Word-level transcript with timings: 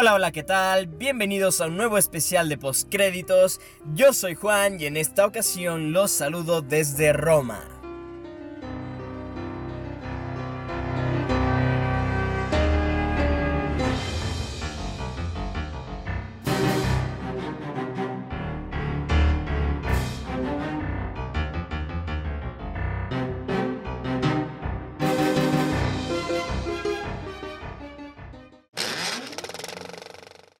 Hola, 0.00 0.14
hola, 0.14 0.30
¿qué 0.30 0.44
tal? 0.44 0.86
Bienvenidos 0.86 1.60
a 1.60 1.66
un 1.66 1.76
nuevo 1.76 1.98
especial 1.98 2.48
de 2.48 2.56
postcréditos. 2.56 3.60
Yo 3.96 4.12
soy 4.12 4.36
Juan 4.36 4.80
y 4.80 4.84
en 4.84 4.96
esta 4.96 5.26
ocasión 5.26 5.92
los 5.92 6.12
saludo 6.12 6.62
desde 6.62 7.12
Roma. 7.12 7.77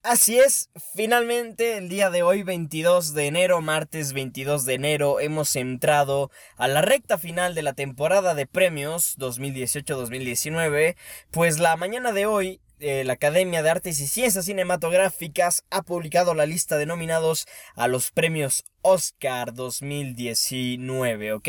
Así 0.08 0.38
es, 0.38 0.70
finalmente 0.94 1.76
el 1.76 1.90
día 1.90 2.08
de 2.08 2.22
hoy, 2.22 2.42
22 2.42 3.12
de 3.12 3.26
enero, 3.26 3.60
martes 3.60 4.14
22 4.14 4.64
de 4.64 4.72
enero, 4.72 5.20
hemos 5.20 5.54
entrado 5.54 6.30
a 6.56 6.66
la 6.66 6.80
recta 6.80 7.18
final 7.18 7.54
de 7.54 7.60
la 7.60 7.74
temporada 7.74 8.34
de 8.34 8.46
premios 8.46 9.18
2018-2019, 9.18 10.96
pues 11.30 11.58
la 11.58 11.76
mañana 11.76 12.12
de 12.12 12.24
hoy 12.24 12.62
eh, 12.80 13.04
la 13.04 13.14
Academia 13.14 13.62
de 13.62 13.70
Artes 13.70 14.00
y 14.00 14.06
Ciencias 14.06 14.44
Cinematográficas 14.44 15.64
ha 15.70 15.82
publicado 15.82 16.34
la 16.34 16.46
lista 16.46 16.78
de 16.78 16.86
nominados 16.86 17.46
a 17.74 17.88
los 17.88 18.10
premios 18.10 18.64
Oscar 18.82 19.52
2019, 19.52 21.32
¿ok? 21.32 21.48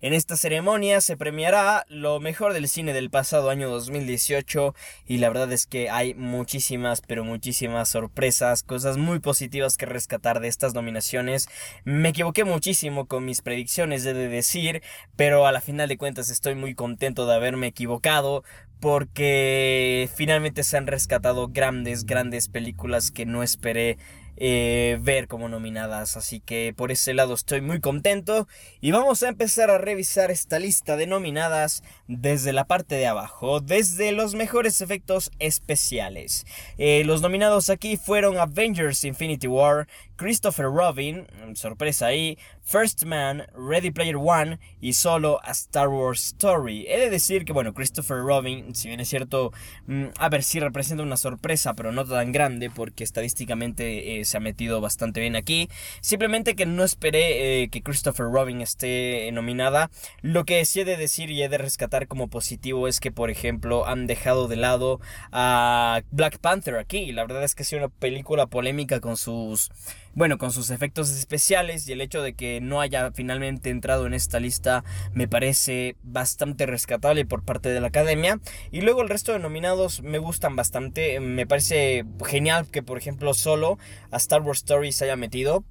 En 0.00 0.14
esta 0.14 0.36
ceremonia 0.36 1.00
se 1.00 1.16
premiará 1.16 1.84
lo 1.88 2.20
mejor 2.20 2.52
del 2.52 2.68
cine 2.68 2.92
del 2.92 3.10
pasado 3.10 3.50
año 3.50 3.68
2018 3.68 4.74
y 5.06 5.18
la 5.18 5.28
verdad 5.28 5.52
es 5.52 5.66
que 5.66 5.90
hay 5.90 6.14
muchísimas, 6.14 7.00
pero 7.00 7.24
muchísimas 7.24 7.88
sorpresas, 7.88 8.62
cosas 8.62 8.96
muy 8.96 9.18
positivas 9.18 9.76
que 9.76 9.86
rescatar 9.86 10.40
de 10.40 10.48
estas 10.48 10.72
nominaciones. 10.72 11.48
Me 11.84 12.10
equivoqué 12.10 12.44
muchísimo 12.44 13.06
con 13.06 13.24
mis 13.24 13.42
predicciones, 13.42 14.04
de 14.04 14.14
decir, 14.14 14.82
pero 15.16 15.46
a 15.46 15.52
la 15.52 15.60
final 15.60 15.88
de 15.88 15.98
cuentas 15.98 16.30
estoy 16.30 16.54
muy 16.54 16.74
contento 16.74 17.26
de 17.26 17.34
haberme 17.34 17.66
equivocado 17.66 18.44
porque 18.80 20.08
finalmente 20.14 20.62
se 20.62 20.76
han 20.76 20.86
rescatado 20.86 21.48
grandes, 21.48 22.04
grandes 22.04 22.48
películas 22.48 23.10
que 23.10 23.26
no 23.26 23.42
esperé 23.42 23.98
eh, 24.42 24.98
ver 25.02 25.28
como 25.28 25.50
nominadas. 25.50 26.16
Así 26.16 26.40
que 26.40 26.72
por 26.74 26.90
ese 26.90 27.12
lado 27.12 27.34
estoy 27.34 27.60
muy 27.60 27.78
contento. 27.78 28.48
Y 28.80 28.90
vamos 28.90 29.22
a 29.22 29.28
empezar 29.28 29.70
a 29.70 29.76
revisar 29.76 30.30
esta 30.30 30.58
lista 30.58 30.96
de 30.96 31.06
nominadas 31.06 31.82
desde 32.08 32.54
la 32.54 32.64
parte 32.64 32.94
de 32.94 33.06
abajo, 33.06 33.60
desde 33.60 34.12
los 34.12 34.34
mejores 34.34 34.80
efectos 34.80 35.30
especiales. 35.38 36.46
Eh, 36.78 37.02
los 37.04 37.20
nominados 37.20 37.68
aquí 37.68 37.98
fueron 37.98 38.38
Avengers 38.38 39.04
Infinity 39.04 39.46
War, 39.46 39.86
Christopher 40.20 40.66
Robin, 40.66 41.26
sorpresa 41.54 42.08
ahí, 42.08 42.36
First 42.60 43.04
Man, 43.04 43.46
Ready 43.54 43.90
Player 43.90 44.16
One 44.16 44.58
y 44.78 44.92
solo 44.92 45.40
a 45.42 45.52
Star 45.52 45.88
Wars 45.88 46.26
Story. 46.26 46.84
He 46.86 46.98
de 46.98 47.08
decir 47.08 47.46
que, 47.46 47.54
bueno, 47.54 47.72
Christopher 47.72 48.18
Robin, 48.18 48.74
si 48.74 48.88
bien 48.88 49.00
es 49.00 49.08
cierto, 49.08 49.50
mm, 49.86 50.08
a 50.18 50.28
ver 50.28 50.42
si 50.42 50.60
representa 50.60 51.02
una 51.02 51.16
sorpresa, 51.16 51.72
pero 51.72 51.90
no 51.90 52.04
tan 52.04 52.32
grande 52.32 52.68
porque 52.68 53.02
estadísticamente 53.02 54.20
eh, 54.20 54.26
se 54.26 54.36
ha 54.36 54.40
metido 54.40 54.82
bastante 54.82 55.20
bien 55.20 55.36
aquí. 55.36 55.70
Simplemente 56.02 56.54
que 56.54 56.66
no 56.66 56.84
esperé 56.84 57.62
eh, 57.62 57.70
que 57.70 57.82
Christopher 57.82 58.26
Robin 58.26 58.60
esté 58.60 59.30
nominada. 59.32 59.90
Lo 60.20 60.44
que 60.44 60.62
sí 60.66 60.80
he 60.80 60.84
de 60.84 60.98
decir 60.98 61.30
y 61.30 61.42
he 61.42 61.48
de 61.48 61.56
rescatar 61.56 62.08
como 62.08 62.28
positivo 62.28 62.88
es 62.88 63.00
que, 63.00 63.10
por 63.10 63.30
ejemplo, 63.30 63.86
han 63.86 64.06
dejado 64.06 64.48
de 64.48 64.56
lado 64.56 65.00
a 65.32 66.02
Black 66.10 66.40
Panther 66.40 66.76
aquí. 66.76 67.10
La 67.10 67.22
verdad 67.22 67.42
es 67.42 67.54
que 67.54 67.62
ha 67.62 67.64
sido 67.64 67.86
una 67.86 67.88
película 67.88 68.48
polémica 68.48 69.00
con 69.00 69.16
sus 69.16 69.70
bueno, 70.14 70.38
con 70.38 70.52
sus 70.52 70.70
efectos 70.70 71.10
especiales 71.10 71.88
y 71.88 71.92
el 71.92 72.00
hecho 72.00 72.22
de 72.22 72.34
que 72.34 72.60
no 72.60 72.80
haya 72.80 73.12
finalmente 73.12 73.70
entrado 73.70 74.06
en 74.06 74.14
esta 74.14 74.40
lista 74.40 74.84
me 75.12 75.28
parece 75.28 75.96
bastante 76.02 76.66
rescatable 76.66 77.24
por 77.24 77.44
parte 77.44 77.68
de 77.68 77.80
la 77.80 77.88
academia. 77.88 78.40
Y 78.70 78.80
luego 78.80 79.02
el 79.02 79.08
resto 79.08 79.32
de 79.32 79.38
nominados 79.38 80.02
me 80.02 80.18
gustan 80.18 80.56
bastante. 80.56 81.20
Me 81.20 81.46
parece 81.46 82.04
genial 82.26 82.66
que, 82.70 82.82
por 82.82 82.98
ejemplo, 82.98 83.34
solo 83.34 83.78
a 84.10 84.16
Star 84.16 84.42
Wars 84.42 84.58
Stories 84.58 84.96
se 84.96 85.04
haya 85.04 85.16
metido. 85.16 85.64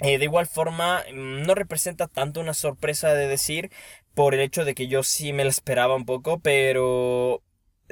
Eh, 0.00 0.18
de 0.18 0.24
igual 0.24 0.46
forma, 0.46 1.02
mm, 1.12 1.42
no 1.42 1.54
representa 1.54 2.08
tanto 2.08 2.40
una 2.40 2.54
sorpresa 2.54 3.12
de 3.12 3.28
decir, 3.28 3.70
por 4.14 4.34
el 4.34 4.40
hecho 4.40 4.64
de 4.64 4.74
que 4.74 4.88
yo 4.88 5.02
sí 5.02 5.32
me 5.32 5.44
la 5.44 5.50
esperaba 5.50 5.94
un 5.94 6.04
poco, 6.04 6.40
pero 6.40 7.42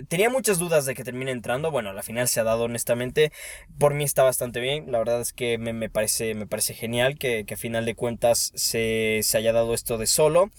Tenía 0.08 0.30
muchas 0.30 0.58
dudas 0.58 0.86
de 0.86 0.94
que 0.94 1.04
termine 1.04 1.32
entrando. 1.32 1.70
Bueno, 1.70 1.92
la 1.92 2.02
final 2.02 2.28
se 2.28 2.40
ha 2.40 2.44
dado 2.44 2.64
honestamente. 2.64 3.32
Por 3.78 3.94
mí 3.94 4.04
está 4.04 4.22
bastante 4.22 4.60
bien. 4.60 4.92
La 4.92 4.98
verdad 4.98 5.20
es 5.20 5.32
que 5.32 5.58
me, 5.58 5.88
parece, 5.90 6.34
me 6.34 6.46
parece 6.46 6.74
genial 6.74 7.18
que, 7.18 7.44
que, 7.44 7.54
a 7.54 7.56
final 7.56 7.84
de 7.84 7.94
cuentas 7.94 8.52
se, 8.54 9.20
se 9.22 9.38
haya 9.38 9.52
dado 9.52 9.74
esto 9.74 9.98
de 9.98 10.06
solo. 10.06 10.50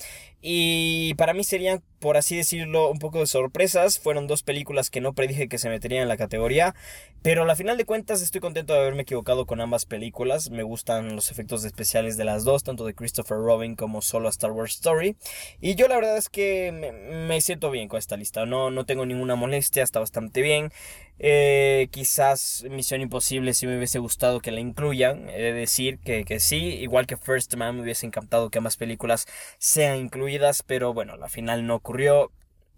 Y 0.42 1.14
para 1.16 1.34
mí 1.34 1.44
serían, 1.44 1.84
por 2.00 2.16
así 2.16 2.38
decirlo, 2.38 2.90
un 2.90 3.00
poco 3.00 3.20
de 3.20 3.28
sorpresas. 3.28 4.00
Fueron 4.00 4.28
dos 4.28 4.42
películas 4.42 4.90
que 4.90 5.02
no 5.02 5.14
predije 5.14 5.50
que 5.50 5.58
se 5.58 5.70
meterían 5.70 6.04
en 6.04 6.08
la 6.08 6.16
categoría. 6.16 6.76
Pero 7.22 7.50
a 7.50 7.56
final 7.56 7.78
de 7.78 7.84
cuentas 7.84 8.22
estoy 8.22 8.40
contento 8.40 8.72
de 8.72 8.80
haberme 8.80 9.02
equivocado 9.02 9.46
con 9.46 9.60
ambas 9.60 9.86
películas. 9.86 10.50
Me 10.50 10.64
gustan 10.64 11.16
los 11.16 11.32
efectos 11.32 11.66
especiales 11.66 12.16
de 12.16 12.24
las 12.24 12.46
dos, 12.46 12.64
tanto 12.64 12.86
de 12.86 12.94
Christopher 12.94 13.38
Robin 13.38 13.76
como 13.76 14.02
solo 14.02 14.28
a 14.28 14.32
Star 14.32 14.52
Wars 14.52 14.76
Story. 14.76 15.18
Y 15.60 15.76
yo 15.76 15.90
la 15.90 15.96
verdad 15.96 16.16
es 16.16 16.30
que 16.30 16.72
me, 16.72 17.42
siento 17.42 17.70
bien 17.70 17.90
con 17.90 18.00
esta 18.00 18.16
lista. 18.16 18.46
No, 18.46 18.72
no 18.72 18.86
tengo 18.86 19.06
ninguna 19.06 19.36
molestia, 19.36 19.84
está 19.84 20.00
bastante 20.00 20.42
bien. 20.42 20.72
Eh, 21.20 21.90
quizás 21.92 22.66
Misión 22.70 23.02
Imposible 23.02 23.54
si 23.54 23.68
me 23.68 23.78
hubiese 23.78 24.00
gustado 24.00 24.40
que 24.40 24.52
la 24.52 24.62
incluyan. 24.62 25.30
He 25.30 25.42
de 25.42 25.54
decir 25.54 26.00
que, 26.00 26.26
que 26.26 26.40
sí. 26.40 26.78
Igual 26.80 27.08
que 27.08 27.18
First 27.18 27.56
Man 27.56 27.76
me 27.76 27.82
hubiese 27.84 28.06
encantado 28.06 28.50
que 28.50 28.58
ambas 28.58 28.78
películas 28.78 29.28
sean 29.58 29.98
incluidas 29.98 30.64
pero 30.64 30.94
bueno, 30.94 31.18
la 31.18 31.30
final 31.30 31.66
no 31.66 31.76
ocurrió. 31.76 32.32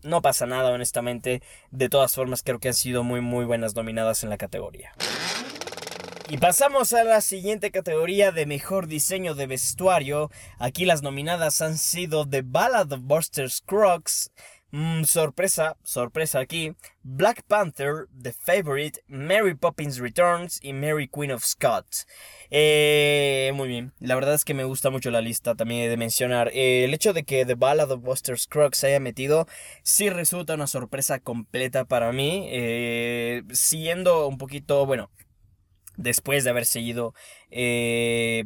No 0.03 0.21
pasa 0.21 0.47
nada, 0.47 0.71
honestamente. 0.71 1.41
De 1.69 1.89
todas 1.89 2.15
formas, 2.15 2.41
creo 2.41 2.59
que 2.59 2.69
han 2.69 2.73
sido 2.73 3.03
muy, 3.03 3.21
muy 3.21 3.45
buenas 3.45 3.73
dominadas 3.73 4.23
en 4.23 4.29
la 4.29 4.37
categoría. 4.37 4.93
Y 6.29 6.37
pasamos 6.37 6.93
a 6.93 7.03
la 7.03 7.19
siguiente 7.19 7.71
categoría 7.71 8.31
de 8.31 8.45
mejor 8.45 8.87
diseño 8.87 9.35
de 9.35 9.47
vestuario. 9.47 10.31
Aquí 10.57 10.85
las 10.85 11.03
nominadas 11.03 11.61
han 11.61 11.77
sido 11.77 12.25
The 12.25 12.41
Ballad 12.41 12.93
of 12.93 13.01
Buster 13.03 13.51
Scruggs, 13.51 14.31
Mm, 14.71 15.03
sorpresa, 15.03 15.75
sorpresa 15.83 16.39
aquí. 16.39 16.73
Black 17.03 17.43
Panther, 17.43 18.07
The 18.21 18.31
Favorite, 18.31 19.03
Mary 19.07 19.53
Poppins 19.53 19.97
Returns 19.97 20.59
y 20.63 20.71
Mary 20.71 21.09
Queen 21.09 21.31
of 21.31 21.43
Scots. 21.43 22.07
Eh, 22.49 23.51
muy 23.53 23.67
bien, 23.67 23.91
la 23.99 24.15
verdad 24.15 24.33
es 24.33 24.45
que 24.45 24.53
me 24.53 24.63
gusta 24.63 24.89
mucho 24.89 25.11
la 25.11 25.19
lista 25.19 25.55
también 25.55 25.89
de 25.89 25.97
mencionar. 25.97 26.49
Eh, 26.53 26.85
el 26.85 26.93
hecho 26.93 27.11
de 27.11 27.23
que 27.23 27.45
The 27.45 27.55
Ballad 27.55 27.91
of 27.91 28.01
Buster 28.01 28.39
Scruggs 28.39 28.77
se 28.77 28.87
haya 28.87 29.01
metido 29.01 29.45
sí 29.83 30.09
resulta 30.09 30.53
una 30.55 30.67
sorpresa 30.67 31.19
completa 31.19 31.83
para 31.83 32.13
mí. 32.13 32.47
Eh, 32.49 33.43
siguiendo 33.51 34.27
un 34.27 34.37
poquito, 34.37 34.85
bueno, 34.85 35.11
después 35.97 36.45
de 36.45 36.49
haber 36.49 36.65
seguido 36.65 37.13
eh, 37.49 38.45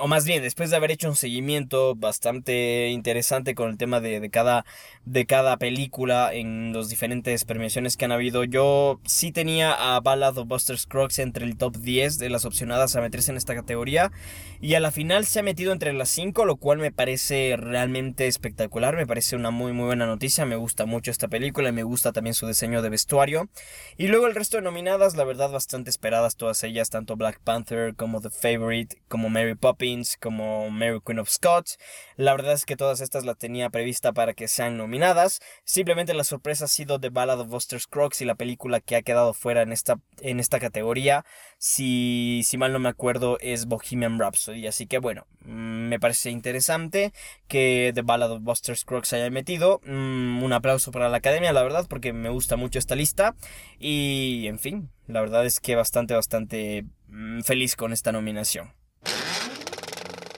o 0.00 0.08
más 0.08 0.24
bien 0.24 0.42
después 0.42 0.70
de 0.70 0.76
haber 0.76 0.90
hecho 0.90 1.08
un 1.08 1.16
seguimiento 1.16 1.94
bastante 1.94 2.88
interesante 2.88 3.54
con 3.54 3.70
el 3.70 3.76
tema 3.76 4.00
de, 4.00 4.20
de, 4.20 4.30
cada, 4.30 4.64
de 5.04 5.26
cada 5.26 5.56
película 5.56 6.32
en 6.32 6.72
las 6.72 6.88
diferentes 6.88 7.44
premiaciones 7.44 7.96
que 7.96 8.04
han 8.04 8.12
habido, 8.12 8.44
yo 8.44 9.00
sí 9.04 9.32
tenía 9.32 9.72
a 9.72 10.00
Ballad 10.00 10.38
of 10.38 10.48
Buster 10.48 10.78
Scruggs 10.78 11.18
entre 11.18 11.44
el 11.44 11.56
top 11.56 11.76
10 11.76 12.18
de 12.18 12.30
las 12.30 12.44
opcionadas 12.44 12.96
a 12.96 13.00
meterse 13.00 13.30
en 13.30 13.36
esta 13.36 13.54
categoría 13.54 14.12
y 14.60 14.74
a 14.74 14.80
la 14.80 14.90
final 14.90 15.26
se 15.26 15.40
ha 15.40 15.42
metido 15.42 15.72
entre 15.72 15.92
las 15.92 16.08
5, 16.10 16.44
lo 16.44 16.56
cual 16.56 16.78
me 16.78 16.92
parece 16.92 17.56
realmente 17.56 18.26
espectacular, 18.26 18.96
me 18.96 19.06
parece 19.06 19.36
una 19.36 19.50
muy 19.50 19.72
muy 19.72 19.86
buena 19.86 20.06
noticia, 20.06 20.44
me 20.46 20.56
gusta 20.56 20.86
mucho 20.86 21.10
esta 21.10 21.28
película 21.28 21.70
y 21.70 21.72
me 21.72 21.82
gusta 21.82 22.12
también 22.12 22.34
su 22.34 22.46
diseño 22.46 22.82
de 22.82 22.88
vestuario. 22.88 23.48
Y 23.96 24.08
luego 24.08 24.26
el 24.26 24.34
resto 24.34 24.56
de 24.56 24.62
nominadas, 24.62 25.16
la 25.16 25.24
verdad 25.24 25.50
bastante 25.50 25.90
esperadas 25.90 26.36
todas 26.36 26.62
ellas, 26.64 26.90
tanto 26.90 27.16
Black 27.16 27.40
Panther 27.42 27.94
como 27.94 28.20
The 28.20 28.30
Favorite, 28.30 29.00
como 29.08 29.28
Mary 29.28 29.54
Poppins, 29.54 29.89
como 30.20 30.70
Mary 30.70 31.00
Queen 31.04 31.18
of 31.18 31.28
Scots. 31.28 31.78
La 32.16 32.32
verdad 32.32 32.52
es 32.52 32.64
que 32.64 32.76
todas 32.76 33.00
estas 33.00 33.24
las 33.24 33.38
tenía 33.38 33.70
prevista 33.70 34.12
para 34.12 34.34
que 34.34 34.48
sean 34.48 34.76
nominadas. 34.76 35.40
Simplemente 35.64 36.14
la 36.14 36.24
sorpresa 36.24 36.66
ha 36.66 36.68
sido 36.68 37.00
The 37.00 37.10
Ballad 37.10 37.40
of 37.40 37.48
Buster 37.48 37.80
Scruggs 37.80 38.20
y 38.20 38.24
la 38.24 38.34
película 38.34 38.80
que 38.80 38.96
ha 38.96 39.02
quedado 39.02 39.34
fuera 39.34 39.62
en 39.62 39.72
esta, 39.72 39.98
en 40.20 40.40
esta 40.40 40.60
categoría. 40.60 41.24
Si, 41.58 42.42
si 42.44 42.56
mal 42.56 42.72
no 42.72 42.78
me 42.78 42.88
acuerdo 42.88 43.38
es 43.40 43.66
Bohemian 43.66 44.18
Rhapsody. 44.18 44.66
Así 44.66 44.86
que 44.86 44.98
bueno, 44.98 45.26
mm, 45.44 45.88
me 45.88 46.00
parece 46.00 46.30
interesante 46.30 47.12
que 47.48 47.92
The 47.94 48.02
Ballad 48.02 48.32
of 48.32 48.42
Buster 48.42 48.76
Scruggs 48.76 49.12
haya 49.12 49.30
metido. 49.30 49.80
Mm, 49.84 50.42
un 50.42 50.52
aplauso 50.52 50.92
para 50.92 51.08
la 51.08 51.18
academia, 51.18 51.52
la 51.52 51.62
verdad, 51.62 51.86
porque 51.88 52.12
me 52.12 52.28
gusta 52.28 52.56
mucho 52.56 52.78
esta 52.78 52.94
lista. 52.94 53.34
Y 53.78 54.46
en 54.46 54.58
fin, 54.58 54.90
la 55.06 55.20
verdad 55.20 55.44
es 55.46 55.60
que 55.60 55.74
bastante, 55.74 56.14
bastante 56.14 56.84
mm, 57.08 57.40
feliz 57.42 57.76
con 57.76 57.92
esta 57.92 58.12
nominación. 58.12 58.79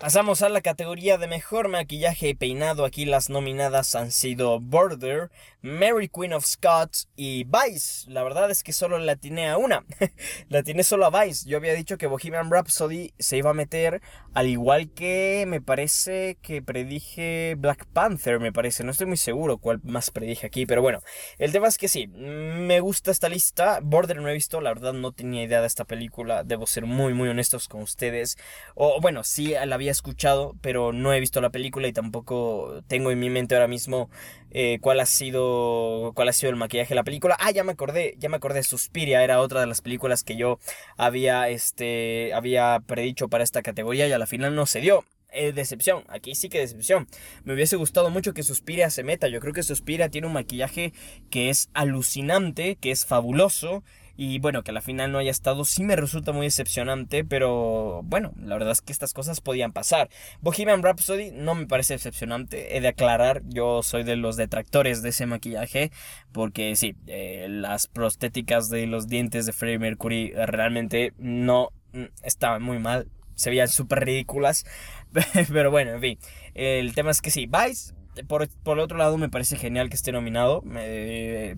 Pasamos 0.03 0.43
a 0.43 0.49
la 0.49 0.63
categoría 0.63 1.17
de 1.17 1.29
mejor 1.29 1.69
maquillaje 1.69 2.31
y 2.31 2.35
peinado. 2.35 2.85
Aquí 2.85 3.05
las 3.05 3.31
nominadas 3.31 3.95
han 3.95 4.11
sido 4.11 4.59
Border, 4.59 5.31
Mary 5.61 6.09
Queen 6.09 6.33
of 6.33 6.45
Scots 6.45 7.09
y 7.15 7.45
Vice. 7.45 8.11
La 8.11 8.25
verdad 8.25 8.51
es 8.51 8.65
que 8.65 8.73
solo 8.73 8.99
la 8.99 9.15
tiene 9.15 9.49
a 9.49 9.59
una. 9.59 9.85
la 10.49 10.65
tiene 10.65 10.83
solo 10.83 11.07
a 11.07 11.25
Vice. 11.25 11.49
Yo 11.49 11.57
había 11.57 11.73
dicho 11.75 11.99
que 11.99 12.09
Bohemian 12.09 12.51
Rhapsody 12.51 13.15
se 13.21 13.37
iba 13.37 13.51
a 13.51 13.55
meter, 13.55 14.03
al 14.35 14.49
igual 14.49 14.91
que 14.91 15.45
me 15.47 15.61
parece 15.61 16.37
que 16.43 16.63
predije 16.63 17.55
Black 17.57 17.87
Panther, 17.87 18.41
me 18.41 18.53
parece. 18.53 18.83
No 18.83 18.91
estoy 18.91 19.07
muy 19.07 19.17
seguro 19.17 19.59
cuál 19.59 19.79
más 19.85 20.11
predije 20.11 20.49
aquí, 20.49 20.67
pero 20.67 20.83
bueno. 20.83 21.01
El 21.39 21.53
tema 21.53 21.69
es 21.69 21.79
que 21.79 21.87
sí, 21.87 22.09
me 22.09 22.81
gusta 22.81 23.13
esta 23.13 23.29
lista. 23.29 23.79
Border 23.81 24.21
no 24.21 24.29
he 24.29 24.35
visto, 24.35 24.61
la 24.61 24.75
verdad 24.75 24.95
no 24.95 25.13
tenía 25.13 25.45
idea 25.45 25.61
de 25.61 25.69
esta 25.69 25.85
película. 25.85 26.43
Debo 26.43 26.67
ser 26.67 26.87
muy, 26.87 27.15
muy 27.15 27.29
honestos 27.29 27.69
con 27.69 27.83
ustedes. 27.83 28.37
O 28.75 29.01
bueno, 29.01 29.23
sí 29.23 29.55
la 29.65 29.77
había 29.77 29.92
escuchado, 29.93 30.57
pero 30.61 30.93
no 30.93 31.13
he 31.13 31.21
visto 31.21 31.41
la 31.41 31.51
película 31.51 31.89
y 31.89 31.93
tampoco 31.93 32.83
tengo 32.89 33.11
en 33.11 33.21
mi 33.21 33.31
mente 33.31 33.55
ahora 33.55 33.69
mismo 33.69 34.11
eh, 34.51 34.79
cuál 34.81 35.01
ha 35.01 35.07
sido 35.07 36.13
cuál 36.15 36.29
ha 36.29 36.33
sido 36.33 36.51
el 36.51 36.57
maquillaje 36.57 36.91
de 36.91 36.95
la 36.97 37.05
película. 37.05 37.37
Ah, 37.41 37.51
ya 37.51 37.65
me 37.65 37.73
acordé, 37.73 38.17
ya 38.19 38.29
me 38.29 38.37
acordé, 38.37 38.63
Suspiria 38.63 39.23
era 39.23 39.41
otra 39.41 39.61
de 39.61 39.67
las 39.67 39.81
películas 39.81 40.25
que 40.25 40.37
yo 40.37 40.59
había 40.97 41.49
este 41.49 42.33
había 42.35 42.81
predicho 42.87 43.29
para 43.29 43.45
esta 43.45 43.63
categoría 43.63 44.09
y 44.09 44.13
a 44.13 44.19
la 44.19 44.27
final 44.27 44.55
no 44.55 44.67
se 44.67 44.81
dio. 44.81 45.05
Eh, 45.35 45.53
decepción, 45.53 46.05
aquí 46.09 46.35
sí 46.35 46.51
que 46.51 46.59
decepción. 46.59 47.09
Me 47.45 47.55
hubiese 47.55 47.77
gustado 47.77 48.11
mucho 48.11 48.35
que 48.35 48.43
Suspiria 48.43 48.91
se 48.91 49.03
meta. 49.03 49.29
Yo 49.29 49.41
creo 49.41 49.55
que 49.55 49.63
Suspiria 49.63 50.11
tiene 50.11 50.27
un 50.27 50.35
maquillaje 50.35 50.93
que 51.31 51.49
es 51.49 51.71
alucinante, 51.73 52.77
que 52.77 52.91
es 52.91 53.07
fabuloso 53.07 53.83
y 54.17 54.39
bueno, 54.39 54.63
que 54.63 54.71
a 54.71 54.75
la 54.75 54.81
final 54.81 55.13
no 55.13 55.19
haya 55.19 55.31
estado 55.31 55.65
sí 55.65 55.83
me 55.83 55.97
resulta 55.97 56.33
muy 56.33 56.47
decepcionante, 56.47 57.25
pero 57.25 58.03
bueno, 58.05 58.33
la 58.39 58.55
verdad 58.55 58.73
es 58.73 58.81
que 58.81 58.93
estas 58.93 59.15
cosas 59.15 59.41
podían 59.41 59.73
pasar. 59.73 60.11
Bohemian 60.41 60.83
Rhapsody 60.83 61.31
no 61.33 61.55
me 61.55 61.67
parece 61.67 61.95
decepcionante, 61.95 62.77
he 62.77 62.81
de 62.81 62.89
aclarar, 62.89 63.43
yo 63.47 63.83
soy 63.83 64.03
de 64.03 64.17
los 64.17 64.37
detractores 64.37 65.03
de 65.03 65.11
ese 65.11 65.27
maquillaje, 65.27 65.91
porque 66.33 66.77
sí, 66.77 66.95
eh, 67.07 67.47
las 67.49 67.87
prostéticas 67.87 68.69
de 68.69 68.87
los 68.87 69.09
dientes 69.09 69.47
de 69.47 69.53
Freddie 69.53 69.79
Mercury 69.79 70.33
realmente 70.47 71.13
no 71.19 71.71
mm, 71.93 72.05
estaban 72.23 72.63
muy 72.63 72.79
mal, 72.79 73.09
se 73.35 73.51
veían 73.51 73.69
súper 73.69 74.05
ridículas, 74.05 74.67
pero 75.53 75.71
bueno, 75.71 75.93
en 75.93 76.01
fin, 76.01 76.19
el 76.55 76.95
tema 76.95 77.11
es 77.11 77.23
que 77.23 77.31
sí, 77.31 77.47
Vice 77.47 77.95
por, 78.27 78.49
por, 78.49 78.79
el 78.79 78.85
otro 78.85 78.99
lado, 78.99 79.17
me 79.19 79.29
parece 79.29 79.57
genial 79.57 79.89
que 79.89 79.97
esté 79.97 80.13
nominado. 80.13 80.63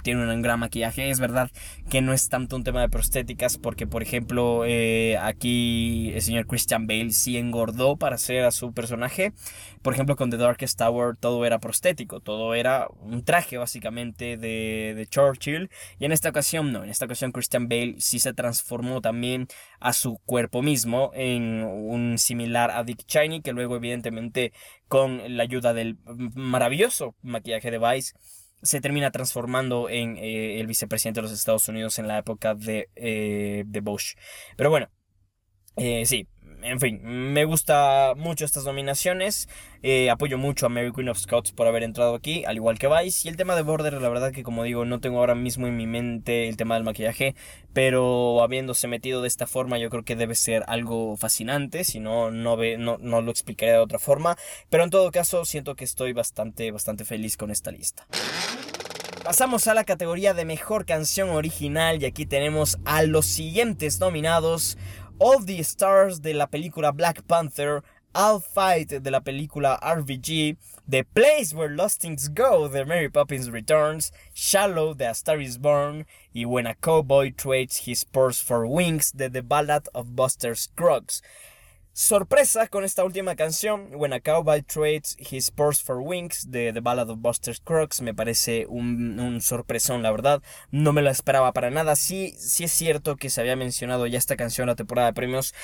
tiene 0.02 0.32
un 0.32 0.42
gran 0.42 0.60
maquillaje. 0.60 1.10
Es 1.10 1.20
verdad 1.20 1.50
que 1.90 2.00
no 2.00 2.12
es 2.12 2.28
tanto 2.28 2.56
un 2.56 2.64
tema 2.64 2.80
de 2.80 2.88
prostéticas, 2.88 3.58
porque, 3.58 3.86
por 3.86 4.02
ejemplo, 4.02 4.64
eh, 4.66 5.18
aquí 5.20 6.12
el 6.14 6.22
señor 6.22 6.46
Christian 6.46 6.86
Bale 6.86 7.10
sí 7.10 7.36
engordó 7.36 7.96
para 7.96 8.16
hacer 8.16 8.44
a 8.44 8.50
su 8.50 8.72
personaje. 8.72 9.32
Por 9.82 9.92
ejemplo, 9.92 10.16
con 10.16 10.30
The 10.30 10.36
Darkest 10.36 10.78
Tower 10.78 11.16
todo 11.16 11.44
era 11.44 11.58
prostético, 11.58 12.20
todo 12.20 12.54
era 12.54 12.88
un 13.00 13.24
traje 13.24 13.58
básicamente 13.58 14.36
de, 14.36 14.94
de 14.96 15.06
Churchill. 15.06 15.70
Y 15.98 16.04
en 16.06 16.12
esta 16.12 16.30
ocasión 16.30 16.72
no, 16.72 16.84
en 16.84 16.90
esta 16.90 17.04
ocasión 17.04 17.32
Christian 17.32 17.68
Bale 17.68 17.96
sí 17.98 18.18
se 18.18 18.32
transformó 18.32 19.00
también 19.00 19.48
a 19.80 19.92
su 19.92 20.18
cuerpo 20.24 20.62
mismo 20.62 21.10
en 21.14 21.62
un 21.62 22.18
similar 22.18 22.70
a 22.70 22.84
Dick 22.84 23.04
Cheney, 23.06 23.42
que 23.42 23.52
luego 23.52 23.76
evidentemente 23.76 24.52
con 24.88 25.36
la 25.36 25.42
ayuda 25.42 25.74
del 25.74 25.98
maravilloso 26.34 27.14
maquillaje 27.22 27.70
de 27.70 27.78
Vice, 27.78 28.14
se 28.62 28.80
termina 28.80 29.10
transformando 29.10 29.88
en 29.88 30.16
eh, 30.16 30.60
el 30.60 30.66
vicepresidente 30.66 31.18
de 31.20 31.22
los 31.22 31.32
Estados 31.32 31.68
Unidos 31.68 31.98
en 31.98 32.08
la 32.08 32.18
época 32.18 32.54
de, 32.54 32.88
eh, 32.96 33.64
de 33.66 33.80
Bush. 33.80 34.14
Pero 34.56 34.70
bueno, 34.70 34.88
eh, 35.76 36.06
sí, 36.06 36.28
en 36.64 36.80
fin, 36.80 37.00
me 37.04 37.44
gusta 37.44 38.14
mucho 38.16 38.44
estas 38.44 38.64
nominaciones. 38.64 39.48
Eh, 39.82 40.08
apoyo 40.08 40.38
mucho 40.38 40.64
a 40.64 40.68
Mary 40.70 40.92
Queen 40.92 41.10
of 41.10 41.18
Scots 41.18 41.52
por 41.52 41.66
haber 41.66 41.82
entrado 41.82 42.14
aquí, 42.14 42.44
al 42.46 42.56
igual 42.56 42.78
que 42.78 42.88
Vice. 42.88 43.28
Y 43.28 43.30
el 43.30 43.36
tema 43.36 43.54
de 43.54 43.62
Border, 43.62 43.92
la 44.00 44.08
verdad 44.08 44.32
que 44.32 44.42
como 44.42 44.64
digo, 44.64 44.86
no 44.86 44.98
tengo 44.98 45.18
ahora 45.18 45.34
mismo 45.34 45.66
en 45.66 45.76
mi 45.76 45.86
mente 45.86 46.48
el 46.48 46.56
tema 46.56 46.74
del 46.74 46.84
maquillaje. 46.84 47.34
Pero 47.74 48.42
habiéndose 48.42 48.88
metido 48.88 49.20
de 49.20 49.28
esta 49.28 49.46
forma, 49.46 49.78
yo 49.78 49.90
creo 49.90 50.04
que 50.04 50.16
debe 50.16 50.34
ser 50.34 50.64
algo 50.66 51.16
fascinante. 51.18 51.84
Si 51.84 52.00
no, 52.00 52.30
no, 52.30 52.56
no, 52.56 52.98
no 52.98 53.20
lo 53.20 53.30
explicaré 53.30 53.72
de 53.72 53.78
otra 53.78 53.98
forma. 53.98 54.36
Pero 54.70 54.84
en 54.84 54.90
todo 54.90 55.10
caso, 55.10 55.44
siento 55.44 55.74
que 55.76 55.84
estoy 55.84 56.14
bastante, 56.14 56.70
bastante 56.70 57.04
feliz 57.04 57.36
con 57.36 57.50
esta 57.50 57.70
lista. 57.70 58.06
Pasamos 59.24 59.68
a 59.68 59.74
la 59.74 59.84
categoría 59.84 60.34
de 60.34 60.44
mejor 60.44 60.84
canción 60.84 61.30
original 61.30 62.02
y 62.02 62.04
aquí 62.04 62.26
tenemos 62.26 62.76
a 62.84 63.02
los 63.04 63.24
siguientes 63.24 63.98
nominados. 63.98 64.76
All 65.20 65.38
the 65.38 65.62
Stars 65.62 66.20
de 66.20 66.34
la 66.34 66.46
película 66.46 66.94
Black 66.94 67.26
Panther, 67.28 67.82
I'll 68.16 68.40
Fight 68.40 68.88
de 68.88 69.10
la 69.10 69.20
película 69.20 69.78
RVG, 69.80 70.56
The 70.88 71.04
Place 71.04 71.54
Where 71.54 71.68
Lost 71.68 72.00
Things 72.00 72.28
Go 72.28 72.66
de 72.66 72.84
Mary 72.84 73.08
Poppins 73.08 73.48
Returns, 73.48 74.10
Shallow 74.34 74.92
de 74.92 75.10
A 75.10 75.14
Star 75.14 75.40
Is 75.40 75.56
Born 75.56 76.04
y 76.34 76.44
When 76.44 76.66
a 76.66 76.74
Cowboy 76.74 77.30
Trades 77.30 77.86
His 77.86 78.02
Purse 78.02 78.40
for 78.40 78.66
Wings 78.66 79.12
de 79.12 79.30
The 79.30 79.42
Ballad 79.42 79.88
of 79.94 80.16
Buster 80.16 80.56
Scruggs. 80.56 81.22
Sorpresa 81.96 82.66
con 82.66 82.82
esta 82.82 83.04
última 83.04 83.36
canción, 83.36 83.88
When 83.94 84.12
a 84.12 84.18
Cowboy 84.18 84.62
Trades 84.62 85.16
His 85.16 85.52
Purse 85.52 85.80
for 85.80 85.98
Wings 85.98 86.50
de 86.50 86.72
The 86.72 86.80
Ballad 86.80 87.08
of 87.08 87.20
Buster 87.20 87.54
Scruggs, 87.54 88.02
me 88.02 88.12
parece 88.12 88.66
un, 88.68 89.20
un, 89.20 89.40
sorpresón, 89.40 90.02
la 90.02 90.10
verdad, 90.10 90.42
no 90.72 90.92
me 90.92 91.02
la 91.02 91.12
esperaba 91.12 91.52
para 91.52 91.70
nada, 91.70 91.94
sí, 91.94 92.34
sí 92.36 92.64
es 92.64 92.72
cierto 92.72 93.14
que 93.14 93.30
se 93.30 93.40
había 93.40 93.54
mencionado 93.54 94.08
ya 94.08 94.18
esta 94.18 94.34
canción 94.34 94.64
en 94.64 94.70
la 94.70 94.74
temporada 94.74 95.06
de 95.06 95.14
premios, 95.14 95.54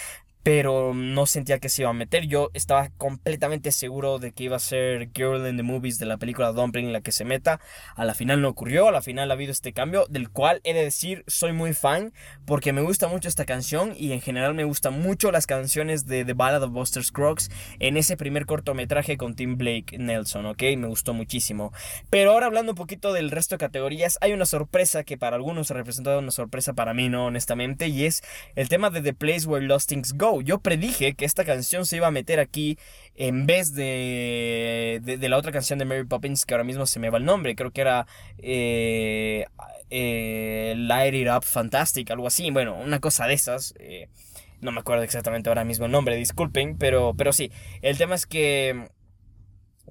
pero 0.42 0.94
no 0.94 1.26
sentía 1.26 1.58
que 1.58 1.68
se 1.68 1.82
iba 1.82 1.90
a 1.90 1.94
meter. 1.94 2.26
Yo 2.26 2.50
estaba 2.54 2.90
completamente 2.96 3.72
seguro 3.72 4.18
de 4.18 4.32
que 4.32 4.44
iba 4.44 4.56
a 4.56 4.60
ser 4.60 5.10
Girl 5.14 5.46
in 5.46 5.56
the 5.56 5.62
Movies 5.62 5.98
de 5.98 6.06
la 6.06 6.16
película 6.16 6.52
Dumpling 6.52 6.92
la 6.92 7.00
que 7.00 7.12
se 7.12 7.24
meta. 7.24 7.60
A 7.94 8.04
la 8.04 8.14
final 8.14 8.40
no 8.40 8.48
ocurrió, 8.48 8.88
a 8.88 8.92
la 8.92 9.02
final 9.02 9.30
ha 9.30 9.34
habido 9.34 9.52
este 9.52 9.72
cambio, 9.72 10.06
del 10.08 10.30
cual 10.30 10.60
he 10.64 10.72
de 10.72 10.84
decir 10.84 11.24
soy 11.26 11.52
muy 11.52 11.74
fan 11.74 12.12
porque 12.46 12.72
me 12.72 12.80
gusta 12.80 13.08
mucho 13.08 13.28
esta 13.28 13.44
canción 13.44 13.94
y 13.96 14.12
en 14.12 14.20
general 14.20 14.54
me 14.54 14.64
gustan 14.64 15.00
mucho 15.00 15.30
las 15.30 15.46
canciones 15.46 16.06
de 16.06 16.24
The 16.24 16.34
Ballad 16.34 16.62
of 16.62 16.72
Buster 16.72 17.04
Scruggs 17.04 17.50
en 17.78 17.96
ese 17.96 18.16
primer 18.16 18.46
cortometraje 18.46 19.16
con 19.16 19.34
Tim 19.34 19.56
Blake 19.56 19.98
Nelson, 19.98 20.46
¿ok? 20.46 20.62
Me 20.78 20.86
gustó 20.86 21.14
muchísimo. 21.14 21.72
Pero 22.08 22.32
ahora 22.32 22.46
hablando 22.46 22.72
un 22.72 22.76
poquito 22.76 23.12
del 23.12 23.30
resto 23.30 23.56
de 23.56 23.58
categorías, 23.58 24.18
hay 24.20 24.32
una 24.32 24.46
sorpresa 24.46 25.04
que 25.04 25.18
para 25.18 25.36
algunos 25.36 25.70
ha 25.70 25.74
representado 25.74 26.18
una 26.18 26.30
sorpresa 26.30 26.72
para 26.72 26.94
mí 26.94 27.08
no, 27.08 27.26
honestamente, 27.26 27.88
y 27.88 28.04
es 28.04 28.22
el 28.54 28.68
tema 28.68 28.90
de 28.90 29.02
The 29.02 29.14
Place 29.14 29.46
Where 29.46 29.66
Lost 29.66 29.88
Things 29.88 30.14
Go. 30.14 30.29
Yo 30.40 30.58
predije 30.60 31.14
que 31.14 31.24
esta 31.24 31.44
canción 31.44 31.84
se 31.86 31.96
iba 31.96 32.06
a 32.06 32.10
meter 32.10 32.40
aquí 32.40 32.78
en 33.16 33.46
vez 33.46 33.74
de, 33.74 35.00
de, 35.02 35.28
la 35.28 35.36
otra 35.36 35.52
canción 35.52 35.78
de 35.78 35.84
Mary 35.84 36.04
Poppins 36.04 36.46
que 36.46 36.54
ahora 36.54 36.64
mismo 36.64 36.86
se 36.86 37.00
me 37.00 37.10
va 37.10 37.18
el 37.18 37.24
nombre. 37.24 37.54
Creo 37.56 37.70
que 37.70 37.80
era 37.80 38.06
eh, 38.38 39.46
eh, 39.90 40.74
Light 40.76 41.14
It 41.14 41.28
Up 41.28 41.44
Fantastic, 41.44 42.10
algo 42.10 42.26
así. 42.26 42.50
Bueno, 42.50 42.76
una 42.76 43.00
cosa 43.00 43.26
de 43.26 43.34
esas. 43.34 43.74
Eh, 43.78 44.08
no 44.60 44.72
me 44.72 44.80
acuerdo 44.80 45.02
exactamente 45.02 45.48
ahora 45.48 45.64
mismo 45.64 45.86
el 45.86 45.92
nombre, 45.92 46.16
disculpen, 46.16 46.76
pero, 46.76 47.14
pero 47.16 47.32
sí. 47.32 47.50
El 47.82 47.98
tema 47.98 48.14
es 48.14 48.26
que 48.26 48.88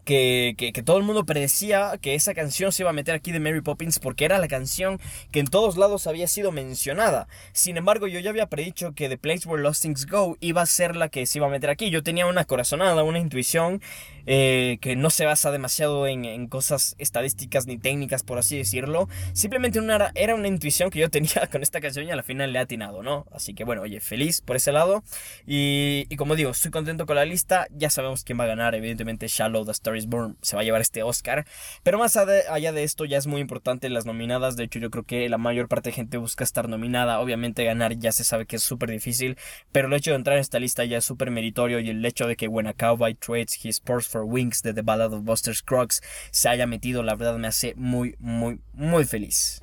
que, 0.05 0.55
que, 0.57 0.83
todo 0.83 0.97
el 0.97 1.03
mundo 1.03 1.25
predecía 1.25 1.97
que 2.01 2.15
esa 2.15 2.33
canción 2.33 2.71
se 2.71 2.83
iba 2.83 2.89
a 2.89 2.93
meter 2.93 3.15
aquí 3.15 3.31
de 3.31 3.39
Mary 3.39 3.61
Poppins 3.61 3.99
porque 3.99 4.25
era 4.25 4.37
la 4.37 4.47
canción 4.47 4.99
que 5.31 5.39
en 5.39 5.47
todos 5.47 5.77
lados 5.77 6.07
había 6.07 6.27
sido 6.27 6.51
mencionada. 6.51 7.27
Sin 7.53 7.77
embargo, 7.77 8.07
yo 8.07 8.19
ya 8.19 8.29
había 8.29 8.47
predicho 8.47 8.93
que 8.93 9.09
The 9.09 9.17
Place 9.17 9.47
Where 9.47 9.63
Lost 9.63 9.81
Things 9.81 10.05
Go 10.05 10.37
iba 10.39 10.61
a 10.61 10.65
ser 10.65 10.95
la 10.95 11.09
que 11.09 11.25
se 11.25 11.39
iba 11.39 11.47
a 11.47 11.49
meter 11.51 11.69
aquí. 11.69 11.89
Yo 11.89 12.03
tenía 12.03 12.25
una 12.25 12.45
corazonada, 12.45 13.03
una 13.03 13.19
intuición 13.19 13.81
eh, 14.31 14.77
que 14.79 14.95
no 14.95 15.09
se 15.09 15.25
basa 15.25 15.51
demasiado 15.51 16.05
en, 16.05 16.47
cosas 16.49 16.93
estadísticas 16.99 17.65
ni 17.65 17.79
técnicas, 17.79 18.21
por 18.21 18.37
así 18.37 18.55
decirlo. 18.55 19.09
Simplemente 19.33 19.79
era 20.13 20.35
una 20.35 20.47
intuición 20.47 20.91
que 20.91 20.99
yo 20.99 21.09
tenía 21.09 21.47
con 21.51 21.63
esta 21.63 21.81
canción 21.81 22.05
y 22.05 22.11
al 22.11 22.21
final 22.21 22.53
le 22.53 22.59
ha 22.59 22.61
atinado, 22.61 23.01
¿no? 23.01 23.25
Así 23.31 23.55
que 23.55 23.63
bueno, 23.63 23.81
oye, 23.81 23.99
feliz 24.01 24.41
por 24.41 24.55
ese 24.55 24.71
lado. 24.71 25.03
Y, 25.47 26.05
y 26.09 26.15
como 26.15 26.35
digo, 26.35 26.51
estoy 26.51 26.69
contento 26.69 27.07
con 27.07 27.15
la 27.15 27.25
lista. 27.25 27.67
Ya 27.71 27.89
sabemos 27.89 28.23
quién 28.23 28.39
va 28.39 28.43
a 28.43 28.47
ganar, 28.47 28.75
evidentemente 28.75 29.27
Shallow 29.27 29.65
The 29.65 29.71
Star 29.71 29.97
is 29.97 30.05
Born 30.05 30.37
se 30.43 30.55
va 30.55 30.61
a 30.61 30.63
llevar 30.63 30.81
este 30.81 31.01
Oscar. 31.01 31.47
Pero 31.81 31.97
más 31.97 32.15
allá 32.15 32.71
de 32.71 32.83
esto, 32.83 33.05
ya 33.05 33.17
es 33.17 33.25
muy 33.25 33.41
importante 33.41 33.89
las 33.89 34.05
nominadas. 34.05 34.55
De 34.55 34.65
hecho, 34.65 34.77
yo 34.77 34.91
creo 34.91 35.05
que 35.05 35.27
la 35.27 35.39
mayor 35.39 35.67
parte 35.67 35.89
de 35.89 35.95
gente 35.95 36.17
busca 36.17 36.43
estar 36.43 36.69
nominada. 36.69 37.19
Obviamente 37.19 37.63
ganar 37.63 37.97
ya 37.97 38.11
se 38.11 38.23
sabe 38.23 38.45
que 38.45 38.57
es 38.57 38.63
súper 38.63 38.91
difícil. 38.91 39.37
Pero 39.71 39.87
el 39.87 39.93
hecho 39.95 40.11
de 40.11 40.17
entrar 40.17 40.37
en 40.37 40.41
esta 40.41 40.59
lista 40.59 40.85
ya 40.85 40.99
es 40.99 41.05
súper 41.05 41.31
meritorio. 41.31 41.79
Y 41.79 41.89
el 41.89 42.05
hecho 42.05 42.27
de 42.27 42.35
que 42.35 42.47
When 42.47 42.67
a 42.67 42.73
Cowboy 42.73 43.15
Trades 43.15 43.57
His 43.65 43.77
Sports 43.77 44.07
for 44.07 44.18
Wings 44.23 44.61
de 44.61 44.73
The 44.73 44.81
Ballad 44.81 45.13
of 45.13 45.23
Buster 45.23 45.55
Scruggs 45.55 46.01
se 46.31 46.49
haya 46.49 46.67
metido, 46.67 47.03
la 47.03 47.15
verdad 47.15 47.37
me 47.37 47.47
hace 47.47 47.73
muy, 47.75 48.15
muy, 48.19 48.59
muy 48.73 49.05
feliz. 49.05 49.61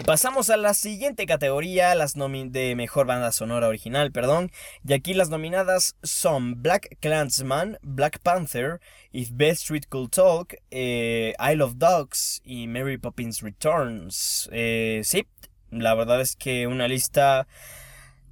Y 0.00 0.02
pasamos 0.02 0.48
a 0.48 0.56
la 0.56 0.72
siguiente 0.72 1.26
categoría, 1.26 1.94
las 1.94 2.14
de 2.14 2.74
mejor 2.74 3.06
banda 3.06 3.32
sonora 3.32 3.68
original, 3.68 4.12
perdón. 4.12 4.50
Y 4.86 4.94
aquí 4.94 5.12
las 5.12 5.28
nominadas 5.28 5.94
son 6.02 6.62
Black 6.62 6.96
Clansman, 7.00 7.78
Black 7.82 8.20
Panther, 8.20 8.80
If 9.12 9.30
Beth 9.32 9.58
Street 9.58 9.84
Could 9.90 10.10
Talk, 10.10 10.54
eh, 10.70 11.34
Isle 11.38 11.62
of 11.62 11.74
Dogs 11.76 12.40
y 12.44 12.66
Mary 12.66 12.96
Poppins 12.96 13.42
Returns. 13.42 14.48
Eh, 14.52 15.02
sí, 15.04 15.26
la 15.70 15.94
verdad 15.94 16.22
es 16.22 16.34
que 16.34 16.66
una 16.66 16.88
lista 16.88 17.46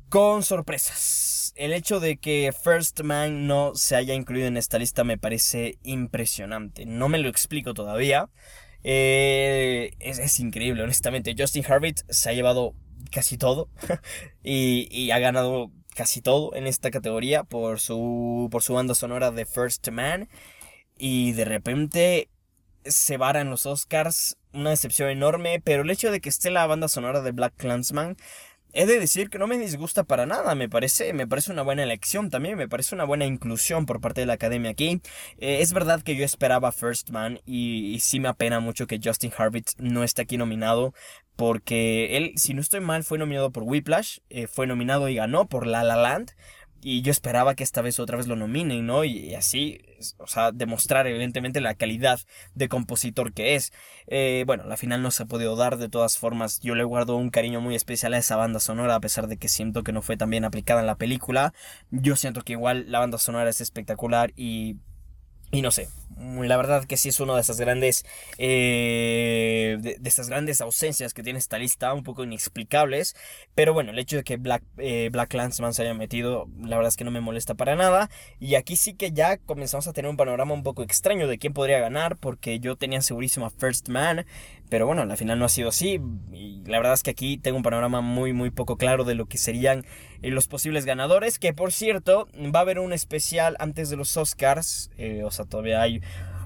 con 0.08 0.42
sorpresas. 0.42 1.52
El 1.56 1.72
hecho 1.72 2.00
de 2.00 2.18
que 2.18 2.52
First 2.52 3.00
Man 3.00 3.46
no 3.46 3.74
se 3.74 3.96
haya 3.96 4.14
incluido 4.14 4.46
en 4.46 4.56
esta 4.56 4.78
lista 4.78 5.04
me 5.04 5.18
parece 5.18 5.78
impresionante. 5.82 6.86
No 6.86 7.08
me 7.08 7.18
lo 7.18 7.28
explico 7.28 7.74
todavía. 7.74 8.30
Eh, 8.84 9.92
es, 9.98 10.40
increíble, 10.40 10.82
honestamente. 10.82 11.34
Justin 11.36 11.64
Harvett 11.68 12.04
se 12.08 12.30
ha 12.30 12.32
llevado 12.32 12.74
casi 13.10 13.38
todo 13.38 13.68
y, 14.42 14.88
y, 14.90 15.10
ha 15.10 15.18
ganado 15.18 15.72
casi 15.94 16.20
todo 16.20 16.54
en 16.54 16.66
esta 16.66 16.90
categoría 16.90 17.42
por 17.44 17.80
su, 17.80 18.48
por 18.50 18.62
su 18.62 18.74
banda 18.74 18.94
sonora 18.94 19.30
de 19.30 19.46
First 19.46 19.88
Man. 19.88 20.28
Y 20.96 21.32
de 21.32 21.44
repente 21.44 22.28
se 22.84 23.16
varan 23.16 23.50
los 23.50 23.66
Oscars. 23.66 24.36
Una 24.52 24.70
decepción 24.70 25.10
enorme, 25.10 25.60
pero 25.62 25.82
el 25.82 25.90
hecho 25.90 26.10
de 26.10 26.20
que 26.20 26.28
esté 26.28 26.50
la 26.50 26.66
banda 26.66 26.88
sonora 26.88 27.20
de 27.20 27.32
Black 27.32 27.54
Clansman 27.56 28.16
He 28.72 28.86
de 28.86 29.00
decir 29.00 29.30
que 29.30 29.38
no 29.38 29.46
me 29.46 29.56
disgusta 29.58 30.04
para 30.04 30.26
nada, 30.26 30.54
me 30.54 30.68
parece, 30.68 31.12
me 31.14 31.26
parece 31.26 31.50
una 31.50 31.62
buena 31.62 31.82
elección 31.82 32.28
también, 32.28 32.58
me 32.58 32.68
parece 32.68 32.94
una 32.94 33.04
buena 33.04 33.24
inclusión 33.24 33.86
por 33.86 34.00
parte 34.00 34.20
de 34.20 34.26
la 34.26 34.34
academia 34.34 34.70
aquí. 34.70 35.00
Eh, 35.38 35.60
es 35.62 35.72
verdad 35.72 36.02
que 36.02 36.16
yo 36.16 36.24
esperaba 36.24 36.70
First 36.70 37.10
Man 37.10 37.40
y, 37.46 37.98
sí 38.00 38.20
me 38.20 38.28
apena 38.28 38.60
mucho 38.60 38.86
que 38.86 39.00
Justin 39.02 39.32
Harvitz 39.36 39.74
no 39.78 40.04
esté 40.04 40.22
aquí 40.22 40.36
nominado, 40.36 40.92
porque 41.34 42.16
él, 42.16 42.32
si 42.36 42.52
no 42.52 42.60
estoy 42.60 42.80
mal, 42.80 43.04
fue 43.04 43.18
nominado 43.18 43.52
por 43.52 43.62
Whiplash, 43.62 44.18
eh, 44.28 44.46
fue 44.46 44.66
nominado 44.66 45.08
y 45.08 45.14
ganó 45.14 45.48
por 45.48 45.66
La 45.66 45.82
La 45.82 45.96
Land, 45.96 46.32
y 46.80 47.02
yo 47.02 47.10
esperaba 47.10 47.54
que 47.54 47.64
esta 47.64 47.82
vez 47.82 47.98
otra 47.98 48.16
vez 48.16 48.26
lo 48.26 48.36
nominen, 48.36 48.86
¿no? 48.86 49.04
Y, 49.04 49.34
así, 49.34 49.80
o 50.18 50.26
sea, 50.26 50.52
demostrar 50.52 51.06
evidentemente 51.06 51.60
la 51.60 51.74
calidad 51.74 52.20
de 52.54 52.68
compositor 52.68 53.32
que 53.32 53.54
es. 53.54 53.72
Eh, 54.06 54.44
bueno, 54.46 54.64
la 54.64 54.76
final 54.76 55.02
no 55.02 55.10
se 55.10 55.24
ha 55.24 55.26
podido 55.26 55.56
dar, 55.56 55.78
de 55.78 55.88
todas 55.88 56.18
formas, 56.18 56.60
yo 56.60 56.74
le 56.74 56.84
guardo 56.84 57.16
un 57.16 57.30
cariño 57.30 57.60
muy 57.60 57.74
especial 57.74 58.14
a 58.14 58.18
esa 58.18 58.36
banda 58.36 58.60
sonora, 58.60 58.94
a 58.94 59.00
pesar 59.00 59.26
de 59.26 59.36
que 59.36 59.48
siento 59.48 59.82
que 59.82 59.92
no 59.92 60.02
fue 60.02 60.16
tan 60.16 60.30
bien 60.30 60.44
aplicada 60.44 60.80
en 60.80 60.86
la 60.86 60.96
película. 60.96 61.52
Yo 61.90 62.16
siento 62.16 62.42
que 62.42 62.52
igual 62.52 62.90
la 62.90 63.00
banda 63.00 63.18
sonora 63.18 63.50
es 63.50 63.60
espectacular 63.60 64.32
y 64.36 64.76
y 65.50 65.62
no 65.62 65.70
sé, 65.70 65.88
la 66.18 66.56
verdad 66.56 66.84
que 66.84 66.96
sí 66.96 67.08
es 67.08 67.20
una 67.20 67.34
de 67.34 67.40
esas 67.40 67.60
grandes 67.60 68.04
eh, 68.38 69.78
de, 69.80 69.98
esas 70.04 70.28
grandes 70.28 70.60
ausencias 70.60 71.14
que 71.14 71.22
tiene 71.22 71.38
esta 71.38 71.58
lista 71.58 71.94
un 71.94 72.02
poco 72.02 72.24
inexplicables. 72.24 73.14
Pero 73.54 73.72
bueno 73.72 73.92
el 73.92 73.98
hecho 73.98 74.16
de 74.16 74.24
que 74.24 74.36
Black 74.36 74.62
eh, 74.78 75.10
Black 75.12 75.32
Landsman 75.34 75.74
se 75.74 75.82
haya 75.82 75.94
metido 75.94 76.48
la 76.60 76.76
verdad 76.76 76.88
es 76.88 76.96
que 76.96 77.04
no 77.04 77.10
me 77.10 77.20
molesta 77.20 77.54
para 77.54 77.76
nada. 77.76 78.10
Y 78.40 78.56
aquí 78.56 78.76
sí 78.76 78.94
que 78.94 79.12
ya 79.12 79.38
comenzamos 79.38 79.86
a 79.86 79.92
tener 79.92 80.10
un 80.10 80.16
panorama 80.16 80.54
un 80.54 80.62
poco 80.62 80.82
extraño 80.82 81.28
de 81.28 81.38
quién 81.38 81.52
podría 81.52 81.78
ganar 81.78 82.16
porque 82.16 82.58
yo 82.60 82.76
tenía 82.76 83.00
segurísimo 83.00 83.46
a 83.46 83.50
First 83.50 83.88
Man 83.88 84.26
pero 84.68 84.86
bueno, 84.86 85.04
la 85.04 85.16
final 85.16 85.38
no 85.38 85.44
ha 85.44 85.48
sido 85.48 85.68
así. 85.68 86.00
Y 86.32 86.62
la 86.66 86.78
verdad 86.78 86.94
es 86.94 87.02
que 87.02 87.10
aquí 87.10 87.38
tengo 87.38 87.56
un 87.56 87.62
panorama 87.62 88.00
muy, 88.00 88.32
muy 88.32 88.50
poco 88.50 88.76
claro 88.76 89.04
de 89.04 89.14
lo 89.14 89.26
que 89.26 89.38
serían 89.38 89.84
eh, 90.22 90.30
los 90.30 90.48
posibles 90.48 90.84
ganadores. 90.84 91.38
Que 91.38 91.52
por 91.52 91.72
cierto, 91.72 92.28
va 92.54 92.60
a 92.60 92.62
haber 92.62 92.78
un 92.78 92.92
especial 92.92 93.56
antes 93.58 93.90
de 93.90 93.96
los 93.96 94.16
Oscars. 94.16 94.90
Eh, 94.98 95.22
o 95.24 95.30
sea, 95.30 95.44
todavía 95.44 95.80
hay 95.80 96.00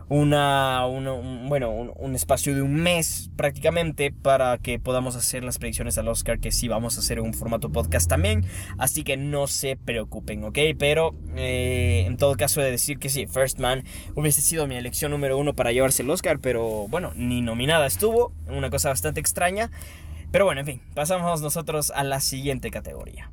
una, 0.09 0.87
un, 0.87 1.49
bueno, 1.49 1.71
un, 1.71 2.15
espacio 2.15 2.55
de 2.55 2.63
un 2.63 2.75
mes 2.75 3.31
prácticamente 3.37 4.13
para 4.13 4.59
que 4.59 4.79
podamos 4.79 5.17
hacer 5.17 5.45
las 5.45 5.59
predicciones 5.59 5.99
al 5.99 6.09
Oscar, 6.09 6.39
que 6.39 6.53
sí 6.53 6.69
vamos 6.69 6.97
a 6.97 7.01
hacer 7.01 7.21
un 7.21 7.35
formato 7.35 7.71
podcast 7.71 8.09
también, 8.09 8.45
así 8.79 9.05
que 9.05 9.17
no 9.17 9.47
se 9.47 9.77
preocupen, 9.77 10.45
¿ok? 10.45 10.59
Pero 10.79 11.15
eh, 11.37 12.05
en 12.07 12.17
todo 12.17 12.37
caso 12.37 12.61
he 12.61 12.65
de 12.65 12.71
decir 12.71 12.99
que 12.99 13.09
sí, 13.09 13.27
First 13.27 13.59
Man 13.59 13.85
hubiese 14.15 14.43
sido 14.43 14.67
mi 14.67 14.77
elección 14.77 15.11
número 15.11 15.39
uno 15.39 15.55
para 15.55 15.73
llevarse 15.73 16.03
el 16.03 16.11
Oscar, 16.11 16.39
pero 16.39 16.87
bueno, 16.89 17.13
ni 17.15 17.41
nominada 17.41 17.87
estuvo, 17.87 18.33
una 18.49 18.71
cosa 18.71 18.91
bastante 18.91 19.21
extraña. 19.21 19.71
Pero 20.31 20.47
bueno, 20.47 20.61
en 20.63 20.67
fin, 20.67 20.81
pasamos 20.95 21.43
nosotros 21.43 21.93
a 21.95 22.05
la 22.05 22.19
siguiente 22.21 22.71
categoría. 22.71 23.31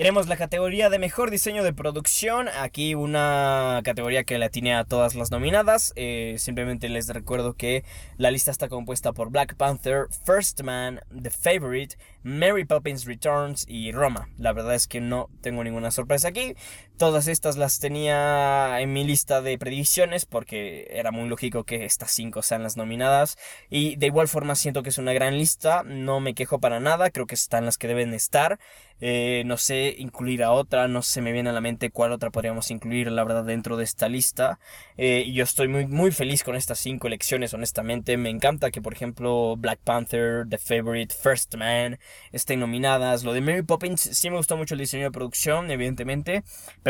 Tenemos 0.00 0.28
la 0.28 0.38
categoría 0.38 0.88
de 0.88 0.98
mejor 0.98 1.30
diseño 1.30 1.62
de 1.62 1.74
producción. 1.74 2.48
Aquí 2.58 2.94
una 2.94 3.82
categoría 3.84 4.24
que 4.24 4.38
la 4.38 4.48
tiene 4.48 4.74
a 4.74 4.84
todas 4.84 5.14
las 5.14 5.30
nominadas. 5.30 5.92
Eh, 5.94 6.36
simplemente 6.38 6.88
les 6.88 7.08
recuerdo 7.08 7.52
que 7.52 7.84
la 8.16 8.30
lista 8.30 8.50
está 8.50 8.70
compuesta 8.70 9.12
por 9.12 9.28
Black 9.28 9.56
Panther, 9.56 10.06
First 10.24 10.62
Man, 10.62 11.00
The 11.10 11.28
Favorite, 11.28 11.98
Mary 12.22 12.64
Poppins 12.64 13.04
Returns 13.04 13.66
y 13.68 13.92
Roma. 13.92 14.30
La 14.38 14.54
verdad 14.54 14.74
es 14.74 14.88
que 14.88 15.02
no 15.02 15.28
tengo 15.42 15.62
ninguna 15.64 15.90
sorpresa 15.90 16.28
aquí. 16.28 16.54
Todas 17.00 17.28
estas 17.28 17.56
las 17.56 17.80
tenía 17.80 18.78
en 18.78 18.92
mi 18.92 19.04
lista 19.04 19.40
de 19.40 19.56
predicciones 19.56 20.26
porque 20.26 20.86
era 20.90 21.10
muy 21.10 21.30
lógico 21.30 21.64
que 21.64 21.86
estas 21.86 22.10
cinco 22.10 22.42
sean 22.42 22.62
las 22.62 22.76
nominadas. 22.76 23.38
Y 23.70 23.96
de 23.96 24.08
igual 24.08 24.28
forma 24.28 24.54
siento 24.54 24.82
que 24.82 24.90
es 24.90 24.98
una 24.98 25.14
gran 25.14 25.38
lista. 25.38 25.82
No 25.82 26.20
me 26.20 26.34
quejo 26.34 26.58
para 26.58 26.78
nada. 26.78 27.08
Creo 27.08 27.26
que 27.26 27.36
están 27.36 27.64
las 27.64 27.78
que 27.78 27.88
deben 27.88 28.12
estar. 28.12 28.58
Eh, 29.02 29.44
no 29.46 29.56
sé 29.56 29.94
incluir 29.96 30.42
a 30.42 30.52
otra, 30.52 30.86
no 30.86 31.00
se 31.00 31.22
me 31.22 31.32
viene 31.32 31.48
a 31.48 31.52
la 31.54 31.62
mente 31.62 31.90
cuál 31.90 32.12
otra 32.12 32.28
podríamos 32.28 32.70
incluir, 32.70 33.10
la 33.10 33.24
verdad, 33.24 33.44
dentro 33.44 33.78
de 33.78 33.84
esta 33.84 34.08
lista. 34.08 34.60
Eh, 34.98 35.24
y 35.26 35.32
yo 35.32 35.44
estoy 35.44 35.68
muy, 35.68 35.86
muy 35.86 36.10
feliz 36.10 36.44
con 36.44 36.54
estas 36.54 36.78
cinco 36.78 37.06
elecciones, 37.06 37.54
honestamente. 37.54 38.16
Me 38.18 38.28
encanta 38.28 38.70
que, 38.70 38.82
por 38.82 38.92
ejemplo, 38.92 39.56
Black 39.56 39.80
Panther, 39.82 40.46
The 40.48 40.58
Favorite, 40.58 41.14
First 41.14 41.54
Man 41.54 41.98
estén 42.32 42.60
nominadas. 42.60 43.24
Lo 43.24 43.32
de 43.32 43.40
Mary 43.40 43.62
Poppins 43.62 44.00
sí 44.00 44.28
me 44.28 44.36
gustó 44.36 44.56
mucho 44.58 44.74
el 44.74 44.80
diseño 44.80 45.04
de 45.04 45.10
producción, 45.10 45.70
evidentemente. 45.70 46.44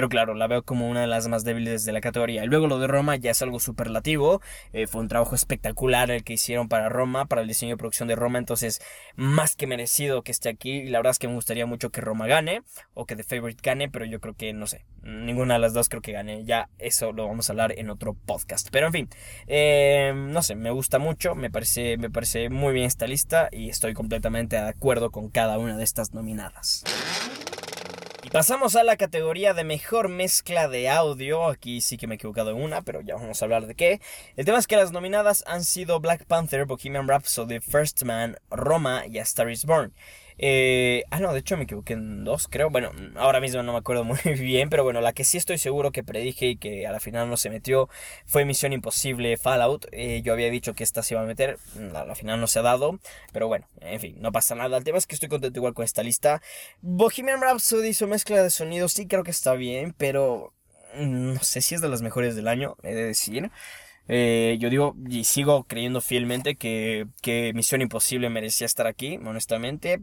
Claro, 0.08 0.34
la 0.34 0.46
veo 0.46 0.62
como 0.62 0.88
una 0.88 1.02
de 1.02 1.06
las 1.06 1.28
más 1.28 1.44
débiles 1.44 1.84
de 1.84 1.92
la 1.92 2.00
categoría. 2.00 2.44
Y 2.44 2.46
luego 2.46 2.66
lo 2.66 2.78
de 2.78 2.86
Roma 2.86 3.16
ya 3.16 3.30
es 3.30 3.42
algo 3.42 3.60
superlativo. 3.60 4.40
Eh, 4.72 4.86
fue 4.86 5.00
un 5.00 5.08
trabajo 5.08 5.34
espectacular 5.34 6.10
el 6.10 6.24
que 6.24 6.34
hicieron 6.34 6.68
para 6.68 6.88
Roma, 6.88 7.26
para 7.26 7.42
el 7.42 7.48
diseño 7.48 7.74
de 7.74 7.78
producción 7.78 8.08
de 8.08 8.16
Roma. 8.16 8.38
Entonces, 8.38 8.80
más 9.16 9.56
que 9.56 9.66
merecido 9.66 10.22
que 10.22 10.32
esté 10.32 10.48
aquí. 10.48 10.70
Y 10.70 10.88
la 10.88 10.98
verdad 10.98 11.12
es 11.12 11.18
que 11.18 11.28
me 11.28 11.34
gustaría 11.34 11.66
mucho 11.66 11.90
que 11.90 12.00
Roma 12.00 12.26
gane 12.26 12.62
o 12.94 13.06
que 13.06 13.16
The 13.16 13.24
Favorite 13.24 13.60
gane, 13.62 13.88
pero 13.88 14.04
yo 14.04 14.20
creo 14.20 14.34
que 14.34 14.52
no 14.52 14.66
sé, 14.66 14.84
ninguna 15.02 15.54
de 15.54 15.60
las 15.60 15.74
dos 15.74 15.88
creo 15.88 16.02
que 16.02 16.12
gane. 16.12 16.44
Ya 16.44 16.68
eso 16.78 17.12
lo 17.12 17.26
vamos 17.26 17.48
a 17.48 17.52
hablar 17.52 17.74
en 17.78 17.90
otro 17.90 18.14
podcast. 18.14 18.68
Pero 18.70 18.86
en 18.86 18.92
fin, 18.92 19.08
eh, 19.46 20.12
no 20.14 20.42
sé, 20.42 20.54
me 20.54 20.70
gusta 20.70 20.98
mucho, 20.98 21.34
me 21.34 21.50
parece, 21.50 21.96
me 21.96 22.10
parece 22.10 22.48
muy 22.50 22.72
bien 22.72 22.86
esta 22.86 23.06
lista 23.06 23.48
y 23.50 23.68
estoy 23.68 23.94
completamente 23.94 24.56
de 24.56 24.68
acuerdo 24.68 25.10
con 25.10 25.30
cada 25.30 25.58
una 25.58 25.76
de 25.76 25.84
estas 25.84 26.12
nominadas. 26.14 26.84
Pasamos 28.32 28.76
a 28.76 28.84
la 28.84 28.96
categoría 28.96 29.54
de 29.54 29.64
mejor 29.64 30.08
mezcla 30.08 30.68
de 30.68 30.88
audio. 30.88 31.48
Aquí 31.48 31.80
sí 31.80 31.96
que 31.96 32.06
me 32.06 32.14
he 32.14 32.16
equivocado 32.16 32.50
en 32.50 32.62
una, 32.62 32.82
pero 32.82 33.00
ya 33.00 33.16
vamos 33.16 33.42
a 33.42 33.44
hablar 33.44 33.66
de 33.66 33.74
qué. 33.74 34.00
El 34.36 34.44
tema 34.44 34.58
es 34.58 34.68
que 34.68 34.76
las 34.76 34.92
nominadas 34.92 35.42
han 35.48 35.64
sido 35.64 35.98
Black 35.98 36.26
Panther, 36.26 36.64
Bohemian 36.64 37.08
Rhapsody, 37.08 37.58
First 37.58 38.04
Man, 38.04 38.36
Roma 38.48 39.02
y 39.04 39.18
A 39.18 39.22
Star 39.22 39.50
is 39.50 39.64
Born. 39.64 39.92
Eh, 40.42 41.04
ah, 41.10 41.20
no, 41.20 41.34
de 41.34 41.40
hecho 41.40 41.58
me 41.58 41.64
equivoqué 41.64 41.92
en 41.92 42.24
dos, 42.24 42.48
creo. 42.48 42.70
Bueno, 42.70 42.92
ahora 43.16 43.40
mismo 43.40 43.62
no 43.62 43.72
me 43.72 43.78
acuerdo 43.78 44.04
muy 44.04 44.18
bien, 44.24 44.70
pero 44.70 44.84
bueno, 44.84 45.02
la 45.02 45.12
que 45.12 45.22
sí 45.22 45.36
estoy 45.36 45.58
seguro 45.58 45.92
que 45.92 46.02
predije 46.02 46.46
y 46.46 46.56
que 46.56 46.86
a 46.86 46.92
la 46.92 46.98
final 46.98 47.28
no 47.28 47.36
se 47.36 47.50
metió 47.50 47.90
fue 48.24 48.46
Misión 48.46 48.72
Imposible 48.72 49.36
Fallout. 49.36 49.86
Eh, 49.92 50.22
yo 50.24 50.32
había 50.32 50.50
dicho 50.50 50.72
que 50.72 50.82
esta 50.82 51.02
se 51.02 51.12
iba 51.12 51.22
a 51.22 51.26
meter, 51.26 51.58
a 51.94 52.06
la 52.06 52.14
final 52.14 52.40
no 52.40 52.46
se 52.46 52.58
ha 52.58 52.62
dado, 52.62 52.98
pero 53.34 53.48
bueno, 53.48 53.68
en 53.82 54.00
fin, 54.00 54.16
no 54.18 54.32
pasa 54.32 54.54
nada. 54.54 54.78
El 54.78 54.84
tema 54.84 54.96
es 54.96 55.06
que 55.06 55.14
estoy 55.14 55.28
contento 55.28 55.58
igual 55.58 55.74
con 55.74 55.84
esta 55.84 56.02
lista. 56.02 56.40
Bohemian 56.80 57.42
Rhapsody, 57.42 57.92
su 57.92 58.06
mezcla 58.06 58.42
de 58.42 58.48
sonido, 58.48 58.88
sí 58.88 59.06
creo 59.06 59.24
que 59.24 59.32
está 59.32 59.52
bien, 59.56 59.94
pero 59.98 60.54
mm, 60.94 61.34
no 61.34 61.42
sé 61.42 61.60
si 61.60 61.74
es 61.74 61.82
de 61.82 61.90
las 61.90 62.00
mejores 62.00 62.34
del 62.34 62.48
año, 62.48 62.78
he 62.82 62.94
de 62.94 63.04
decir. 63.04 63.50
Eh, 64.12 64.56
yo 64.60 64.70
digo 64.70 64.96
y 65.08 65.22
sigo 65.22 65.64
creyendo 65.64 66.00
fielmente 66.00 66.56
que, 66.56 67.06
que 67.22 67.52
Misión 67.54 67.80
Imposible 67.80 68.28
merecía 68.28 68.66
estar 68.66 68.88
aquí, 68.88 69.18
honestamente. 69.24 70.00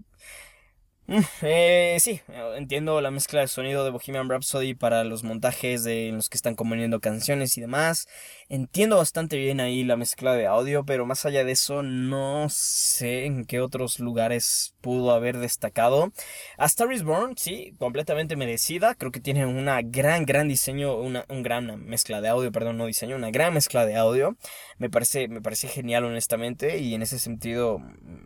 Eh, 1.42 1.98
sí, 2.02 2.20
entiendo 2.56 3.00
la 3.00 3.12
mezcla 3.12 3.40
de 3.40 3.48
sonido 3.48 3.86
de 3.86 3.92
Bohemian 3.92 4.30
Rhapsody 4.30 4.74
para 4.74 5.06
los 5.06 5.24
montajes 5.24 5.84
de 5.84 6.12
los 6.12 6.30
que 6.30 6.36
están 6.36 6.56
componiendo 6.56 7.00
canciones 7.00 7.58
y 7.58 7.62
demás. 7.62 8.08
Entiendo 8.50 8.98
bastante 8.98 9.38
bien 9.38 9.62
ahí 9.62 9.84
la 9.86 9.96
mezcla 9.96 10.34
de 10.34 10.48
audio, 10.48 10.84
pero 10.86 11.06
más 11.06 11.26
allá 11.26 11.46
de 11.46 11.54
eso 11.54 11.82
no 11.82 12.48
sé 12.50 13.26
en 13.26 13.46
qué 13.46 13.62
otros 13.62 14.00
lugares 14.00 14.76
pudo 14.82 15.12
haber 15.12 15.38
destacado. 15.38 16.12
A 16.58 16.66
Star 16.66 16.92
is 16.92 17.04
Born, 17.04 17.38
sí, 17.38 17.74
completamente 17.80 18.36
merecida. 18.36 18.96
Creo 18.96 19.12
que 19.12 19.22
tiene 19.22 19.46
una 19.46 19.82
gran, 19.82 20.26
gran 20.26 20.50
diseño, 20.50 20.96
una 20.98 21.26
un 21.30 21.42
gran 21.42 21.86
mezcla 21.86 22.20
de 22.20 22.28
audio, 22.30 22.52
perdón, 22.52 22.78
no 22.78 22.86
diseño, 22.86 23.16
una 23.16 23.32
gran 23.32 23.54
mezcla 23.54 23.86
de 23.86 23.96
audio. 23.96 24.36
Me 24.78 24.90
parece, 24.90 25.28
me 25.30 25.42
parece 25.42 25.70
genial 25.70 26.04
honestamente 26.04 26.80
y 26.80 26.94
en 26.96 27.02
ese 27.02 27.20
sentido 27.20 27.82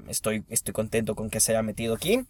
estoy, 0.07 0.45
estoy 0.49 0.73
contento 0.73 1.15
con 1.15 1.29
que 1.29 1.39
se 1.39 1.51
haya 1.51 1.61
metido 1.61 1.93
aquí. 1.93 2.25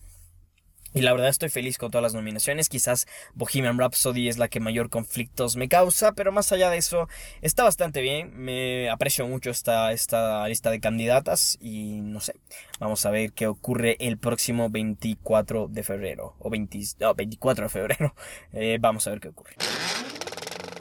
Y 0.93 1.01
la 1.01 1.11
verdad 1.11 1.29
estoy 1.29 1.49
feliz 1.49 1.77
con 1.77 1.91
todas 1.91 2.03
las 2.03 2.13
nominaciones. 2.13 2.69
Quizás 2.69 3.07
Bohemian 3.33 3.77
Rhapsody 3.77 4.27
es 4.27 4.37
la 4.37 4.49
que 4.49 4.59
mayor 4.59 4.89
conflictos 4.89 5.55
me 5.55 5.69
causa, 5.69 6.11
pero 6.11 6.31
más 6.31 6.51
allá 6.51 6.69
de 6.69 6.77
eso 6.77 7.07
está 7.41 7.63
bastante 7.63 8.01
bien. 8.01 8.31
Me 8.35 8.89
aprecio 8.89 9.27
mucho 9.27 9.49
esta, 9.49 9.91
esta 9.91 10.47
lista 10.47 10.69
de 10.69 10.79
candidatas 10.79 11.57
y 11.61 12.01
no 12.01 12.19
sé, 12.19 12.35
vamos 12.79 13.05
a 13.05 13.11
ver 13.11 13.31
qué 13.33 13.47
ocurre 13.47 13.97
el 13.99 14.17
próximo 14.17 14.69
24 14.69 15.67
de 15.67 15.83
febrero 15.83 16.35
o 16.39 16.49
20, 16.49 16.79
24 17.15 17.65
de 17.65 17.69
febrero. 17.69 18.15
Eh, 18.53 18.77
vamos 18.79 19.07
a 19.07 19.11
ver 19.11 19.19
qué 19.19 19.29
ocurre. 19.29 19.55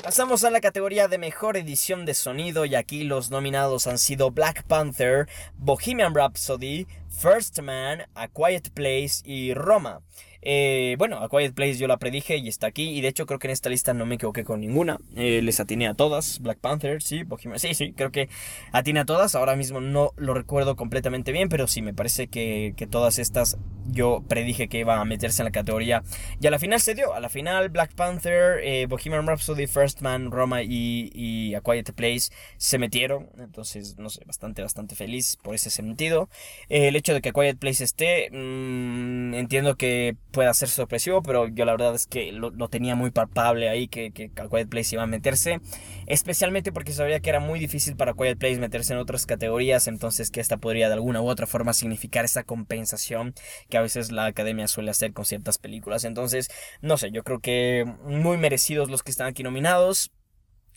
Pasamos 0.02 0.44
a 0.44 0.50
la 0.50 0.62
categoría 0.62 1.08
de 1.08 1.18
mejor 1.18 1.58
edición 1.58 2.06
de 2.06 2.14
sonido 2.14 2.64
y 2.64 2.74
aquí 2.74 3.04
los 3.04 3.30
nominados 3.30 3.86
han 3.86 3.98
sido 3.98 4.30
Black 4.30 4.64
Panther, 4.64 5.28
Bohemian 5.58 6.14
Rhapsody, 6.14 6.86
First 7.10 7.60
Man, 7.60 8.06
A 8.14 8.28
Quiet 8.28 8.70
Place 8.70 9.20
y 9.24 9.52
Roma. 9.52 10.00
Eh, 10.42 10.96
bueno, 10.98 11.18
A 11.18 11.28
Quiet 11.28 11.54
Place 11.54 11.76
yo 11.76 11.86
la 11.86 11.98
predije 11.98 12.36
y 12.36 12.48
está 12.48 12.66
aquí. 12.66 12.90
Y 12.90 13.00
de 13.00 13.08
hecho 13.08 13.26
creo 13.26 13.38
que 13.38 13.48
en 13.48 13.52
esta 13.52 13.68
lista 13.68 13.94
no 13.94 14.06
me 14.06 14.16
equivoqué 14.16 14.44
con 14.44 14.60
ninguna. 14.60 14.98
Eh, 15.16 15.42
les 15.42 15.60
atiné 15.60 15.88
a 15.88 15.94
todas. 15.94 16.40
Black 16.40 16.58
Panther, 16.58 17.02
sí, 17.02 17.22
Bohemian. 17.22 17.58
Sí, 17.58 17.74
sí, 17.74 17.92
creo 17.92 18.10
que 18.10 18.28
atiné 18.72 19.00
a 19.00 19.04
todas. 19.04 19.34
Ahora 19.34 19.56
mismo 19.56 19.80
no 19.80 20.12
lo 20.16 20.34
recuerdo 20.34 20.76
completamente 20.76 21.32
bien, 21.32 21.48
pero 21.48 21.66
sí, 21.66 21.82
me 21.82 21.94
parece 21.94 22.28
que, 22.28 22.74
que 22.76 22.86
todas 22.86 23.18
estas 23.18 23.58
yo 23.92 24.22
predije 24.28 24.68
que 24.68 24.78
iban 24.78 24.98
a 24.98 25.04
meterse 25.04 25.42
en 25.42 25.46
la 25.46 25.50
categoría. 25.50 26.02
Y 26.40 26.46
a 26.46 26.50
la 26.50 26.58
final 26.58 26.80
se 26.80 26.94
dio. 26.94 27.14
A 27.14 27.20
la 27.20 27.28
final 27.28 27.68
Black 27.70 27.94
Panther, 27.94 28.60
eh, 28.62 28.86
Bohemian 28.86 29.26
Rhapsody, 29.26 29.66
First 29.66 30.00
Man, 30.00 30.30
Roma 30.30 30.62
y, 30.62 31.10
y 31.14 31.54
A 31.54 31.60
Quiet 31.60 31.92
Place 31.92 32.30
se 32.56 32.78
metieron. 32.78 33.28
Entonces, 33.38 33.98
no 33.98 34.08
sé, 34.10 34.22
bastante, 34.24 34.62
bastante 34.62 34.94
feliz 34.94 35.36
por 35.42 35.54
ese 35.54 35.70
sentido. 35.70 36.28
el 36.68 36.96
hecho 36.96 37.14
de 37.14 37.20
que 37.20 37.30
A 37.30 37.32
Quiet 37.32 37.58
Place 37.58 37.84
esté, 37.84 38.30
mmm, 38.30 39.19
entiendo 39.34 39.76
que 39.76 40.16
pueda 40.32 40.52
ser 40.54 40.68
sorpresivo, 40.68 41.22
pero 41.22 41.48
yo 41.48 41.64
la 41.64 41.72
verdad 41.72 41.94
es 41.94 42.06
que 42.06 42.32
lo, 42.32 42.50
tenía 42.68 42.94
muy 42.94 43.10
palpable 43.10 43.68
ahí 43.68 43.88
que, 43.88 44.12
que 44.12 44.30
Quiet 44.30 44.68
Place 44.68 44.94
iba 44.94 45.02
a 45.02 45.06
meterse, 45.06 45.60
especialmente 46.06 46.72
porque 46.72 46.92
sabía 46.92 47.20
que 47.20 47.30
era 47.30 47.40
muy 47.40 47.58
difícil 47.58 47.96
para 47.96 48.14
Quiet 48.14 48.38
Place 48.38 48.58
meterse 48.58 48.92
en 48.92 48.98
otras 48.98 49.26
categorías, 49.26 49.86
entonces 49.88 50.30
que 50.30 50.40
esta 50.40 50.58
podría 50.58 50.88
de 50.88 50.94
alguna 50.94 51.22
u 51.22 51.28
otra 51.28 51.46
forma 51.46 51.72
significar 51.72 52.24
esa 52.24 52.44
compensación 52.44 53.34
que 53.68 53.78
a 53.78 53.82
veces 53.82 54.12
la 54.12 54.26
academia 54.26 54.68
suele 54.68 54.90
hacer 54.90 55.12
con 55.12 55.24
ciertas 55.24 55.58
películas. 55.58 56.04
Entonces, 56.04 56.48
no 56.80 56.96
sé, 56.96 57.10
yo 57.10 57.24
creo 57.24 57.40
que 57.40 57.84
muy 58.04 58.38
merecidos 58.38 58.90
los 58.90 59.02
que 59.02 59.10
están 59.10 59.28
aquí 59.28 59.42
nominados. 59.42 60.10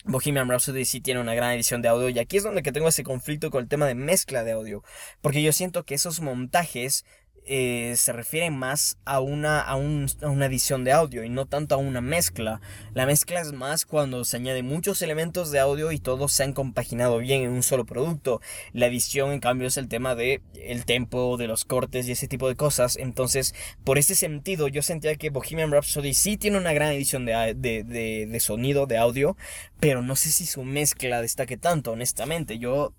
Bohemian 0.06 0.50
Rhapsody 0.50 0.84
sí 0.84 1.00
tiene 1.00 1.20
una 1.20 1.34
gran 1.34 1.52
edición 1.52 1.80
de 1.80 1.88
audio 1.88 2.10
y 2.10 2.18
aquí 2.18 2.36
es 2.36 2.42
donde 2.42 2.62
que 2.62 2.72
tengo 2.72 2.88
ese 2.88 3.04
conflicto 3.04 3.50
con 3.50 3.62
el 3.62 3.68
tema 3.68 3.86
de 3.86 3.94
mezcla 3.94 4.44
de 4.44 4.52
audio, 4.52 4.82
porque 5.22 5.42
yo 5.42 5.50
siento 5.52 5.84
que 5.84 5.94
esos 5.94 6.20
montajes 6.20 7.06
eh, 7.46 7.94
se 7.96 8.12
refiere 8.12 8.50
más 8.50 8.98
a 9.04 9.20
una, 9.20 9.60
a, 9.60 9.76
una 9.76 10.46
edición 10.46 10.84
de 10.84 10.92
audio 10.92 11.24
y 11.24 11.28
no 11.28 11.46
tanto 11.46 11.74
a 11.74 11.78
una 11.78 12.00
mezcla. 12.00 12.60
La 12.94 13.06
mezcla 13.06 13.40
es 13.40 13.52
más 13.52 13.84
cuando 13.84 14.24
se 14.24 14.38
añade 14.38 14.62
muchos 14.62 15.02
elementos 15.02 15.50
de 15.50 15.58
audio 15.58 15.92
y 15.92 15.98
todos 15.98 16.32
se 16.32 16.42
han 16.42 16.54
compaginado 16.54 17.18
bien 17.18 17.42
en 17.42 17.50
un 17.50 17.62
solo 17.62 17.84
producto. 17.84 18.40
La 18.72 18.86
edición, 18.86 19.32
en 19.32 19.40
cambio, 19.40 19.68
es 19.68 19.76
el 19.76 19.88
tema 19.88 20.14
de 20.14 20.40
el 20.54 20.86
tempo, 20.86 21.36
de 21.36 21.46
los 21.46 21.64
cortes 21.64 22.08
y 22.08 22.12
ese 22.12 22.28
tipo 22.28 22.48
de 22.48 22.56
cosas. 22.56 22.96
Entonces, 22.96 23.54
por 23.84 23.98
ese 23.98 24.14
sentido, 24.14 24.68
yo 24.68 24.82
sentía 24.82 25.16
que 25.16 25.30
Bohemian 25.30 25.70
Rhapsody 25.70 26.14
sí 26.14 26.36
tiene 26.36 26.58
una 26.58 26.72
gran 26.72 26.92
edición 26.92 27.26
de, 27.26 27.54
de, 27.54 27.84
de 28.26 28.40
sonido, 28.40 28.86
de 28.86 28.96
audio, 28.96 29.36
pero 29.80 30.02
no 30.02 30.16
sé 30.16 30.32
si 30.32 30.46
su 30.46 30.64
mezcla 30.64 31.20
destaque 31.20 31.56
tanto, 31.56 31.92
honestamente. 31.92 32.58
Yo 32.58 32.94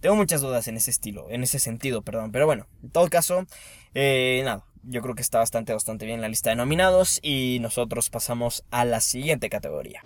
tengo 0.00 0.16
muchas 0.16 0.40
dudas 0.40 0.68
en 0.68 0.76
ese 0.76 0.90
estilo, 0.90 1.26
en 1.30 1.42
ese 1.42 1.58
sentido, 1.58 2.02
perdón. 2.02 2.32
Pero 2.32 2.46
bueno, 2.46 2.66
en 2.82 2.90
todo 2.90 3.08
caso, 3.08 3.46
eh, 3.94 4.42
nada, 4.44 4.64
yo 4.82 5.02
creo 5.02 5.14
que 5.14 5.22
está 5.22 5.38
bastante, 5.38 5.72
bastante 5.72 6.06
bien 6.06 6.20
la 6.20 6.28
lista 6.28 6.50
de 6.50 6.56
nominados 6.56 7.18
y 7.22 7.58
nosotros 7.60 8.10
pasamos 8.10 8.64
a 8.70 8.84
la 8.84 9.00
siguiente 9.00 9.48
categoría. 9.48 10.02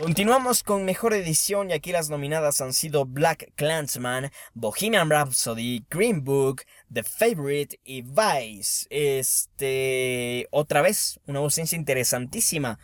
Continuamos 0.00 0.62
con 0.62 0.86
mejor 0.86 1.12
edición 1.12 1.68
y 1.68 1.74
aquí 1.74 1.92
las 1.92 2.08
nominadas 2.08 2.62
han 2.62 2.72
sido 2.72 3.04
Black 3.04 3.52
Clansman, 3.54 4.30
Bohemian 4.54 5.10
Rhapsody, 5.10 5.84
Green 5.90 6.24
Book, 6.24 6.62
The 6.90 7.02
Favorite 7.02 7.78
y 7.84 8.00
Vice. 8.00 8.86
Este, 8.88 10.48
otra 10.52 10.80
vez, 10.80 11.20
una 11.26 11.40
ausencia 11.40 11.76
interesantísima. 11.76 12.78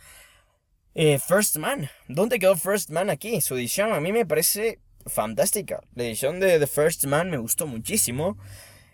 Eh, 0.93 1.17
First 1.17 1.57
Man, 1.57 1.89
¿dónde 2.07 2.37
quedó 2.37 2.55
First 2.55 2.91
Man 2.91 3.09
aquí? 3.09 3.41
Su 3.41 3.55
edición 3.55 3.93
a 3.93 3.99
mí 3.99 4.11
me 4.11 4.27
parece 4.27 4.79
fantástica. 5.07 5.81
La 5.95 6.03
edición 6.03 6.39
de 6.39 6.59
The 6.59 6.67
First 6.67 7.05
Man 7.05 7.29
me 7.29 7.37
gustó 7.37 7.67
muchísimo. 7.67 8.37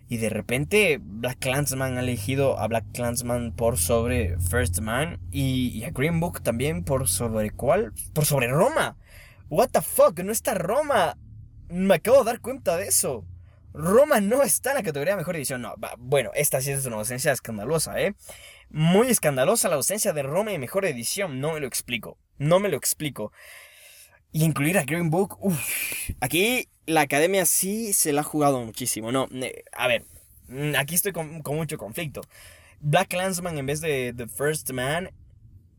Y 0.10 0.18
de 0.18 0.30
repente 0.30 1.00
Black 1.02 1.40
Clansman 1.40 1.98
ha 1.98 2.02
elegido 2.02 2.60
a 2.60 2.68
Black 2.68 2.86
Clansman 2.94 3.54
por 3.54 3.78
sobre 3.78 4.38
First 4.40 4.80
Man 4.80 5.20
y, 5.32 5.84
a 5.86 5.92
Green 5.92 6.20
Book 6.20 6.44
también 6.44 6.84
por 6.84 7.08
sobre 7.08 7.52
cuál? 7.52 7.94
Por 8.14 8.26
sobre 8.26 8.48
Roma. 8.48 8.98
What 9.50 9.70
the 9.70 9.82
fuck, 9.82 10.20
no 10.20 10.32
está 10.32 10.54
Roma. 10.54 11.18
Me 11.70 11.96
acabo 11.96 12.20
de 12.20 12.26
dar 12.26 12.42
cuenta 12.42 12.78
de 12.78 12.88
eso. 12.88 13.26
Roma 13.74 14.20
no 14.20 14.44
está 14.44 14.72
en 14.72 14.78
la 14.78 14.84
categoría 14.84 15.16
mejor 15.16 15.36
edición. 15.36 15.62
No, 15.62 15.74
bueno, 15.98 16.32
esta 16.36 16.62
sí 16.62 16.72
es 16.72 16.86
una 16.86 16.98
ausencia 16.98 17.32
escandalosa, 17.32 18.00
¿eh? 18.00 18.14
Muy 18.70 19.08
escandalosa 19.08 19.70
la 19.70 19.76
ausencia 19.76 20.14
de 20.14 20.22
Roma 20.22 20.52
en 20.52 20.62
mejor 20.62 20.86
edición. 20.86 21.40
No 21.40 21.54
me 21.54 21.60
lo 21.60 21.66
explico. 21.66 22.18
No 22.38 22.60
me 22.60 22.70
lo 22.70 22.78
explico. 22.78 23.32
Y 24.34 24.44
incluir 24.44 24.80
a 24.80 24.84
Green 24.84 25.12
Book, 25.12 25.38
uff, 25.42 26.10
aquí 26.20 26.68
la 26.88 27.02
academia 27.02 27.46
sí 27.46 27.94
se 27.94 28.12
la 28.14 28.22
ha 28.22 28.24
jugado 28.24 28.66
muchísimo. 28.66 29.12
No, 29.12 29.28
a 29.72 29.88
ver, 29.88 30.06
mm, 30.48 30.74
aquí 30.76 30.96
estoy 30.96 31.12
con, 31.12 31.44
mucho 31.46 31.78
conflicto. 31.78 32.22
Black 32.80 33.14
Landsman 33.14 33.60
en 33.60 33.68
vez 33.68 33.80
de 33.80 34.12
The 34.18 34.28
First 34.28 34.72
Man, 34.72 35.12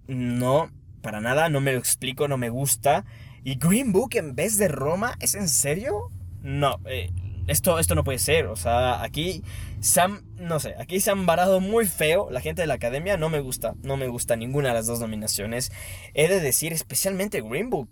no, 0.06 0.70
para 1.02 1.20
nada, 1.20 1.48
no 1.48 1.60
me 1.60 1.72
lo 1.72 1.78
explico, 1.78 2.28
no 2.28 2.36
me 2.36 2.48
gusta. 2.48 3.04
Y 3.42 3.56
Green 3.56 3.92
Book 3.92 4.14
en 4.14 4.36
vez 4.36 4.56
de 4.56 4.68
Roma, 4.68 5.16
¿es 5.18 5.34
en 5.34 5.48
serio? 5.48 6.10
No, 6.40 6.78
eh, 6.86 7.10
esto, 7.48 7.80
esto 7.80 7.96
no 7.96 8.04
puede 8.04 8.20
ser. 8.20 8.46
O 8.46 8.56
sea, 8.56 9.02
aquí 9.02 9.42
no 10.38 10.60
sé, 10.60 10.74
aquí 10.78 11.00
se 11.00 11.10
han 11.10 11.26
varado 11.26 11.60
muy 11.60 11.86
feo. 11.86 12.30
La 12.30 12.40
gente 12.40 12.62
de 12.62 12.66
la 12.66 12.74
academia 12.74 13.16
no 13.16 13.28
me 13.28 13.40
gusta, 13.40 13.74
no 13.82 13.96
me 13.96 14.06
gusta 14.06 14.36
ninguna 14.36 14.68
de 14.68 14.74
las 14.74 14.86
dos 14.86 15.00
nominaciones. 15.00 15.72
He 16.14 16.28
de 16.28 16.40
decir, 16.40 16.72
especialmente 16.72 17.42
Green 17.42 17.68
Book 17.68 17.90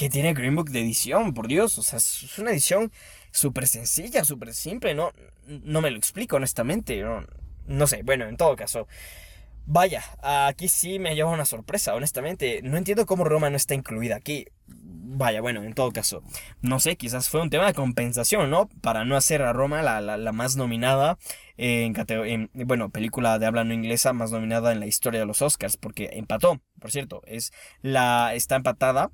que 0.00 0.08
tiene 0.08 0.32
Green 0.32 0.56
Book 0.56 0.70
de 0.70 0.80
edición, 0.80 1.34
por 1.34 1.46
Dios. 1.46 1.76
O 1.76 1.82
sea, 1.82 1.98
es 1.98 2.38
una 2.38 2.52
edición 2.52 2.90
súper 3.32 3.68
sencilla, 3.68 4.24
súper 4.24 4.54
simple. 4.54 4.94
No, 4.94 5.12
no 5.46 5.82
me 5.82 5.90
lo 5.90 5.98
explico, 5.98 6.36
honestamente. 6.36 7.02
No, 7.02 7.22
no 7.66 7.86
sé, 7.86 8.02
bueno, 8.02 8.26
en 8.26 8.38
todo 8.38 8.56
caso. 8.56 8.88
Vaya, 9.66 10.02
aquí 10.22 10.68
sí 10.68 10.98
me 10.98 11.10
ha 11.10 11.12
llevado 11.12 11.34
una 11.34 11.44
sorpresa, 11.44 11.94
honestamente. 11.94 12.62
No 12.62 12.78
entiendo 12.78 13.04
cómo 13.04 13.24
Roma 13.24 13.50
no 13.50 13.58
está 13.58 13.74
incluida 13.74 14.16
aquí. 14.16 14.46
Vaya, 14.68 15.42
bueno, 15.42 15.62
en 15.64 15.74
todo 15.74 15.92
caso. 15.92 16.22
No 16.62 16.80
sé, 16.80 16.96
quizás 16.96 17.28
fue 17.28 17.42
un 17.42 17.50
tema 17.50 17.66
de 17.66 17.74
compensación, 17.74 18.48
¿no? 18.48 18.70
Para 18.80 19.04
no 19.04 19.18
hacer 19.18 19.42
a 19.42 19.52
Roma 19.52 19.82
la, 19.82 20.00
la, 20.00 20.32
más 20.32 20.56
nominada 20.56 21.18
en, 21.58 21.94
en, 22.08 22.50
bueno, 22.54 22.88
película 22.88 23.38
de 23.38 23.44
habla 23.44 23.64
no 23.64 23.74
inglesa 23.74 24.14
más 24.14 24.30
nominada 24.30 24.72
en 24.72 24.80
la 24.80 24.86
historia 24.86 25.20
de 25.20 25.26
los 25.26 25.42
Oscars, 25.42 25.76
porque 25.76 26.08
empató, 26.14 26.58
por 26.80 26.90
cierto. 26.90 27.20
Es 27.26 27.52
la, 27.82 28.32
está 28.32 28.56
empatada 28.56 29.10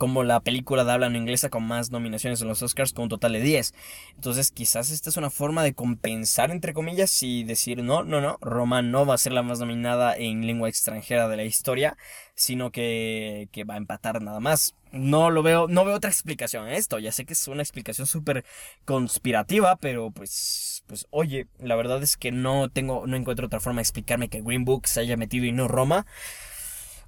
como 0.00 0.24
la 0.24 0.40
película 0.40 0.82
de 0.82 0.92
habla 0.92 1.10
no 1.10 1.18
inglesa 1.18 1.50
con 1.50 1.62
más 1.62 1.90
nominaciones 1.90 2.40
en 2.40 2.48
los 2.48 2.62
Oscars 2.62 2.94
con 2.94 3.02
un 3.02 3.08
total 3.10 3.34
de 3.34 3.42
10. 3.42 3.74
Entonces 4.14 4.50
quizás 4.50 4.90
esta 4.90 5.10
es 5.10 5.18
una 5.18 5.28
forma 5.28 5.62
de 5.62 5.74
compensar 5.74 6.50
entre 6.50 6.72
comillas 6.72 7.22
y 7.22 7.44
decir 7.44 7.82
no, 7.82 8.02
no, 8.02 8.22
no, 8.22 8.38
Roma 8.40 8.80
no 8.80 9.04
va 9.04 9.12
a 9.12 9.18
ser 9.18 9.32
la 9.32 9.42
más 9.42 9.60
nominada 9.60 10.16
en 10.16 10.46
lengua 10.46 10.70
extranjera 10.70 11.28
de 11.28 11.36
la 11.36 11.44
historia, 11.44 11.98
sino 12.34 12.70
que, 12.70 13.50
que 13.52 13.64
va 13.64 13.74
a 13.74 13.76
empatar 13.76 14.22
nada 14.22 14.40
más. 14.40 14.74
No 14.90 15.28
lo 15.28 15.42
veo, 15.42 15.68
no 15.68 15.84
veo 15.84 15.96
otra 15.96 16.08
explicación 16.08 16.66
a 16.66 16.76
esto. 16.76 16.98
Ya 16.98 17.12
sé 17.12 17.26
que 17.26 17.34
es 17.34 17.46
una 17.46 17.62
explicación 17.62 18.06
súper 18.06 18.46
conspirativa, 18.86 19.76
pero 19.76 20.10
pues, 20.12 20.82
pues 20.86 21.06
oye, 21.10 21.46
la 21.58 21.76
verdad 21.76 22.02
es 22.02 22.16
que 22.16 22.32
no 22.32 22.70
tengo, 22.70 23.06
no 23.06 23.16
encuentro 23.16 23.48
otra 23.48 23.60
forma 23.60 23.80
de 23.80 23.82
explicarme 23.82 24.30
que 24.30 24.40
Green 24.40 24.64
Book 24.64 24.86
se 24.86 25.00
haya 25.00 25.18
metido 25.18 25.44
y 25.44 25.52
no 25.52 25.68
Roma. 25.68 26.06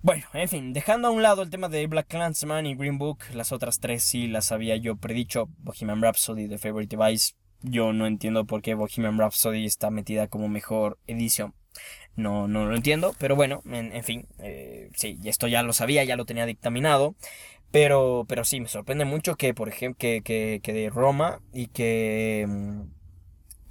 Bueno, 0.03 0.27
en 0.33 0.49
fin, 0.49 0.73
dejando 0.73 1.07
a 1.07 1.11
un 1.13 1.23
lado 1.23 1.43
el 1.43 1.51
tema 1.51 1.69
de 1.69 1.87
Black 1.87 2.09
Clansman 2.09 2.67
y 2.67 2.75
Green 2.75 2.99
Book, 2.99 3.19
las 3.35 3.53
otras 3.53 3.79
tres 3.79 4.03
sí 4.03 4.27
las 4.27 4.51
había 4.51 4.77
yo 4.77 4.97
predicho. 4.97 5.49
Bohemian 5.59 6.03
Rhapsody, 6.03 6.49
The 6.49 6.59
Favorite 6.59 6.97
Device. 6.97 7.35
Yo 7.61 7.93
no 7.93 8.09
entiendo 8.09 8.45
por 8.45 8.63
qué 8.63 8.75
Bohemian 8.75 9.17
Rhapsody 9.17 9.65
está 9.65 9.91
metida 9.91 10.27
como 10.27 10.49
mejor 10.49 10.99
edición. 11.07 11.55
No, 12.17 12.49
no 12.49 12.67
lo 12.67 12.75
entiendo, 12.75 13.15
pero 13.19 13.37
bueno, 13.37 13.63
en, 13.71 14.03
fin, 14.03 14.27
eh, 14.41 14.91
sí, 14.97 15.21
esto 15.23 15.47
ya 15.47 15.63
lo 15.63 15.73
sabía, 15.73 16.03
ya 16.03 16.17
lo 16.17 16.25
tenía 16.25 16.47
dictaminado. 16.47 17.15
Pero, 17.71 18.27
pero 18.29 18.45
sí, 18.45 18.61
me 18.61 18.67
sorprende 18.67 19.05
mucho 19.05 19.37
que, 19.37 19.55
por 19.55 19.69
ejemplo, 19.69 19.99
que, 19.99 20.21
que, 20.23 20.61
que 20.65 20.73
de 20.73 20.91
Roma 20.91 21.41
y 21.53 21.69
que... 21.69 22.47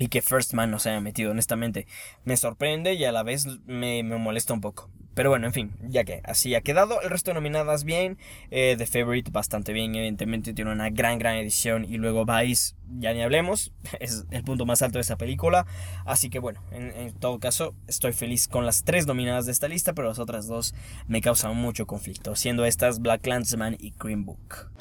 Y 0.02 0.08
que 0.08 0.24
First 0.24 0.54
Man 0.54 0.72
no 0.72 0.80
se 0.80 0.90
haya 0.90 1.00
metido, 1.00 1.30
honestamente. 1.30 1.86
Me 2.26 2.36
sorprende 2.36 2.96
y 2.96 3.06
a 3.06 3.12
la 3.12 3.22
vez 3.22 3.46
me, 3.68 4.02
molesta 4.02 4.52
un 4.52 4.60
poco. 4.60 4.90
Pero 5.14 5.30
bueno, 5.30 5.46
en 5.46 5.54
fin, 5.54 5.74
ya 5.84 6.04
que 6.04 6.22
así 6.24 6.56
ha 6.56 6.62
quedado. 6.62 7.02
El 7.02 7.12
resto 7.12 7.30
de 7.30 7.36
nominadas 7.36 7.84
bien. 7.84 8.18
Eh, 8.50 8.74
The 8.80 8.88
Favorite 8.88 9.30
bastante 9.30 9.74
bien, 9.74 9.94
evidentemente 9.94 10.56
tiene 10.56 10.72
una 10.72 10.90
gran, 10.90 11.20
gran 11.20 11.36
edición. 11.36 11.86
Y 11.86 11.98
luego 11.98 12.26
Vice, 12.26 12.74
ya 12.98 13.14
ni 13.14 13.22
hablemos. 13.22 13.74
Es 14.00 14.26
el 14.32 14.44
punto 14.44 14.66
más 14.66 14.82
alto 14.82 14.98
de 14.98 15.02
esa 15.02 15.18
película. 15.18 15.68
Así 16.04 16.32
que 16.32 16.40
bueno, 16.40 16.64
en, 16.72 16.90
en 16.98 17.14
todo 17.14 17.38
caso, 17.38 17.76
estoy 17.86 18.12
feliz 18.12 18.48
con 18.48 18.66
las 18.66 18.84
tres 18.84 19.06
nominadas 19.06 19.46
de 19.46 19.52
esta 19.52 19.68
lista. 19.68 19.94
Pero 19.94 20.08
las 20.08 20.18
otras 20.18 20.48
dos 20.48 20.74
me 21.08 21.22
causan 21.22 21.56
mucho 21.56 21.86
conflicto. 21.86 22.36
Siendo 22.36 22.66
estas 22.66 23.02
Black 23.02 23.28
Landsman 23.28 23.78
y 23.80 23.94
Green 24.00 24.26
Book. 24.26 24.72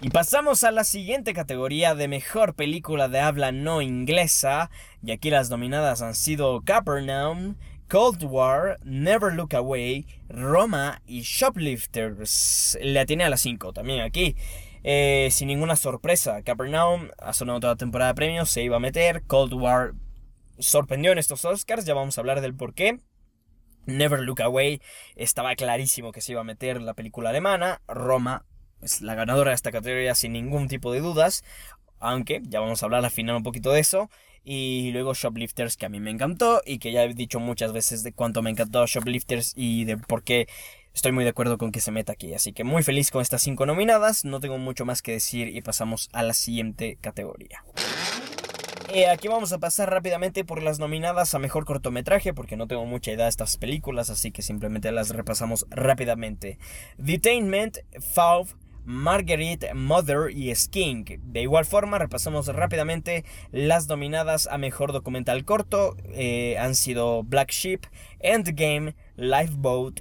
Y 0.00 0.10
pasamos 0.10 0.62
a 0.62 0.70
la 0.70 0.84
siguiente 0.84 1.32
categoría 1.32 1.96
de 1.96 2.06
mejor 2.06 2.54
película 2.54 3.08
de 3.08 3.18
habla 3.18 3.50
no 3.50 3.82
inglesa. 3.82 4.70
Y 5.02 5.10
aquí 5.10 5.28
las 5.28 5.50
nominadas 5.50 6.02
han 6.02 6.14
sido 6.14 6.60
Capernaum, 6.62 7.56
Cold 7.88 8.22
War, 8.22 8.78
Never 8.84 9.32
Look 9.32 9.56
Away, 9.56 10.06
Roma 10.28 11.02
y 11.04 11.22
Shoplifters. 11.22 12.78
Le 12.80 13.00
atiene 13.00 13.24
a 13.24 13.28
las 13.28 13.40
5 13.40 13.72
también 13.72 14.02
aquí. 14.02 14.36
Eh, 14.84 15.30
sin 15.32 15.48
ninguna 15.48 15.74
sorpresa, 15.74 16.42
Capernaum 16.42 17.08
ha 17.18 17.32
sonado 17.32 17.58
toda 17.58 17.72
la 17.72 17.78
temporada 17.78 18.12
de 18.12 18.14
premios, 18.14 18.50
se 18.50 18.62
iba 18.62 18.76
a 18.76 18.80
meter. 18.80 19.24
Cold 19.26 19.52
War 19.54 19.94
sorprendió 20.60 21.10
en 21.10 21.18
estos 21.18 21.44
Oscars, 21.44 21.84
ya 21.84 21.94
vamos 21.94 22.16
a 22.16 22.20
hablar 22.20 22.40
del 22.40 22.54
por 22.54 22.72
qué. 22.72 23.00
Never 23.86 24.20
Look 24.20 24.42
Away 24.42 24.80
estaba 25.16 25.56
clarísimo 25.56 26.12
que 26.12 26.20
se 26.20 26.32
iba 26.32 26.42
a 26.42 26.44
meter 26.44 26.80
la 26.80 26.94
película 26.94 27.30
alemana. 27.30 27.80
Roma 27.88 28.44
es 28.82 29.00
la 29.00 29.14
ganadora 29.14 29.50
de 29.50 29.56
esta 29.56 29.72
categoría 29.72 30.14
sin 30.14 30.32
ningún 30.32 30.68
tipo 30.68 30.92
de 30.92 31.00
dudas. 31.00 31.44
Aunque 32.00 32.40
ya 32.48 32.60
vamos 32.60 32.82
a 32.82 32.86
hablar 32.86 33.04
al 33.04 33.10
final 33.10 33.36
un 33.36 33.42
poquito 33.42 33.72
de 33.72 33.80
eso. 33.80 34.10
Y 34.44 34.92
luego 34.92 35.14
Shoplifters, 35.14 35.76
que 35.76 35.86
a 35.86 35.88
mí 35.88 36.00
me 36.00 36.10
encantó 36.10 36.62
y 36.64 36.78
que 36.78 36.92
ya 36.92 37.04
he 37.04 37.12
dicho 37.12 37.38
muchas 37.40 37.72
veces 37.72 38.02
de 38.02 38.12
cuánto 38.12 38.40
me 38.40 38.50
encantó 38.50 38.86
Shoplifters 38.86 39.52
y 39.56 39.84
de 39.84 39.98
por 39.98 40.22
qué 40.22 40.48
estoy 40.94 41.12
muy 41.12 41.24
de 41.24 41.30
acuerdo 41.30 41.58
con 41.58 41.70
que 41.70 41.80
se 41.80 41.90
meta 41.90 42.12
aquí. 42.12 42.32
Así 42.34 42.52
que 42.52 42.64
muy 42.64 42.82
feliz 42.82 43.10
con 43.10 43.20
estas 43.20 43.42
cinco 43.42 43.66
nominadas. 43.66 44.24
No 44.24 44.40
tengo 44.40 44.58
mucho 44.58 44.84
más 44.84 45.02
que 45.02 45.12
decir 45.12 45.48
y 45.48 45.60
pasamos 45.60 46.08
a 46.12 46.22
la 46.22 46.34
siguiente 46.34 46.96
categoría. 47.00 47.62
Eh, 48.94 49.06
aquí 49.06 49.28
vamos 49.28 49.52
a 49.52 49.58
pasar 49.58 49.90
rápidamente 49.90 50.44
por 50.44 50.62
las 50.62 50.78
nominadas 50.78 51.34
a 51.34 51.38
mejor 51.38 51.66
cortometraje 51.66 52.32
porque 52.32 52.56
no 52.56 52.66
tengo 52.66 52.86
mucha 52.86 53.12
idea 53.12 53.24
de 53.24 53.30
estas 53.30 53.58
películas, 53.58 54.08
así 54.08 54.32
que 54.32 54.40
simplemente 54.40 54.90
las 54.92 55.10
repasamos 55.10 55.66
rápidamente. 55.68 56.58
Detainment, 56.96 57.78
Fauve, 58.00 58.54
Marguerite, 58.88 59.74
Mother 59.74 60.30
y 60.30 60.54
Skink. 60.54 61.20
De 61.20 61.42
igual 61.42 61.66
forma, 61.66 61.98
repasamos 61.98 62.46
rápidamente 62.46 63.26
las 63.52 63.86
nominadas 63.86 64.46
a 64.46 64.56
Mejor 64.56 64.92
Documental 64.92 65.44
Corto. 65.44 65.94
Eh, 66.14 66.56
han 66.58 66.74
sido 66.74 67.22
Black 67.22 67.50
Sheep, 67.50 67.82
Endgame, 68.18 68.96
Lifeboat, 69.16 70.00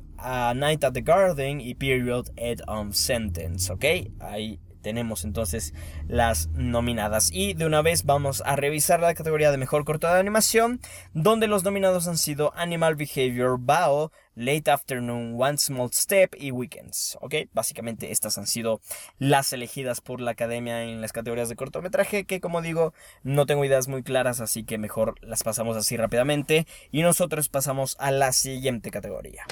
Night 0.55 0.85
at 0.85 0.93
the 0.93 1.01
Garden 1.01 1.59
y 1.59 1.75
Period 1.75 2.29
Ed 2.37 2.61
on 2.65 2.93
Sentence. 2.93 3.71
¿Ok? 3.73 3.83
Ahí 4.21 4.61
tenemos 4.81 5.25
entonces 5.25 5.73
las 6.07 6.47
nominadas. 6.53 7.29
Y 7.33 7.55
de 7.55 7.65
una 7.65 7.81
vez 7.81 8.05
vamos 8.05 8.41
a 8.45 8.55
revisar 8.55 9.01
la 9.01 9.13
categoría 9.13 9.51
de 9.51 9.57
mejor 9.57 9.83
corto 9.83 10.07
de 10.07 10.17
animación, 10.17 10.79
donde 11.13 11.47
los 11.47 11.65
nominados 11.65 12.07
han 12.07 12.17
sido 12.17 12.53
Animal 12.55 12.95
Behavior, 12.95 13.57
Bao, 13.59 14.13
Late 14.37 14.69
Afternoon, 14.69 15.35
One 15.35 15.57
Small 15.57 15.89
Step 15.91 16.35
y 16.37 16.51
Weekends. 16.51 17.17
Ok, 17.21 17.33
básicamente 17.53 18.11
estas 18.11 18.37
han 18.37 18.45
sido 18.45 18.81
las 19.17 19.51
elegidas 19.51 19.99
por 19.99 20.21
la 20.21 20.31
academia 20.31 20.83
en 20.83 21.01
las 21.01 21.11
categorías 21.11 21.49
de 21.49 21.55
cortometraje, 21.55 22.25
que 22.25 22.39
como 22.39 22.61
digo, 22.61 22.93
no 23.23 23.47
tengo 23.47 23.65
ideas 23.65 23.87
muy 23.87 24.03
claras, 24.03 24.39
así 24.39 24.63
que 24.63 24.77
mejor 24.77 25.15
las 25.21 25.41
pasamos 25.41 25.75
así 25.75 25.97
rápidamente. 25.97 26.67
Y 26.91 27.01
nosotros 27.01 27.49
pasamos 27.49 27.95
a 27.97 28.11
la 28.11 28.31
siguiente 28.31 28.91
categoría. 28.91 29.43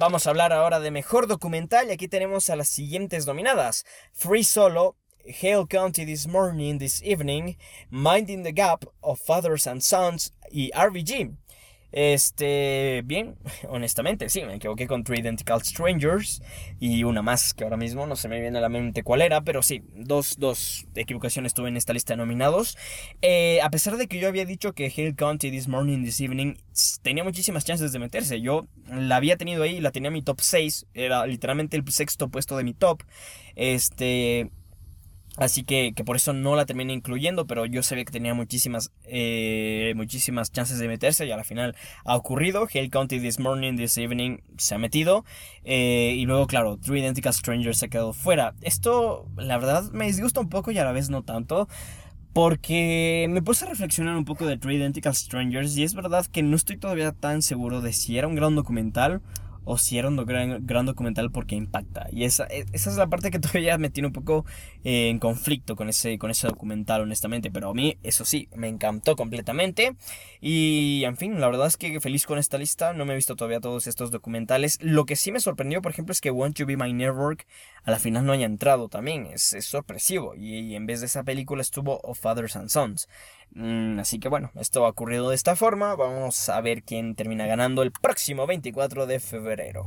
Vamos 0.00 0.26
a 0.26 0.30
hablar 0.30 0.54
ahora 0.54 0.80
de 0.80 0.90
mejor 0.90 1.26
documental 1.26 1.88
y 1.88 1.92
aquí 1.92 2.08
tenemos 2.08 2.48
a 2.48 2.56
las 2.56 2.68
siguientes 2.68 3.26
nominadas: 3.26 3.84
Free 4.12 4.44
Solo, 4.44 4.96
Hale 5.26 5.66
County 5.68 6.06
This 6.06 6.26
Morning, 6.26 6.78
This 6.78 7.02
Evening, 7.02 7.56
Minding 7.90 8.44
the 8.44 8.52
Gap 8.52 8.86
of 9.00 9.20
Fathers 9.20 9.66
and 9.66 9.82
Sons 9.82 10.32
y 10.50 10.70
RBG. 10.72 11.36
Este, 11.90 13.02
bien, 13.06 13.36
honestamente, 13.68 14.28
sí, 14.28 14.42
me 14.44 14.54
equivoqué 14.56 14.86
con 14.86 15.04
Three 15.04 15.20
Identical 15.20 15.62
Strangers 15.62 16.42
y 16.78 17.04
una 17.04 17.22
más 17.22 17.54
que 17.54 17.64
ahora 17.64 17.76
mismo 17.76 18.06
no 18.06 18.14
se 18.14 18.28
me 18.28 18.40
viene 18.40 18.58
a 18.58 18.60
la 18.60 18.68
mente 18.68 19.02
cuál 19.02 19.22
era, 19.22 19.40
pero 19.40 19.62
sí, 19.62 19.82
dos, 19.94 20.36
dos 20.38 20.86
equivocaciones 20.94 21.54
tuve 21.54 21.68
en 21.68 21.76
esta 21.76 21.92
lista 21.92 22.12
de 22.12 22.18
nominados. 22.18 22.76
Eh, 23.22 23.60
a 23.62 23.70
pesar 23.70 23.96
de 23.96 24.06
que 24.06 24.18
yo 24.18 24.28
había 24.28 24.44
dicho 24.44 24.74
que 24.74 24.92
Hill 24.94 25.16
County 25.16 25.50
This 25.50 25.68
Morning, 25.68 26.04
This 26.04 26.20
Evening 26.20 26.56
tenía 27.02 27.24
muchísimas 27.24 27.64
chances 27.64 27.92
de 27.92 27.98
meterse, 27.98 28.40
yo 28.40 28.66
la 28.86 29.16
había 29.16 29.36
tenido 29.36 29.62
ahí, 29.62 29.80
la 29.80 29.90
tenía 29.90 30.08
en 30.08 30.14
mi 30.14 30.22
top 30.22 30.40
6, 30.40 30.86
era 30.94 31.26
literalmente 31.26 31.76
el 31.76 31.90
sexto 31.90 32.28
puesto 32.28 32.56
de 32.56 32.64
mi 32.64 32.74
top. 32.74 33.02
Este, 33.56 34.50
Así 35.38 35.62
que, 35.62 35.92
que, 35.94 36.04
por 36.04 36.16
eso 36.16 36.32
no 36.32 36.56
la 36.56 36.66
terminé 36.66 36.92
incluyendo, 36.92 37.46
pero 37.46 37.64
yo 37.64 37.82
sabía 37.82 38.04
que 38.04 38.12
tenía 38.12 38.34
muchísimas, 38.34 38.92
eh, 39.04 39.92
muchísimas 39.94 40.50
chances 40.50 40.78
de 40.78 40.88
meterse 40.88 41.26
y 41.26 41.30
a 41.30 41.36
la 41.36 41.44
final 41.44 41.76
ha 42.04 42.16
ocurrido. 42.16 42.66
Hale 42.72 42.90
County 42.90 43.20
This 43.20 43.38
Morning, 43.38 43.76
This 43.76 43.98
Evening 43.98 44.38
se 44.56 44.74
ha 44.74 44.78
metido. 44.78 45.24
Eh, 45.64 46.14
y 46.16 46.24
luego, 46.26 46.46
claro, 46.48 46.76
Three 46.76 47.00
Identical 47.00 47.32
Strangers 47.32 47.78
se 47.78 47.86
ha 47.86 47.88
quedado 47.88 48.12
fuera. 48.12 48.54
Esto, 48.62 49.28
la 49.36 49.56
verdad, 49.58 49.84
me 49.92 50.06
disgusta 50.06 50.40
un 50.40 50.48
poco 50.48 50.72
y 50.72 50.78
a 50.78 50.84
la 50.84 50.92
vez 50.92 51.08
no 51.08 51.22
tanto. 51.22 51.68
Porque 52.32 53.26
me 53.30 53.42
puse 53.42 53.64
a 53.64 53.68
reflexionar 53.68 54.16
un 54.16 54.24
poco 54.24 54.46
de 54.46 54.58
Three 54.58 54.76
Identical 54.76 55.14
Strangers 55.14 55.76
y 55.76 55.84
es 55.84 55.94
verdad 55.94 56.26
que 56.26 56.42
no 56.42 56.56
estoy 56.56 56.76
todavía 56.76 57.12
tan 57.12 57.42
seguro 57.42 57.80
de 57.80 57.92
si 57.92 58.18
era 58.18 58.28
un 58.28 58.34
gran 58.34 58.54
documental 58.54 59.22
o 59.68 59.76
si 59.76 59.98
era 59.98 60.08
un 60.08 60.16
gran, 60.24 60.66
gran 60.66 60.86
documental 60.86 61.30
porque 61.30 61.54
impacta. 61.54 62.06
Y 62.10 62.24
esa, 62.24 62.46
e, 62.46 62.64
esa 62.72 62.88
es 62.90 62.96
la 62.96 63.06
parte 63.06 63.30
que 63.30 63.38
todavía 63.38 63.76
me 63.76 63.90
tiene 63.90 64.06
un 64.06 64.14
poco 64.14 64.46
eh, 64.82 65.10
en 65.10 65.18
conflicto 65.18 65.76
con 65.76 65.90
ese, 65.90 66.18
con 66.18 66.30
ese 66.30 66.48
documental, 66.48 67.02
honestamente. 67.02 67.50
Pero 67.50 67.70
a 67.70 67.74
mí, 67.74 67.98
eso 68.02 68.24
sí, 68.24 68.48
me 68.56 68.68
encantó 68.68 69.14
completamente. 69.14 69.94
Y, 70.40 71.02
en 71.04 71.18
fin, 71.18 71.38
la 71.38 71.48
verdad 71.48 71.66
es 71.66 71.76
que 71.76 72.00
feliz 72.00 72.24
con 72.24 72.38
esta 72.38 72.56
lista. 72.56 72.94
No 72.94 73.04
me 73.04 73.12
he 73.12 73.16
visto 73.16 73.36
todavía 73.36 73.60
todos 73.60 73.86
estos 73.86 74.10
documentales. 74.10 74.78
Lo 74.80 75.04
que 75.04 75.16
sí 75.16 75.32
me 75.32 75.40
sorprendió, 75.40 75.82
por 75.82 75.92
ejemplo, 75.92 76.12
es 76.12 76.22
que 76.22 76.30
Want 76.30 76.56
to 76.56 76.64
Be 76.64 76.78
My 76.78 76.94
Network 76.94 77.46
a 77.88 77.90
la 77.90 77.98
final 77.98 78.26
no 78.26 78.32
haya 78.32 78.44
entrado 78.44 78.90
también. 78.90 79.28
Es, 79.32 79.56
sorpresivo. 79.62 80.34
Y, 80.34 80.74
en 80.74 80.84
vez 80.84 81.00
de 81.00 81.06
esa 81.06 81.22
película 81.22 81.62
estuvo 81.62 82.00
Of 82.02 82.20
Fathers 82.20 82.54
and 82.56 82.68
Sons. 82.68 83.08
Mm, 83.52 83.98
así 83.98 84.18
que 84.20 84.28
bueno, 84.28 84.50
esto 84.56 84.84
ha 84.84 84.90
ocurrido 84.90 85.30
de 85.30 85.34
esta 85.34 85.56
forma. 85.56 85.96
Vamos 85.96 86.50
a 86.50 86.60
ver 86.60 86.82
quién 86.82 87.14
termina 87.14 87.46
ganando 87.46 87.82
el 87.82 87.90
próximo 87.90 88.46
24 88.46 89.06
de 89.06 89.20
febrero. 89.20 89.86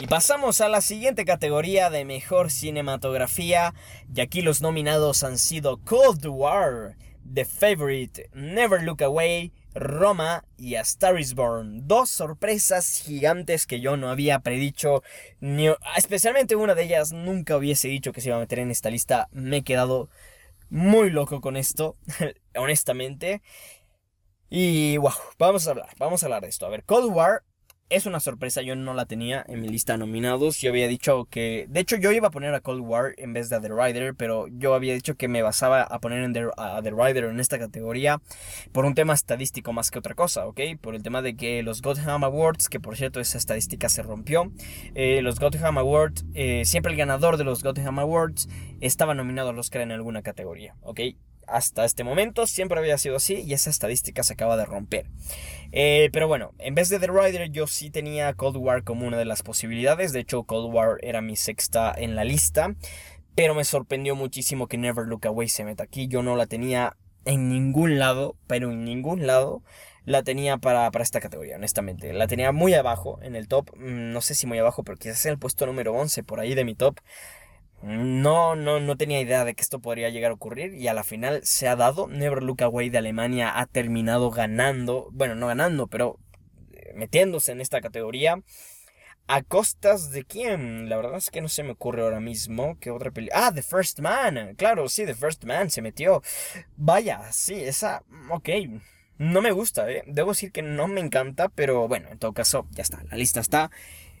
Y 0.00 0.08
pasamos 0.08 0.60
a 0.60 0.68
la 0.68 0.80
siguiente 0.80 1.24
categoría 1.24 1.90
de 1.90 2.04
mejor 2.04 2.50
cinematografía. 2.50 3.72
Y 4.12 4.20
aquí 4.20 4.42
los 4.42 4.60
nominados 4.62 5.22
han 5.22 5.38
sido 5.38 5.76
Cold 5.84 6.26
War, 6.26 6.96
The 7.32 7.44
Favorite, 7.44 8.30
Never 8.34 8.82
Look 8.82 9.04
Away, 9.04 9.52
Roma 9.74 10.44
y 10.56 10.74
A 10.76 10.80
Star. 10.82 11.14
Dos 11.64 12.10
sorpresas 12.10 13.02
gigantes 13.04 13.66
que 13.66 13.80
yo 13.80 13.96
no 13.96 14.10
había 14.10 14.40
predicho. 14.40 15.02
Ni, 15.40 15.68
especialmente 15.96 16.56
una 16.56 16.74
de 16.74 16.84
ellas 16.84 17.12
nunca 17.12 17.56
hubiese 17.56 17.88
dicho 17.88 18.12
que 18.12 18.20
se 18.20 18.28
iba 18.28 18.36
a 18.36 18.40
meter 18.40 18.58
en 18.58 18.70
esta 18.70 18.90
lista. 18.90 19.28
Me 19.32 19.58
he 19.58 19.62
quedado 19.62 20.08
muy 20.70 21.10
loco 21.10 21.40
con 21.40 21.56
esto, 21.56 21.96
honestamente. 22.56 23.42
Y 24.48 24.96
wow, 24.98 25.12
vamos 25.38 25.66
a 25.66 25.70
hablar, 25.70 25.88
vamos 25.98 26.22
a 26.22 26.26
hablar 26.26 26.42
de 26.42 26.48
esto. 26.48 26.66
A 26.66 26.70
ver, 26.70 26.84
Cold 26.84 27.12
War 27.12 27.42
es 27.92 28.06
una 28.06 28.20
sorpresa, 28.20 28.62
yo 28.62 28.74
no 28.74 28.94
la 28.94 29.04
tenía 29.04 29.44
en 29.48 29.60
mi 29.60 29.68
lista 29.68 29.92
de 29.92 29.98
nominados. 29.98 30.58
Yo 30.58 30.70
había 30.70 30.88
dicho 30.88 31.26
que. 31.30 31.66
De 31.68 31.80
hecho, 31.80 31.96
yo 31.96 32.10
iba 32.10 32.28
a 32.28 32.30
poner 32.30 32.54
a 32.54 32.60
Cold 32.60 32.80
War 32.80 33.14
en 33.18 33.32
vez 33.32 33.50
de 33.50 33.56
a 33.56 33.60
The 33.60 33.68
Rider, 33.68 34.14
pero 34.14 34.46
yo 34.48 34.74
había 34.74 34.94
dicho 34.94 35.14
que 35.14 35.28
me 35.28 35.42
basaba 35.42 35.82
a 35.82 36.00
poner 36.00 36.24
en 36.24 36.32
a 36.56 36.80
The 36.82 36.90
Rider 36.90 37.24
en 37.24 37.38
esta 37.38 37.58
categoría 37.58 38.20
por 38.72 38.86
un 38.86 38.94
tema 38.94 39.12
estadístico 39.12 39.72
más 39.72 39.90
que 39.90 39.98
otra 39.98 40.14
cosa, 40.14 40.46
¿ok? 40.46 40.60
Por 40.80 40.94
el 40.94 41.02
tema 41.02 41.20
de 41.20 41.36
que 41.36 41.62
los 41.62 41.82
Gotham 41.82 42.24
Awards, 42.24 42.68
que 42.68 42.80
por 42.80 42.96
cierto 42.96 43.20
esa 43.20 43.38
estadística 43.38 43.88
se 43.88 44.02
rompió, 44.02 44.50
eh, 44.94 45.20
los 45.22 45.38
Gotham 45.38 45.78
Awards, 45.78 46.24
eh, 46.34 46.64
siempre 46.64 46.92
el 46.92 46.98
ganador 46.98 47.36
de 47.36 47.44
los 47.44 47.62
Gotham 47.62 47.98
Awards 47.98 48.48
estaba 48.80 49.14
nominado 49.14 49.50
al 49.50 49.58
Oscar 49.58 49.82
en 49.82 49.92
alguna 49.92 50.22
categoría, 50.22 50.74
¿ok? 50.80 51.00
Hasta 51.52 51.84
este 51.84 52.04
momento 52.04 52.46
siempre 52.46 52.78
había 52.78 52.98
sido 52.98 53.16
así 53.16 53.42
y 53.46 53.52
esa 53.52 53.70
estadística 53.70 54.22
se 54.22 54.34
acaba 54.34 54.56
de 54.56 54.64
romper. 54.64 55.06
Eh, 55.72 56.10
pero 56.12 56.28
bueno, 56.28 56.52
en 56.58 56.74
vez 56.74 56.88
de 56.88 56.98
The 56.98 57.06
Rider 57.06 57.50
yo 57.50 57.66
sí 57.66 57.90
tenía 57.90 58.34
Cold 58.34 58.56
War 58.56 58.84
como 58.84 59.06
una 59.06 59.16
de 59.16 59.24
las 59.24 59.42
posibilidades. 59.42 60.12
De 60.12 60.20
hecho, 60.20 60.44
Cold 60.44 60.72
War 60.72 60.98
era 61.02 61.20
mi 61.20 61.36
sexta 61.36 61.94
en 61.96 62.14
la 62.14 62.24
lista. 62.24 62.74
Pero 63.34 63.54
me 63.54 63.64
sorprendió 63.64 64.14
muchísimo 64.14 64.68
que 64.68 64.76
Never 64.76 65.06
Look 65.06 65.26
Away 65.26 65.48
se 65.48 65.64
meta 65.64 65.84
aquí. 65.84 66.06
Yo 66.06 66.22
no 66.22 66.36
la 66.36 66.46
tenía 66.46 66.96
en 67.24 67.48
ningún 67.48 67.98
lado, 67.98 68.36
pero 68.46 68.70
en 68.70 68.84
ningún 68.84 69.26
lado 69.26 69.62
la 70.04 70.22
tenía 70.22 70.58
para, 70.58 70.90
para, 70.90 71.02
esta 71.02 71.20
categoría, 71.20 71.56
honestamente. 71.56 72.12
La 72.12 72.26
tenía 72.26 72.52
muy 72.52 72.74
abajo 72.74 73.18
en 73.22 73.36
el 73.36 73.48
top, 73.48 73.70
mm, 73.76 74.12
no 74.12 74.20
sé 74.20 74.34
si 74.34 74.46
muy 74.46 74.58
abajo, 74.58 74.82
pero 74.82 74.98
quizás 74.98 75.24
en 75.26 75.32
el 75.32 75.38
puesto 75.38 75.64
número 75.64 75.94
11 75.94 76.22
por 76.24 76.40
ahí 76.40 76.54
de 76.54 76.64
mi 76.64 76.74
top. 76.74 76.98
No, 77.82 78.54
no, 78.54 78.78
no 78.78 78.96
tenía 78.96 79.20
idea 79.20 79.44
de 79.44 79.54
que 79.54 79.62
esto 79.62 79.80
podría 79.80 80.08
llegar 80.08 80.30
a 80.30 80.34
ocurrir 80.34 80.74
y 80.74 80.86
a 80.86 80.94
la 80.94 81.02
final 81.02 81.40
se 81.44 81.66
ha 81.66 81.74
dado. 81.74 82.06
Never 82.06 82.42
Look 82.42 82.62
Away 82.62 82.90
de 82.90 82.98
Alemania 82.98 83.58
ha 83.58 83.66
terminado 83.66 84.30
ganando, 84.30 85.08
bueno, 85.12 85.34
no 85.34 85.48
ganando, 85.48 85.88
pero 85.88 86.18
eh, 86.72 86.92
metiéndose 86.94 87.52
en 87.52 87.60
esta 87.60 87.80
categoría. 87.80 88.40
¿A 89.26 89.42
costas 89.42 90.10
de 90.10 90.24
quién? 90.24 90.88
La 90.88 90.96
verdad 90.96 91.16
es 91.16 91.30
que 91.30 91.40
no 91.40 91.48
se 91.48 91.62
me 91.62 91.72
ocurre 91.72 92.02
ahora 92.02 92.20
mismo. 92.20 92.76
¿Qué 92.80 92.90
otra 92.90 93.10
película? 93.10 93.46
Ah, 93.46 93.52
The 93.52 93.62
First 93.62 94.00
Man. 94.00 94.54
Claro, 94.56 94.88
sí, 94.88 95.06
The 95.06 95.14
First 95.14 95.44
Man 95.44 95.70
se 95.70 95.80
metió. 95.82 96.22
Vaya, 96.76 97.32
sí, 97.32 97.54
esa... 97.54 98.02
Ok. 98.30 98.48
No 99.18 99.40
me 99.40 99.52
gusta, 99.52 99.90
¿eh? 99.90 100.02
Debo 100.06 100.30
decir 100.30 100.52
que 100.52 100.62
no 100.62 100.88
me 100.88 101.00
encanta, 101.00 101.48
pero 101.48 101.86
bueno, 101.86 102.08
en 102.10 102.18
todo 102.18 102.32
caso, 102.32 102.66
ya 102.72 102.82
está. 102.82 103.02
La 103.10 103.16
lista 103.16 103.40
está. 103.40 103.70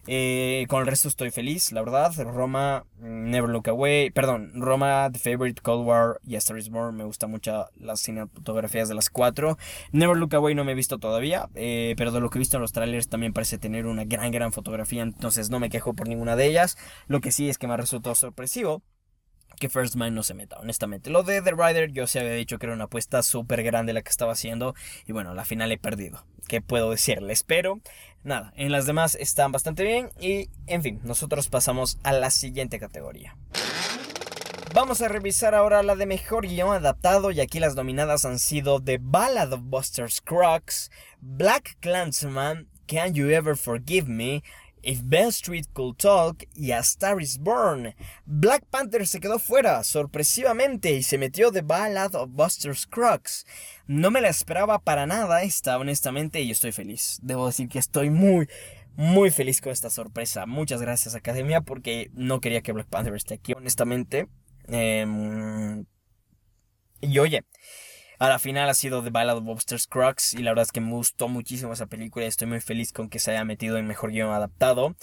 Eh, 0.06 0.66
con 0.68 0.80
el 0.80 0.86
resto 0.88 1.06
estoy 1.06 1.30
feliz, 1.30 1.70
la 1.72 1.80
verdad. 1.80 2.12
Roma, 2.24 2.84
Never 2.98 3.48
Look 3.48 3.68
Away, 3.68 4.10
perdón, 4.10 4.52
Roma, 4.54 5.08
The 5.12 5.18
Favorite, 5.18 5.62
Cold 5.62 5.86
War 5.86 6.20
y 6.26 6.36
Is 6.36 6.70
Born. 6.70 6.96
Me 6.96 7.04
gustan 7.04 7.30
mucho 7.30 7.66
las 7.76 8.00
cinematografías 8.00 8.88
de 8.88 8.94
las 8.94 9.10
cuatro. 9.10 9.58
Never 9.92 10.16
Look 10.16 10.34
Away 10.34 10.54
no 10.54 10.64
me 10.64 10.72
he 10.72 10.74
visto 10.74 10.98
todavía, 10.98 11.48
eh, 11.54 11.94
pero 11.96 12.10
de 12.10 12.20
lo 12.20 12.30
que 12.30 12.38
he 12.38 12.40
visto 12.40 12.56
en 12.56 12.62
los 12.62 12.72
trailers 12.72 13.08
también 13.08 13.32
parece 13.32 13.58
tener 13.58 13.86
una 13.86 14.04
gran, 14.04 14.32
gran 14.32 14.52
fotografía. 14.52 15.02
Entonces 15.02 15.50
no 15.50 15.60
me 15.60 15.70
quejo 15.70 15.94
por 15.94 16.08
ninguna 16.08 16.36
de 16.36 16.46
ellas. 16.46 16.76
Lo 17.06 17.20
que 17.20 17.30
sí 17.30 17.48
es 17.48 17.58
que 17.58 17.68
me 17.68 17.74
ha 17.74 17.78
resultado 17.78 18.14
sorpresivo 18.14 18.82
que 19.58 19.68
First 19.68 19.96
Mind 19.96 20.14
no 20.14 20.22
se 20.22 20.34
meta, 20.34 20.58
honestamente. 20.58 21.10
Lo 21.10 21.22
de 21.22 21.42
The 21.42 21.52
Rider, 21.52 21.92
yo 21.92 22.06
se 22.06 22.20
había 22.20 22.32
dicho 22.32 22.58
que 22.58 22.66
era 22.66 22.74
una 22.74 22.84
apuesta 22.84 23.22
súper 23.22 23.62
grande 23.62 23.92
la 23.92 24.02
que 24.02 24.10
estaba 24.10 24.32
haciendo. 24.32 24.74
Y 25.06 25.12
bueno, 25.12 25.34
la 25.34 25.44
final 25.44 25.72
he 25.72 25.78
perdido. 25.78 26.24
¿Qué 26.48 26.60
puedo 26.60 26.90
decirles? 26.90 27.42
Pero 27.42 27.80
nada, 28.24 28.52
en 28.56 28.72
las 28.72 28.86
demás 28.86 29.14
están 29.14 29.52
bastante 29.52 29.84
bien. 29.84 30.10
Y 30.20 30.48
en 30.66 30.82
fin, 30.82 31.00
nosotros 31.04 31.48
pasamos 31.48 31.98
a 32.02 32.12
la 32.12 32.30
siguiente 32.30 32.78
categoría. 32.78 33.36
Vamos 34.74 35.02
a 35.02 35.08
revisar 35.08 35.54
ahora 35.54 35.82
la 35.82 35.96
de 35.96 36.06
mejor 36.06 36.46
guion 36.46 36.74
adaptado 36.74 37.30
y 37.30 37.40
aquí 37.40 37.60
las 37.60 37.74
nominadas 37.74 38.24
han 38.24 38.38
sido 38.38 38.80
The 38.80 38.98
Ballad 39.02 39.52
of 39.52 39.60
Buster 39.64 40.10
Scruggs, 40.10 40.90
Black 41.20 41.76
Clansman, 41.80 42.68
Can 42.86 43.12
You 43.12 43.28
Ever 43.28 43.54
Forgive 43.54 44.08
Me, 44.08 44.42
If 44.82 45.02
Bell 45.04 45.28
Street 45.28 45.66
Could 45.72 45.96
Talk 45.96 46.44
y 46.54 46.72
A 46.72 46.80
Star 46.80 47.20
is 47.20 47.38
Born. 47.38 47.94
Black 48.26 48.64
Panther 48.66 49.06
se 49.06 49.20
quedó 49.20 49.38
fuera, 49.38 49.84
sorpresivamente, 49.84 50.92
y 50.92 51.02
se 51.02 51.18
metió 51.18 51.52
The 51.52 51.62
Ballad 51.62 52.14
of 52.14 52.30
Buster 52.32 52.76
Scruggs. 52.76 53.46
No 53.86 54.10
me 54.10 54.20
la 54.20 54.28
esperaba 54.28 54.80
para 54.80 55.06
nada 55.06 55.42
esta, 55.42 55.78
honestamente, 55.78 56.40
y 56.40 56.50
estoy 56.50 56.72
feliz. 56.72 57.18
Debo 57.22 57.46
decir 57.46 57.68
que 57.68 57.78
estoy 57.78 58.10
muy, 58.10 58.48
muy 58.96 59.30
feliz 59.30 59.60
con 59.60 59.72
esta 59.72 59.90
sorpresa. 59.90 60.46
Muchas 60.46 60.82
gracias, 60.82 61.14
Academia, 61.14 61.60
porque 61.60 62.10
no 62.14 62.40
quería 62.40 62.62
que 62.62 62.72
Black 62.72 62.88
Panther 62.88 63.14
esté 63.14 63.34
aquí, 63.34 63.52
honestamente. 63.52 64.28
Em, 64.68 65.84
y 67.00 67.18
oye, 67.18 67.44
a 68.22 68.28
la 68.28 68.38
final 68.38 68.70
ha 68.70 68.74
sido 68.74 69.02
The 69.02 69.10
Ballad 69.10 69.38
of 69.38 69.42
Buster 69.42 69.80
Scruggs 69.80 70.34
y 70.34 70.44
la 70.44 70.52
verdad 70.52 70.62
es 70.62 70.70
que 70.70 70.80
me 70.80 70.92
gustó 70.92 71.26
muchísimo 71.26 71.72
esa 71.72 71.86
película 71.86 72.24
y 72.24 72.28
estoy 72.28 72.46
muy 72.46 72.60
feliz 72.60 72.92
con 72.92 73.08
que 73.08 73.18
se 73.18 73.32
haya 73.32 73.44
metido 73.44 73.78
en 73.78 73.88
mejor 73.88 74.12
guion 74.12 74.30
adaptado. 74.30 74.94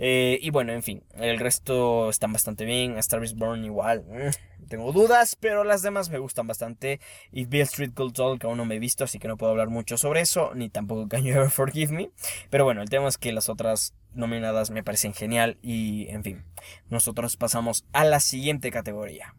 Eh, 0.00 0.40
y 0.42 0.50
bueno, 0.50 0.72
en 0.72 0.82
fin, 0.82 1.04
el 1.14 1.38
resto 1.38 2.10
están 2.10 2.32
bastante 2.32 2.64
bien. 2.64 2.96
A 2.96 2.98
Star 2.98 3.22
is 3.22 3.36
Born 3.36 3.64
igual. 3.64 4.04
Mm, 4.08 4.66
tengo 4.66 4.90
dudas, 4.90 5.36
pero 5.38 5.62
las 5.62 5.82
demás 5.82 6.10
me 6.10 6.18
gustan 6.18 6.48
bastante. 6.48 6.98
Y 7.30 7.44
Bill 7.44 7.62
Street 7.62 7.92
Cold 7.94 8.12
Talk 8.12 8.44
aún 8.44 8.56
no 8.56 8.64
me 8.64 8.74
he 8.74 8.80
visto, 8.80 9.04
así 9.04 9.20
que 9.20 9.28
no 9.28 9.36
puedo 9.36 9.52
hablar 9.52 9.68
mucho 9.68 9.96
sobre 9.96 10.22
eso, 10.22 10.52
ni 10.56 10.68
tampoco 10.68 11.08
Can 11.08 11.22
You 11.22 11.34
Ever 11.34 11.50
Forgive 11.50 11.92
Me. 11.92 12.10
Pero 12.50 12.64
bueno, 12.64 12.82
el 12.82 12.90
tema 12.90 13.06
es 13.06 13.18
que 13.18 13.32
las 13.32 13.48
otras 13.48 13.94
nominadas 14.14 14.72
me 14.72 14.82
parecen 14.82 15.14
genial 15.14 15.58
y 15.62 16.08
en 16.08 16.24
fin, 16.24 16.44
nosotros 16.88 17.36
pasamos 17.36 17.84
a 17.92 18.04
la 18.04 18.18
siguiente 18.18 18.72
categoría. 18.72 19.36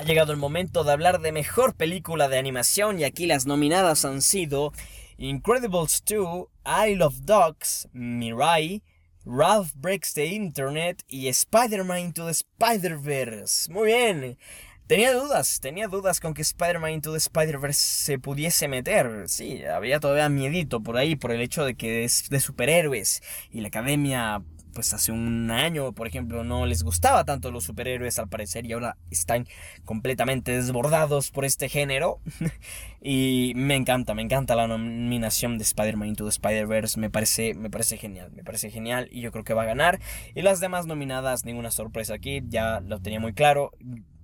Ha 0.00 0.02
llegado 0.02 0.32
el 0.32 0.38
momento 0.38 0.82
de 0.82 0.92
hablar 0.92 1.20
de 1.20 1.30
mejor 1.30 1.74
película 1.74 2.30
de 2.30 2.38
animación 2.38 2.98
y 2.98 3.04
aquí 3.04 3.26
las 3.26 3.44
nominadas 3.44 4.06
han 4.06 4.22
sido 4.22 4.72
Incredibles 5.18 6.02
2, 6.06 6.46
Isle 6.86 7.04
of 7.04 7.18
Dogs, 7.24 7.86
Mirai, 7.92 8.82
Ralph 9.26 9.72
Breaks 9.74 10.14
the 10.14 10.24
Internet 10.24 11.02
y 11.06 11.28
Spider-Man 11.28 11.98
Into 11.98 12.24
the 12.24 12.30
Spider-Verse. 12.30 13.70
Muy 13.70 13.88
bien. 13.88 14.38
Tenía 14.86 15.12
dudas, 15.12 15.60
tenía 15.60 15.86
dudas 15.86 16.18
con 16.18 16.32
que 16.32 16.40
Spider-Man 16.40 16.92
Into 16.92 17.12
the 17.12 17.18
Spider-Verse 17.18 17.78
se 17.78 18.18
pudiese 18.18 18.68
meter. 18.68 19.28
Sí, 19.28 19.62
había 19.66 20.00
todavía 20.00 20.30
miedito 20.30 20.82
por 20.82 20.96
ahí 20.96 21.14
por 21.14 21.30
el 21.30 21.42
hecho 21.42 21.62
de 21.62 21.74
que 21.74 22.04
es 22.04 22.30
de 22.30 22.40
superhéroes 22.40 23.22
y 23.50 23.60
la 23.60 23.68
academia 23.68 24.42
pues 24.72 24.92
hace 24.94 25.12
un 25.12 25.50
año, 25.50 25.92
por 25.92 26.06
ejemplo, 26.06 26.44
no 26.44 26.66
les 26.66 26.82
gustaba 26.82 27.24
tanto 27.24 27.50
los 27.50 27.64
superhéroes 27.64 28.18
al 28.18 28.28
parecer 28.28 28.66
y 28.66 28.72
ahora 28.72 28.96
están 29.10 29.46
completamente 29.84 30.52
desbordados 30.52 31.30
por 31.30 31.44
este 31.44 31.68
género. 31.68 32.20
y 33.02 33.52
me 33.56 33.76
encanta, 33.76 34.14
me 34.14 34.22
encanta 34.22 34.54
la 34.54 34.66
nominación 34.66 35.58
de 35.58 35.64
Spider-Man 35.64 36.08
Into 36.08 36.24
the 36.24 36.30
Spider-Verse, 36.30 36.98
me 36.98 37.10
parece, 37.10 37.54
me 37.54 37.70
parece 37.70 37.96
genial, 37.96 38.30
me 38.32 38.44
parece 38.44 38.70
genial 38.70 39.08
y 39.10 39.20
yo 39.20 39.32
creo 39.32 39.44
que 39.44 39.54
va 39.54 39.62
a 39.62 39.66
ganar. 39.66 40.00
Y 40.34 40.42
las 40.42 40.60
demás 40.60 40.86
nominadas, 40.86 41.44
ninguna 41.44 41.70
sorpresa 41.70 42.14
aquí, 42.14 42.42
ya 42.48 42.80
lo 42.80 43.00
tenía 43.00 43.20
muy 43.20 43.32
claro. 43.32 43.72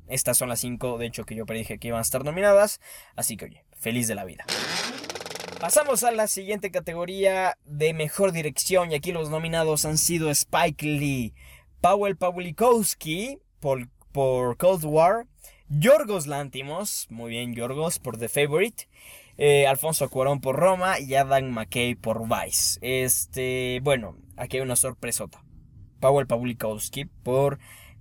Estas 0.09 0.37
son 0.37 0.49
las 0.49 0.61
cinco, 0.61 0.99
de 0.99 1.07
hecho, 1.07 1.25
que 1.25 1.35
yo 1.35 1.47
predije 1.47 1.79
que 1.79 1.89
iban 1.89 1.99
a 1.99 2.03
estar 2.03 2.25
nominadas. 2.25 2.81
Así 3.17 3.37
que 3.37 3.47
oye, 3.47 3.65
feliz 3.73 4.07
de 4.09 4.15
la 4.15 4.25
vida. 4.25 4.45
Pasamos 5.61 6.05
a 6.05 6.13
la 6.13 6.27
siguiente 6.27 6.71
categoría 6.71 7.57
de 7.65 7.95
mejor 7.95 8.33
dirección 8.33 8.93
y 8.93 8.95
aquí 8.95 9.11
los 9.11 9.31
nominados 9.31 9.87
han 9.87 9.97
sido 9.97 10.31
Spike 10.31 10.85
Lee, 10.85 11.35
Powell 11.81 12.17
Pawlikowski 12.17 13.39
por, 13.59 13.89
por 14.13 14.59
Cold 14.59 14.85
War, 14.85 15.27
Yorgos 15.69 16.27
Lantimos, 16.27 17.07
muy 17.09 17.31
bien 17.31 17.55
Yorgos 17.55 17.99
por 17.99 18.19
The 18.19 18.29
Favorite, 18.29 18.87
eh, 19.39 19.67
Alfonso 19.67 20.11
Cuarón 20.11 20.41
por 20.41 20.57
Roma 20.57 21.01
y 21.01 21.15
Adam 21.15 21.47
McKay 21.51 21.95
por 21.95 22.29
Vice. 22.29 22.79
Este, 22.83 23.81
bueno, 23.83 24.17
aquí 24.37 24.59
hay 24.59 24.63
una 24.63 24.77
sorpresota. 24.77 25.43
Powell 26.01 26.27
Pawlikowski 26.27 27.07
por 27.07 27.59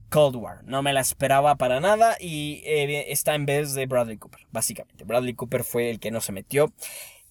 Cold 0.09 0.35
War. 0.35 0.63
No 0.65 0.81
me 0.81 0.93
la 0.93 0.99
esperaba 0.99 1.55
para 1.55 1.79
nada 1.79 2.17
y 2.19 2.61
eh, 2.65 3.11
está 3.11 3.33
en 3.33 3.45
vez 3.45 3.73
de 3.73 3.85
Bradley 3.85 4.17
Cooper, 4.17 4.41
básicamente. 4.51 5.05
Bradley 5.05 5.33
Cooper 5.33 5.63
fue 5.63 5.89
el 5.89 5.99
que 5.99 6.11
no 6.11 6.21
se 6.21 6.33
metió 6.33 6.73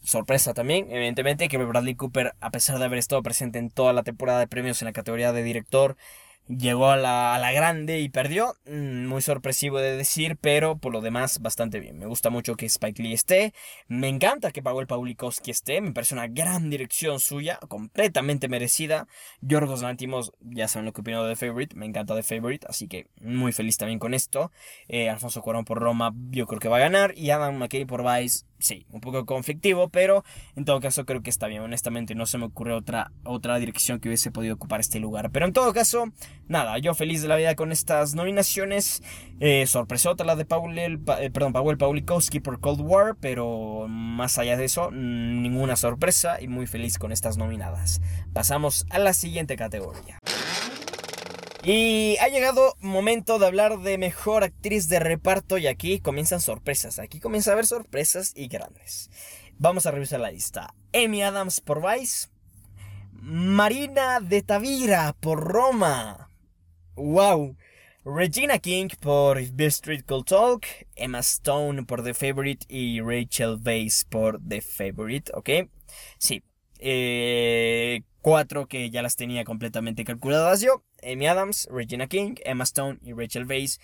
sorpresa 0.04 0.54
también, 0.54 0.90
evidentemente, 0.90 1.48
que 1.48 1.58
Bradley 1.58 1.94
Cooper, 1.94 2.34
a 2.40 2.50
pesar 2.50 2.78
de 2.78 2.84
haber 2.84 2.98
estado 2.98 3.22
presente 3.22 3.58
en 3.58 3.70
toda 3.70 3.92
la 3.92 4.02
temporada 4.02 4.38
de 4.38 4.46
premios 4.46 4.80
en 4.82 4.86
la 4.86 4.92
categoría 4.92 5.32
de 5.32 5.42
director, 5.42 5.96
llegó 6.48 6.90
a 6.90 6.96
la, 6.96 7.34
a 7.34 7.38
la, 7.38 7.52
grande 7.52 8.00
y 8.00 8.08
perdió. 8.08 8.54
Mm, 8.66 9.06
muy 9.06 9.22
sorpresivo 9.22 9.78
de 9.78 9.96
decir, 9.96 10.36
pero 10.40 10.76
por 10.76 10.92
lo 10.92 11.00
demás 11.00 11.40
bastante 11.40 11.80
bien. 11.80 11.98
Me 11.98 12.06
gusta 12.06 12.30
mucho 12.30 12.56
que 12.56 12.66
Spike 12.66 13.02
Lee 13.02 13.14
esté. 13.14 13.54
Me 13.88 14.08
encanta 14.08 14.52
que 14.52 14.62
Pavel 14.62 14.86
Paulikowski 14.86 15.50
esté. 15.50 15.80
Me 15.80 15.92
parece 15.92 16.14
una 16.14 16.28
gran 16.28 16.70
dirección 16.70 17.20
suya, 17.20 17.58
completamente 17.68 18.48
merecida. 18.48 19.06
Yorgos 19.40 19.82
Lantimos, 19.82 20.32
ya 20.40 20.68
saben 20.68 20.86
lo 20.86 20.92
que 20.92 21.00
opino 21.00 21.24
de 21.24 21.34
The 21.34 21.46
Favorite. 21.46 21.76
Me 21.76 21.86
encanta 21.86 22.14
The 22.14 22.22
Favorite, 22.22 22.66
así 22.68 22.88
que 22.88 23.06
muy 23.20 23.52
feliz 23.52 23.76
también 23.76 23.98
con 23.98 24.14
esto. 24.14 24.52
Eh, 24.88 25.08
Alfonso 25.08 25.42
Cuarón 25.42 25.64
por 25.64 25.78
Roma, 25.78 26.12
yo 26.30 26.46
creo 26.46 26.60
que 26.60 26.68
va 26.68 26.76
a 26.76 26.80
ganar. 26.80 27.14
Y 27.16 27.30
Adam 27.30 27.56
McKay 27.56 27.84
por 27.84 28.02
Vice 28.04 28.44
sí, 28.64 28.86
un 28.90 29.00
poco 29.00 29.26
conflictivo, 29.26 29.90
pero 29.90 30.24
en 30.56 30.64
todo 30.64 30.80
caso 30.80 31.04
creo 31.04 31.22
que 31.22 31.30
está 31.30 31.46
bien. 31.46 31.62
Honestamente, 31.62 32.14
no 32.14 32.26
se 32.26 32.38
me 32.38 32.46
ocurre 32.46 32.72
otra, 32.72 33.12
otra 33.24 33.58
dirección 33.58 34.00
que 34.00 34.08
hubiese 34.08 34.30
podido 34.30 34.54
ocupar 34.54 34.80
este 34.80 35.00
lugar. 35.00 35.30
Pero 35.30 35.46
en 35.46 35.52
todo 35.52 35.72
caso, 35.72 36.06
nada, 36.48 36.78
yo 36.78 36.94
feliz 36.94 37.20
de 37.22 37.28
la 37.28 37.36
vida 37.36 37.54
con 37.54 37.72
estas 37.72 38.14
nominaciones. 38.14 39.02
Eh, 39.40 39.66
sorpresota 39.66 40.24
la 40.24 40.34
de 40.34 40.46
Paul, 40.46 40.78
eh, 40.78 40.98
perdón, 41.32 41.52
Paul 41.52 41.76
Paulikowski 41.76 42.40
por 42.40 42.60
Cold 42.60 42.80
War, 42.80 43.16
pero 43.20 43.86
más 43.88 44.38
allá 44.38 44.56
de 44.56 44.64
eso, 44.64 44.90
ninguna 44.90 45.76
sorpresa 45.76 46.40
y 46.40 46.48
muy 46.48 46.66
feliz 46.66 46.98
con 46.98 47.12
estas 47.12 47.36
nominadas. 47.36 48.00
Pasamos 48.32 48.86
a 48.90 48.98
la 48.98 49.12
siguiente 49.12 49.56
categoría. 49.56 50.20
Y 51.64 52.18
ha 52.20 52.28
llegado 52.28 52.74
momento 52.80 53.38
de 53.38 53.46
hablar 53.46 53.78
de 53.78 53.96
mejor 53.96 54.44
actriz 54.44 54.88
de 54.88 54.98
reparto 54.98 55.56
y 55.56 55.66
aquí 55.66 55.98
comienzan 55.98 56.40
sorpresas. 56.40 56.98
Aquí 56.98 57.20
comienza 57.20 57.50
a 57.50 57.52
haber 57.54 57.66
sorpresas 57.66 58.32
y 58.36 58.48
grandes. 58.48 59.10
Vamos 59.56 59.86
a 59.86 59.90
revisar 59.90 60.20
la 60.20 60.30
lista. 60.30 60.74
Amy 60.92 61.22
Adams 61.22 61.60
por 61.62 61.80
Vice. 61.80 62.28
Marina 63.12 64.20
de 64.20 64.42
Tavira 64.42 65.16
por 65.18 65.40
Roma. 65.40 66.30
Wow. 66.96 67.56
Regina 68.04 68.58
King 68.58 68.88
por 69.00 69.40
Beale 69.52 69.68
Street 69.68 70.04
Could 70.04 70.26
Talk. 70.26 70.66
Emma 70.96 71.20
Stone 71.20 71.84
por 71.84 72.04
The 72.04 72.12
Favorite 72.12 72.66
y 72.68 73.00
Rachel 73.00 73.58
Weisz 73.64 74.04
por 74.04 74.38
The 74.46 74.60
Favorite. 74.60 75.32
¿Ok? 75.34 75.48
Sí. 76.18 76.42
Eh, 76.78 78.02
cuatro 78.24 78.66
que 78.68 78.88
ya 78.88 79.02
las 79.02 79.16
tenía 79.16 79.44
completamente 79.44 80.02
calculadas 80.02 80.62
yo. 80.62 80.82
Amy 81.02 81.26
Adams, 81.26 81.68
Regina 81.70 82.06
King, 82.06 82.36
Emma 82.46 82.64
Stone 82.64 82.98
y 83.02 83.12
Rachel 83.12 83.44
Weisz. 83.44 83.80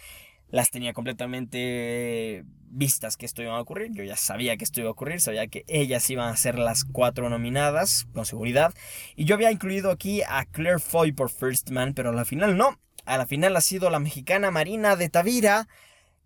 Las 0.49 0.71
tenía 0.71 0.95
completamente 0.95 2.45
vistas 2.71 3.19
que 3.19 3.27
esto 3.27 3.43
iba 3.43 3.55
a 3.55 3.61
ocurrir. 3.61 3.93
Yo 3.93 4.03
ya 4.03 4.17
sabía 4.17 4.57
que 4.57 4.65
esto 4.65 4.81
iba 4.81 4.89
a 4.89 4.93
ocurrir, 4.93 5.21
sabía 5.21 5.47
que 5.49 5.65
ellas 5.69 6.09
iban 6.09 6.31
a 6.31 6.37
ser 6.39 6.59
las 6.59 6.87
cuatro 6.87 7.29
nominadas, 7.29 8.07
con 8.15 8.25
seguridad. 8.25 8.73
Y 9.15 9.27
yo 9.27 9.35
había 9.35 9.53
incluido 9.53 9.91
aquí 9.91 10.23
a 10.23 10.47
Claire 10.47 10.79
Foy 10.79 11.13
por 11.13 11.29
First 11.29 11.69
Man, 11.69 11.93
pero 11.93 12.09
a 12.09 12.15
la 12.15 12.25
final 12.25 12.57
no. 12.57 12.81
A 13.05 13.19
la 13.19 13.27
final 13.27 13.55
ha 13.57 13.61
sido 13.61 13.91
la 13.91 13.99
mexicana 13.99 14.51
Marina 14.51 14.97
de 14.97 15.11
Tavira 15.11 15.69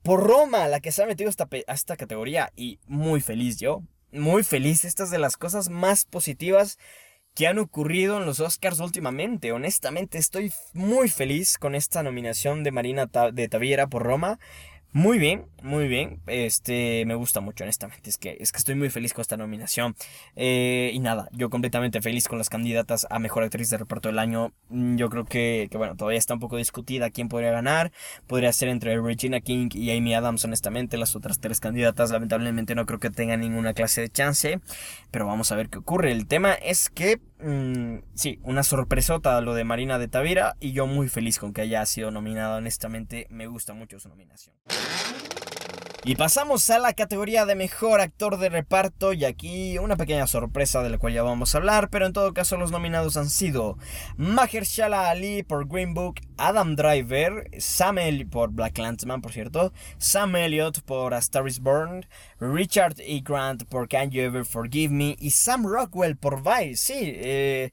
por 0.05 0.23
Roma, 0.23 0.69
la 0.69 0.79
que 0.79 0.93
se 0.93 1.03
ha 1.03 1.07
metido 1.07 1.33
a 1.33 1.75
esta 1.75 1.97
categoría. 1.97 2.53
Y 2.55 2.79
muy 2.87 3.21
feliz 3.21 3.59
yo, 3.59 3.83
muy 4.13 4.45
feliz. 4.45 4.85
Esta 4.85 5.03
es 5.03 5.11
de 5.11 5.19
las 5.19 5.37
cosas 5.37 5.69
más 5.69 6.05
positivas 6.05 6.79
que 7.35 7.49
han 7.49 7.59
ocurrido 7.59 8.19
en 8.19 8.27
los 8.27 8.41
Oscars 8.41 8.81
últimamente. 8.81 9.53
Honestamente, 9.53 10.19
estoy 10.19 10.53
muy 10.73 11.09
feliz 11.09 11.59
con 11.59 11.75
esta 11.75 12.03
nominación 12.03 12.63
de 12.63 12.71
Marina 12.71 13.07
de 13.07 13.49
Taviera 13.49 13.89
por 13.89 14.05
Roma. 14.05 14.39
Muy 14.97 15.19
bien, 15.19 15.47
muy 15.65 15.89
bien. 15.89 16.21
Este, 16.29 17.05
me 17.05 17.17
gusta 17.17 17.41
mucho, 17.41 17.65
honestamente. 17.65 18.09
Es 18.09 18.17
que, 18.17 18.37
es 18.39 18.53
que 18.53 18.59
estoy 18.59 18.77
muy 18.77 18.91
feliz 18.91 19.13
con 19.13 19.23
esta 19.23 19.37
nominación. 19.37 19.97
Eh, 20.37 20.93
y 20.95 21.01
nada, 21.01 21.29
yo 21.33 21.51
completamente 21.51 22.01
feliz 22.01 22.29
con 22.29 22.39
las 22.39 22.49
candidatas 22.49 23.05
a 23.11 23.19
Mejor 23.19 23.43
Actriz 23.43 23.71
de 23.71 23.79
Reparto 23.79 24.09
del 24.09 24.21
Año. 24.21 24.53
Mm, 24.69 24.95
yo 24.95 25.11
creo 25.11 25.25
que, 25.25 25.67
que, 25.69 25.79
bueno, 25.79 25.97
todavía 25.97 26.21
está 26.21 26.35
un 26.35 26.39
poco 26.39 26.59
discutida 26.59 27.11
quién 27.11 27.29
podría 27.29 27.51
ganar. 27.51 27.91
Podría 28.29 28.53
ser 28.53 28.69
entre 28.69 28.97
Regina 29.01 29.41
King 29.41 29.69
y 29.73 29.91
Amy 29.91 30.15
Adams, 30.15 30.45
honestamente. 30.45 30.97
Las 30.97 31.17
otras 31.17 31.41
tres 31.41 31.59
candidatas, 31.59 32.13
lamentablemente, 32.13 32.77
no 32.77 32.87
creo 32.87 33.01
que 33.01 33.11
tengan 33.11 33.41
ninguna 33.41 33.75
clase 33.75 34.01
de 34.01 34.11
chance. 34.11 34.61
Pero 35.11 35.27
vamos 35.27 35.51
a 35.51 35.57
ver 35.57 35.71
qué 35.71 35.79
ocurre. 35.79 36.13
El 36.13 36.29
tema 36.29 36.53
es 36.53 36.89
que, 36.89 37.19
mmm, 37.45 38.03
sí, 38.15 38.41
una 38.43 38.63
sorpresota 38.63 39.41
lo 39.41 39.55
de 39.55 39.65
Marina 39.65 39.99
de 39.99 40.09
Tavira. 40.09 40.57
Y 40.61 40.73
yo 40.73 40.87
muy 40.87 41.09
feliz 41.09 41.39
con 41.39 41.53
que 41.53 41.61
haya 41.61 41.85
sido 41.87 42.11
nominada, 42.11 42.57
honestamente. 42.57 43.27
Me 43.31 43.47
gusta 43.47 43.75
mucho 43.75 43.99
su 44.01 44.09
nominación. 44.09 44.55
Y 46.07 46.17
pasamos 46.17 46.69
a 46.69 46.79
la 46.79 46.93
categoría 46.93 47.47
de 47.47 47.55
mejor 47.55 48.03
actor 48.03 48.37
de 48.37 48.51
reparto 48.51 49.15
y 49.15 49.25
aquí 49.25 49.79
una 49.79 49.97
pequeña 49.97 50.27
sorpresa 50.27 50.83
de 50.83 50.91
la 50.91 50.99
cual 50.99 51.15
ya 51.15 51.23
vamos 51.23 51.55
a 51.55 51.59
hablar, 51.59 51.89
pero 51.89 52.05
en 52.05 52.13
todo 52.13 52.35
caso 52.35 52.59
los 52.59 52.71
nominados 52.71 53.17
han 53.17 53.31
sido 53.31 53.79
Mahershala 54.19 55.09
Ali 55.09 55.43
por 55.45 55.67
Green 55.67 55.95
Book, 55.95 56.17
Adam 56.37 56.77
Driver, 56.77 57.49
Sam 57.59 57.97
Elliott 57.97 58.29
por 58.29 58.51
Black 58.51 58.77
Landsman, 58.77 59.23
por 59.23 59.33
cierto, 59.33 59.73
Sam 59.97 60.37
Elliott 60.37 60.83
por 60.83 61.15
A 61.15 61.19
Star 61.21 61.49
is 61.49 61.59
Born, 61.59 62.05
Richard 62.39 62.97
E. 62.99 63.23
Grant 63.25 63.65
por 63.65 63.89
Can 63.89 64.11
You 64.11 64.25
Ever 64.25 64.45
Forgive 64.45 64.93
Me 64.93 65.17
y 65.19 65.31
Sam 65.31 65.65
Rockwell 65.67 66.19
por 66.19 66.43
Vice. 66.43 66.77
Sí, 66.77 67.01
eh, 67.01 67.71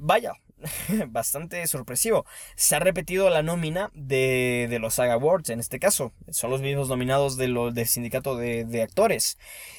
vaya, 0.00 0.32
bastante 1.08 1.66
sorpresivo. 1.66 2.24
Se 2.54 2.76
ha 2.76 2.78
repetido 2.78 3.30
la 3.30 3.42
nómina 3.42 3.90
de, 3.94 4.66
de, 4.70 4.78
los 4.78 4.94
Saga 4.94 5.14
Awards 5.14 5.50
en 5.50 5.60
este 5.60 5.78
caso. 5.78 6.12
Son 6.30 6.50
los 6.50 6.60
mismos 6.60 6.88
nominados 6.88 7.36
de 7.36 7.48
lo, 7.48 7.70
del 7.72 7.86
sindicato 7.86 8.36
de, 8.36 8.64
de, 8.64 8.82
actores. 8.82 9.38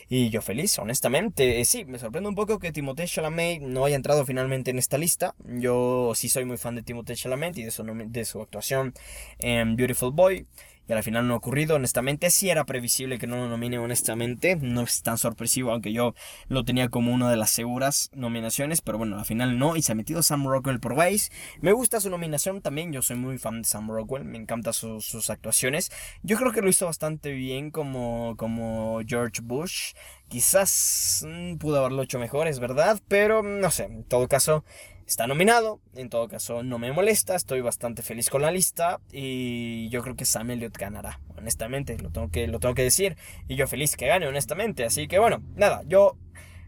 Y 0.09 0.29
yo 0.29 0.41
feliz, 0.41 0.77
honestamente. 0.79 1.59
Eh, 1.59 1.65
sí, 1.65 1.85
me 1.85 1.99
sorprende 1.99 2.29
un 2.29 2.35
poco 2.35 2.59
que 2.59 2.71
Timothée 2.71 3.07
Chalamet 3.07 3.61
no 3.61 3.85
haya 3.85 3.95
entrado 3.95 4.25
finalmente 4.25 4.71
en 4.71 4.79
esta 4.79 4.97
lista. 4.97 5.35
Yo 5.45 6.13
sí 6.15 6.29
soy 6.29 6.45
muy 6.45 6.57
fan 6.57 6.75
de 6.75 6.83
Timothée 6.83 7.15
Chalamet 7.15 7.57
y 7.57 7.63
de 7.63 7.71
su, 7.71 7.83
de 7.83 8.25
su 8.25 8.41
actuación 8.41 8.93
en 9.39 9.75
Beautiful 9.75 10.11
Boy 10.11 10.45
y 10.87 10.93
al 10.93 11.03
final 11.03 11.27
no 11.27 11.33
ha 11.33 11.37
ocurrido. 11.37 11.75
Honestamente, 11.75 12.29
sí 12.29 12.49
era 12.49 12.65
previsible 12.65 13.19
que 13.19 13.27
no 13.27 13.37
lo 13.37 13.47
nomine, 13.47 13.77
honestamente. 13.77 14.55
No 14.55 14.81
es 14.81 15.01
tan 15.01 15.17
sorpresivo, 15.17 15.71
aunque 15.71 15.93
yo 15.93 16.13
lo 16.47 16.63
tenía 16.65 16.89
como 16.89 17.13
una 17.13 17.29
de 17.29 17.37
las 17.37 17.49
seguras 17.49 18.09
nominaciones, 18.13 18.81
pero 18.81 18.97
bueno, 18.97 19.17
al 19.17 19.25
final 19.25 19.57
no. 19.57 19.75
Y 19.75 19.81
se 19.81 19.91
ha 19.91 19.95
metido 19.95 20.23
Sam 20.23 20.45
Rockwell 20.45 20.79
por 20.79 20.95
Vice. 20.95 21.31
Me 21.61 21.71
gusta 21.71 21.99
su 21.99 22.09
nominación 22.09 22.61
también, 22.61 22.91
yo 22.91 23.01
soy 23.01 23.15
muy 23.15 23.37
fan 23.37 23.61
de 23.61 23.67
Sam 23.67 23.89
Rockwell, 23.89 24.25
me 24.25 24.37
encantan 24.37 24.73
sus 24.73 25.29
actuaciones. 25.29 25.91
Yo 26.21 26.37
creo 26.37 26.51
que 26.51 26.61
lo 26.61 26.69
hizo 26.69 26.85
bastante 26.85 27.31
bien 27.31 27.71
como, 27.71 28.35
como 28.37 28.99
George 29.05 29.41
Bush. 29.41 29.93
Quizás 30.27 31.25
mm, 31.27 31.57
pudo 31.57 31.79
haberlo 31.79 32.01
hecho 32.01 32.19
mejor, 32.19 32.47
es 32.47 32.59
verdad, 32.59 32.99
pero 33.07 33.43
no 33.43 33.69
sé, 33.71 33.83
en 33.83 34.03
todo 34.03 34.27
caso 34.27 34.63
está 35.07 35.27
nominado. 35.27 35.79
En 35.95 36.09
todo 36.09 36.27
caso, 36.27 36.63
no 36.63 36.79
me 36.79 36.91
molesta. 36.91 37.35
Estoy 37.35 37.61
bastante 37.61 38.01
feliz 38.01 38.29
con 38.29 38.41
la 38.41 38.51
lista. 38.51 38.99
Y 39.11 39.89
yo 39.89 40.01
creo 40.01 40.15
que 40.15 40.25
Sam 40.25 40.51
Elliott 40.51 40.77
ganará. 40.77 41.19
Honestamente, 41.37 41.97
lo 41.97 42.09
tengo 42.09 42.29
que, 42.29 42.47
lo 42.47 42.59
tengo 42.59 42.75
que 42.75 42.83
decir. 42.83 43.17
Y 43.47 43.55
yo 43.55 43.67
feliz 43.67 43.95
que 43.95 44.07
gane, 44.07 44.27
honestamente. 44.27 44.85
Así 44.85 45.07
que 45.07 45.19
bueno, 45.19 45.43
nada, 45.55 45.83
yo 45.87 46.17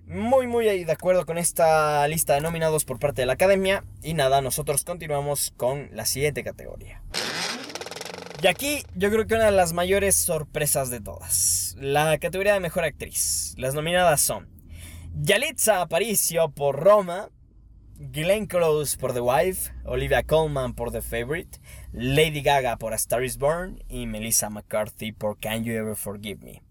muy 0.07 0.45
muy 0.45 0.65
de 0.65 0.91
acuerdo 0.91 1.25
con 1.25 1.39
esta 1.39 2.07
lista 2.07 2.35
de 2.35 2.41
nominados 2.41 2.85
por 2.85 2.99
parte 2.99 3.21
de 3.21 3.25
la 3.25 3.33
academia. 3.33 3.83
Y 4.03 4.13
nada, 4.13 4.41
nosotros 4.41 4.83
continuamos 4.83 5.53
con 5.57 5.89
la 5.93 6.05
siguiente 6.05 6.43
categoría. 6.43 7.01
Y 8.41 8.47
aquí 8.47 8.83
yo 8.95 9.09
creo 9.09 9.25
que 9.25 9.33
una 9.33 9.45
de 9.45 9.51
las 9.51 9.73
mayores 9.73 10.15
sorpresas 10.15 10.89
de 10.91 11.01
todas. 11.01 11.75
La 11.79 12.17
categoría 12.19 12.53
de 12.53 12.59
mejor 12.59 12.83
actriz. 12.83 13.55
Las 13.57 13.73
nominadas 13.73 14.21
son 14.21 14.47
Yalitza 15.17 15.81
Aparicio 15.81 16.49
por 16.49 16.79
Roma, 16.79 17.29
Glenn 17.97 18.45
Close 18.47 18.97
por 18.97 19.13
The 19.13 19.21
Wife, 19.21 19.71
Olivia 19.85 20.23
Colman 20.23 20.73
por 20.73 20.91
The 20.91 21.01
Favorite, 21.01 21.59
Lady 21.93 22.41
Gaga 22.41 22.77
por 22.77 22.93
A 22.93 22.97
Star 22.97 23.23
is 23.23 23.37
Born 23.37 23.83
y 23.87 24.05
Melissa 24.05 24.49
McCarthy 24.49 25.11
por 25.11 25.39
Can 25.39 25.63
You 25.63 25.73
Ever 25.73 25.95
Forgive 25.95 26.43
Me. 26.43 26.61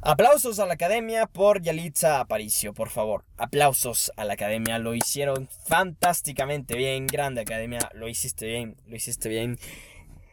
Aplausos 0.00 0.58
a 0.58 0.66
la 0.66 0.74
academia 0.74 1.26
por 1.26 1.62
Yalitza 1.62 2.20
Aparicio, 2.20 2.74
por 2.74 2.90
favor. 2.90 3.24
Aplausos 3.36 4.12
a 4.16 4.24
la 4.24 4.34
academia, 4.34 4.78
lo 4.78 4.94
hicieron 4.94 5.48
fantásticamente 5.66 6.76
bien. 6.76 7.06
Grande 7.06 7.40
academia, 7.40 7.90
lo 7.94 8.08
hiciste 8.08 8.46
bien, 8.46 8.76
lo 8.86 8.96
hiciste 8.96 9.28
bien. 9.28 9.58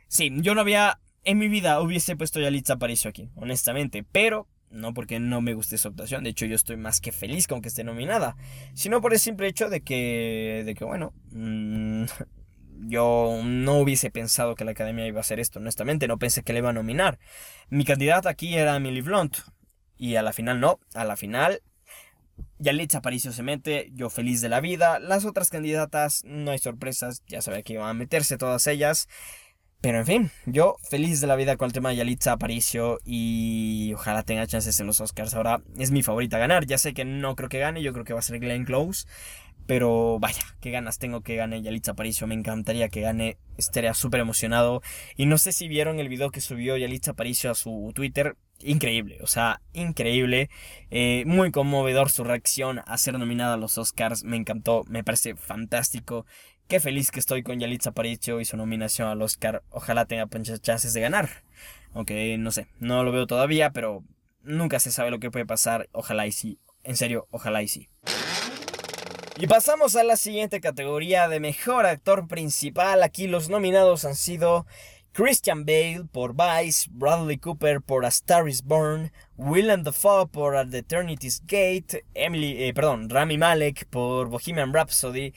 Sí, 0.07 0.29
yo 0.41 0.55
no 0.55 0.61
había 0.61 0.99
en 1.23 1.37
mi 1.37 1.47
vida 1.47 1.79
hubiese 1.81 2.15
puesto 2.15 2.39
Yalitza 2.39 2.73
Aparicio 2.73 3.09
aquí, 3.09 3.29
honestamente, 3.35 4.03
pero 4.03 4.47
no 4.71 4.93
porque 4.93 5.19
no 5.19 5.41
me 5.41 5.53
guste 5.53 5.77
su 5.77 5.87
actuación, 5.87 6.23
de 6.23 6.31
hecho 6.31 6.45
yo 6.45 6.55
estoy 6.55 6.77
más 6.77 7.01
que 7.01 7.11
feliz 7.11 7.47
con 7.47 7.61
que 7.61 7.69
esté 7.69 7.83
nominada, 7.83 8.35
sino 8.73 9.01
por 9.01 9.13
el 9.13 9.19
simple 9.19 9.47
hecho 9.47 9.69
de 9.69 9.81
que, 9.81 10.63
de 10.65 10.75
que 10.75 10.85
bueno, 10.85 11.13
mmm, 11.31 12.05
yo 12.87 13.41
no 13.43 13.77
hubiese 13.79 14.09
pensado 14.09 14.55
que 14.55 14.65
la 14.65 14.71
academia 14.71 15.07
iba 15.07 15.19
a 15.19 15.21
hacer 15.21 15.39
esto, 15.39 15.59
honestamente, 15.59 16.07
no 16.07 16.17
pensé 16.17 16.43
que 16.43 16.53
le 16.53 16.59
iba 16.59 16.69
a 16.69 16.73
nominar. 16.73 17.19
Mi 17.69 17.85
candidata 17.85 18.29
aquí 18.29 18.55
era 18.55 18.75
Emily 18.75 19.01
Blunt, 19.01 19.37
y 19.97 20.15
a 20.15 20.23
la 20.23 20.33
final 20.33 20.59
no, 20.59 20.79
a 20.95 21.05
la 21.05 21.15
final 21.15 21.61
Yalitza 22.57 22.99
Aparicio 22.99 23.31
se 23.31 23.43
mete, 23.43 23.89
yo 23.93 24.09
feliz 24.09 24.41
de 24.41 24.49
la 24.49 24.61
vida, 24.61 24.99
las 24.99 25.25
otras 25.25 25.49
candidatas 25.49 26.23
no 26.25 26.51
hay 26.51 26.59
sorpresas, 26.59 27.23
ya 27.27 27.41
sabía 27.41 27.63
que 27.63 27.73
iban 27.73 27.89
a 27.89 27.93
meterse 27.93 28.37
todas 28.37 28.67
ellas. 28.67 29.07
Pero 29.81 29.97
en 29.97 30.05
fin, 30.05 30.31
yo 30.45 30.75
feliz 30.87 31.21
de 31.21 31.27
la 31.27 31.35
vida 31.35 31.57
con 31.57 31.65
el 31.65 31.73
tema 31.73 31.89
de 31.89 31.95
Yalitza 31.95 32.33
Aparicio 32.33 32.99
y 33.03 33.91
ojalá 33.95 34.21
tenga 34.21 34.45
chances 34.45 34.79
en 34.79 34.85
los 34.85 35.01
Oscars. 35.01 35.33
Ahora 35.33 35.63
es 35.75 35.89
mi 35.89 36.03
favorita 36.03 36.37
ganar. 36.37 36.67
Ya 36.67 36.77
sé 36.77 36.93
que 36.93 37.03
no 37.03 37.35
creo 37.35 37.49
que 37.49 37.57
gane, 37.57 37.81
yo 37.81 37.91
creo 37.91 38.05
que 38.05 38.13
va 38.13 38.19
a 38.19 38.23
ser 38.23 38.39
Glenn 38.39 38.65
Close. 38.65 39.07
Pero 39.65 40.19
vaya, 40.19 40.43
qué 40.59 40.69
ganas 40.69 40.99
tengo 40.99 41.21
que 41.21 41.35
gane 41.35 41.63
Yalitza 41.63 41.91
Aparicio. 41.93 42.27
Me 42.27 42.35
encantaría 42.35 42.89
que 42.89 43.01
gane. 43.01 43.37
Estaría 43.57 43.95
súper 43.95 44.19
emocionado. 44.19 44.83
Y 45.15 45.25
no 45.25 45.39
sé 45.39 45.51
si 45.51 45.67
vieron 45.67 45.99
el 45.99 46.09
video 46.09 46.29
que 46.29 46.41
subió 46.41 46.77
Yalitza 46.77 47.11
Aparicio 47.11 47.49
a 47.49 47.55
su 47.55 47.91
Twitter. 47.95 48.37
Increíble, 48.63 49.17
o 49.21 49.27
sea, 49.27 49.61
increíble. 49.73 50.51
Eh, 50.91 51.23
muy 51.25 51.51
conmovedor 51.51 52.11
su 52.11 52.23
reacción 52.23 52.81
a 52.85 52.97
ser 52.99 53.17
nominada 53.17 53.55
a 53.55 53.57
los 53.57 53.79
Oscars. 53.79 54.23
Me 54.23 54.37
encantó, 54.37 54.83
me 54.87 55.03
parece 55.03 55.35
fantástico. 55.35 56.27
Qué 56.71 56.79
feliz 56.79 57.11
que 57.11 57.19
estoy 57.19 57.43
con 57.43 57.59
Yalitza 57.59 57.89
Aparicio 57.89 58.39
y 58.39 58.45
su 58.45 58.55
nominación 58.55 59.09
al 59.09 59.21
Oscar. 59.21 59.61
Ojalá 59.71 60.05
tenga 60.05 60.29
chances 60.61 60.93
de 60.93 61.01
ganar. 61.01 61.27
Aunque 61.93 62.37
no 62.37 62.49
sé, 62.51 62.67
no 62.79 63.03
lo 63.03 63.11
veo 63.11 63.27
todavía, 63.27 63.71
pero 63.71 64.05
nunca 64.41 64.79
se 64.79 64.89
sabe 64.89 65.11
lo 65.11 65.19
que 65.19 65.29
puede 65.29 65.45
pasar. 65.45 65.89
Ojalá 65.91 66.27
y 66.27 66.31
sí. 66.31 66.59
En 66.85 66.95
serio, 66.95 67.27
ojalá 67.29 67.61
y 67.61 67.67
sí. 67.67 67.89
Y 69.37 69.47
pasamos 69.47 69.97
a 69.97 70.05
la 70.05 70.15
siguiente 70.15 70.61
categoría 70.61 71.27
de 71.27 71.41
mejor 71.41 71.85
actor 71.85 72.29
principal. 72.29 73.03
Aquí 73.03 73.27
los 73.27 73.49
nominados 73.49 74.05
han 74.05 74.15
sido 74.15 74.65
Christian 75.11 75.65
Bale 75.65 76.05
por 76.09 76.33
Vice, 76.37 76.87
Bradley 76.89 77.37
Cooper 77.37 77.81
por 77.81 78.05
A 78.05 78.07
Star 78.07 78.47
is 78.47 78.63
Born, 78.63 79.11
Willem 79.35 79.83
Dafoe 79.83 80.27
por 80.27 80.69
The 80.69 80.77
Eternity's 80.77 81.41
Gate, 81.41 82.05
Emily, 82.13 82.63
eh, 82.63 82.73
perdón, 82.73 83.09
Rami 83.09 83.37
Malek 83.37 83.87
por 83.87 84.29
Bohemian 84.29 84.73
Rhapsody 84.73 85.33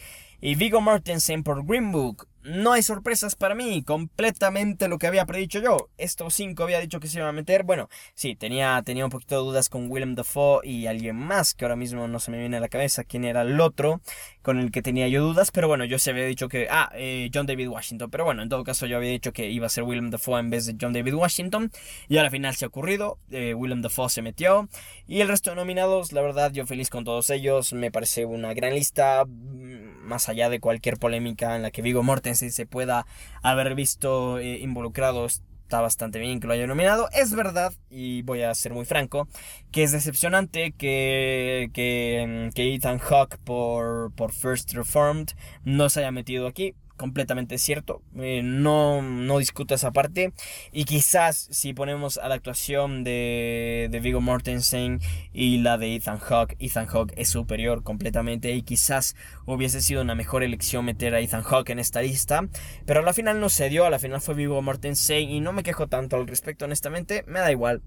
y 0.46 0.56
Vigo 0.56 0.82
Mortensen 0.82 1.42
por 1.42 1.64
Green 1.64 1.90
Book. 1.90 2.28
No 2.42 2.74
hay 2.74 2.82
sorpresas 2.82 3.34
para 3.34 3.54
mí, 3.54 3.82
completamente 3.82 4.88
lo 4.88 4.98
que 4.98 5.06
había 5.06 5.24
predicho 5.24 5.58
yo. 5.58 5.88
Estos 5.96 6.34
cinco 6.34 6.64
había 6.64 6.80
dicho 6.80 7.00
que 7.00 7.08
se 7.08 7.16
iban 7.16 7.30
a 7.30 7.32
meter. 7.32 7.62
Bueno, 7.62 7.88
sí, 8.12 8.36
tenía, 8.36 8.82
tenía 8.84 9.06
un 9.06 9.10
poquito 9.10 9.36
de 9.36 9.40
dudas 9.40 9.70
con 9.70 9.90
Willem 9.90 10.14
Dafoe 10.14 10.60
y 10.62 10.86
alguien 10.86 11.16
más 11.16 11.54
que 11.54 11.64
ahora 11.64 11.76
mismo 11.76 12.08
no 12.08 12.20
se 12.20 12.30
me 12.30 12.38
viene 12.38 12.58
a 12.58 12.60
la 12.60 12.68
cabeza 12.68 13.04
quién 13.04 13.24
era 13.24 13.40
el 13.40 13.58
otro 13.58 14.02
con 14.44 14.58
el 14.58 14.70
que 14.70 14.82
tenía 14.82 15.08
yo 15.08 15.22
dudas. 15.24 15.50
Pero 15.50 15.66
bueno, 15.66 15.84
yo 15.86 15.98
se 15.98 16.10
había 16.10 16.26
dicho 16.26 16.48
que. 16.48 16.68
Ah, 16.70 16.92
eh, 16.94 17.30
John 17.34 17.46
David 17.46 17.68
Washington. 17.68 18.10
Pero 18.10 18.24
bueno, 18.24 18.42
en 18.42 18.48
todo 18.48 18.62
caso, 18.62 18.86
yo 18.86 18.98
había 18.98 19.10
dicho 19.10 19.32
que 19.32 19.50
iba 19.50 19.66
a 19.66 19.70
ser 19.70 19.84
Willem 19.84 20.10
Dafoe 20.10 20.38
en 20.38 20.50
vez 20.50 20.66
de 20.66 20.76
John 20.80 20.92
David 20.92 21.14
Washington. 21.14 21.72
Y 22.08 22.18
al 22.18 22.30
final 22.30 22.54
se 22.54 22.66
ha 22.66 22.68
ocurrido. 22.68 23.18
Eh, 23.30 23.54
Willem 23.54 23.82
Dafoe 23.82 24.10
se 24.10 24.22
metió. 24.22 24.68
Y 25.08 25.22
el 25.22 25.28
resto 25.28 25.50
de 25.50 25.56
nominados, 25.56 26.12
la 26.12 26.20
verdad, 26.20 26.52
yo 26.52 26.66
feliz 26.66 26.90
con 26.90 27.04
todos 27.04 27.30
ellos. 27.30 27.72
Me 27.72 27.90
parece 27.90 28.26
una 28.26 28.52
gran 28.52 28.74
lista. 28.74 29.24
Mm, 29.24 30.04
más 30.04 30.28
allá 30.28 30.50
de 30.50 30.60
cualquier 30.60 30.98
polémica 30.98 31.56
en 31.56 31.62
la 31.62 31.70
que 31.70 31.80
Vigo 31.82 32.02
Mortensen 32.02 32.52
se 32.52 32.66
pueda 32.66 33.06
haber 33.42 33.74
visto 33.74 34.38
eh, 34.38 34.58
involucrado. 34.58 35.26
Está 35.74 35.82
bastante 35.82 36.20
bien 36.20 36.38
que 36.38 36.46
lo 36.46 36.52
haya 36.52 36.68
nominado. 36.68 37.08
Es 37.10 37.34
verdad, 37.34 37.72
y 37.90 38.22
voy 38.22 38.42
a 38.42 38.54
ser 38.54 38.72
muy 38.72 38.84
franco, 38.84 39.26
que 39.72 39.82
es 39.82 39.90
decepcionante 39.90 40.70
que, 40.70 41.68
que, 41.74 42.46
mm, 42.46 42.54
que 42.54 42.74
Ethan 42.76 43.00
Hawke 43.00 43.38
por, 43.38 44.12
por 44.14 44.32
First 44.32 44.72
Reformed 44.72 45.30
no 45.64 45.90
se 45.90 45.98
haya 45.98 46.12
metido 46.12 46.46
aquí 46.46 46.76
completamente 47.04 47.58
cierto. 47.58 48.00
Eh, 48.16 48.40
no, 48.42 49.02
no 49.02 49.36
discuto 49.36 49.74
esa 49.74 49.92
parte. 49.92 50.32
Y 50.72 50.86
quizás 50.86 51.36
si 51.50 51.74
ponemos 51.74 52.16
a 52.16 52.28
la 52.30 52.34
actuación 52.34 53.04
de, 53.04 53.88
de 53.90 54.00
Viggo 54.00 54.22
Mortensen 54.22 55.00
y 55.34 55.58
la 55.58 55.76
de 55.76 55.96
Ethan 55.96 56.18
Hawke, 56.18 56.56
Ethan 56.58 56.86
Hawke 56.86 57.12
es 57.18 57.28
superior 57.28 57.82
completamente. 57.82 58.54
Y 58.54 58.62
quizás 58.62 59.16
hubiese 59.44 59.82
sido 59.82 60.00
una 60.00 60.14
mejor 60.14 60.42
elección 60.42 60.86
meter 60.86 61.14
a 61.14 61.20
Ethan 61.20 61.42
Hawke 61.42 61.68
en 61.72 61.78
esta 61.78 62.00
lista. 62.00 62.48
Pero 62.86 63.00
a 63.00 63.02
la 63.02 63.12
final 63.12 63.38
no 63.38 63.50
se 63.50 63.68
dio. 63.68 63.84
A 63.84 63.90
la 63.90 63.98
final 63.98 64.22
fue 64.22 64.34
Viggo 64.34 64.62
Mortensen. 64.62 65.28
Y 65.28 65.40
no 65.40 65.52
me 65.52 65.62
quejo 65.62 65.88
tanto 65.88 66.16
al 66.16 66.26
respecto, 66.26 66.64
honestamente. 66.64 67.22
Me 67.26 67.40
da 67.40 67.52
igual. 67.52 67.82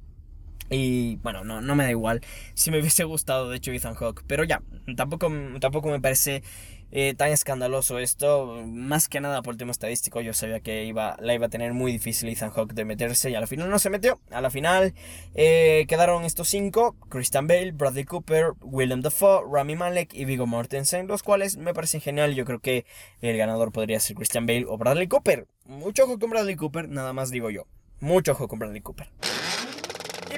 Y 0.69 1.15
bueno, 1.17 1.43
no, 1.43 1.59
no 1.61 1.75
me 1.75 1.85
da 1.85 1.89
igual. 1.89 2.21
Si 2.53 2.69
me 2.69 2.79
hubiese 2.79 3.03
gustado, 3.03 3.49
de 3.49 3.57
hecho, 3.57 3.71
Ethan 3.71 3.95
Hawke. 3.95 4.23
Pero 4.27 4.43
ya, 4.43 4.61
tampoco, 4.95 5.31
tampoco 5.59 5.89
me 5.89 5.99
parece 5.99 6.43
eh, 6.91 7.13
tan 7.15 7.31
escandaloso 7.31 7.99
esto. 7.99 8.63
Más 8.65 9.07
que 9.07 9.19
nada 9.19 9.41
por 9.41 9.53
el 9.53 9.57
tema 9.57 9.71
estadístico. 9.71 10.21
Yo 10.21 10.33
sabía 10.33 10.59
que 10.59 10.85
iba, 10.85 11.17
la 11.19 11.33
iba 11.33 11.47
a 11.47 11.49
tener 11.49 11.73
muy 11.73 11.91
difícil 11.91 12.29
Ethan 12.29 12.51
Hawke 12.51 12.73
de 12.73 12.85
meterse. 12.85 13.29
Y 13.29 13.35
a 13.35 13.39
la 13.39 13.47
final 13.47 13.69
no 13.69 13.79
se 13.79 13.89
metió. 13.89 14.19
A 14.31 14.41
la 14.41 14.49
final 14.49 14.93
eh, 15.35 15.85
quedaron 15.87 16.23
estos 16.23 16.47
cinco: 16.47 16.95
Christian 17.09 17.47
Bale, 17.47 17.71
Bradley 17.71 18.05
Cooper, 18.05 18.53
Willem 18.61 19.01
Dafoe, 19.01 19.43
Rami 19.51 19.75
Malek 19.75 20.13
y 20.13 20.25
Viggo 20.25 20.47
Mortensen. 20.47 21.07
Los 21.07 21.23
cuales 21.23 21.57
me 21.57 21.73
parecen 21.73 22.01
genial. 22.01 22.35
Yo 22.35 22.45
creo 22.45 22.59
que 22.59 22.85
el 23.21 23.37
ganador 23.37 23.71
podría 23.71 23.99
ser 23.99 24.15
Christian 24.15 24.45
Bale 24.45 24.65
o 24.67 24.77
Bradley 24.77 25.07
Cooper. 25.07 25.47
Mucho 25.65 26.05
ojo 26.05 26.19
con 26.19 26.29
Bradley 26.29 26.55
Cooper, 26.55 26.87
nada 26.89 27.13
más 27.13 27.29
digo 27.29 27.49
yo. 27.49 27.67
Mucho 27.99 28.33
ojo 28.33 28.47
con 28.47 28.59
Bradley 28.59 28.81
Cooper. 28.81 29.09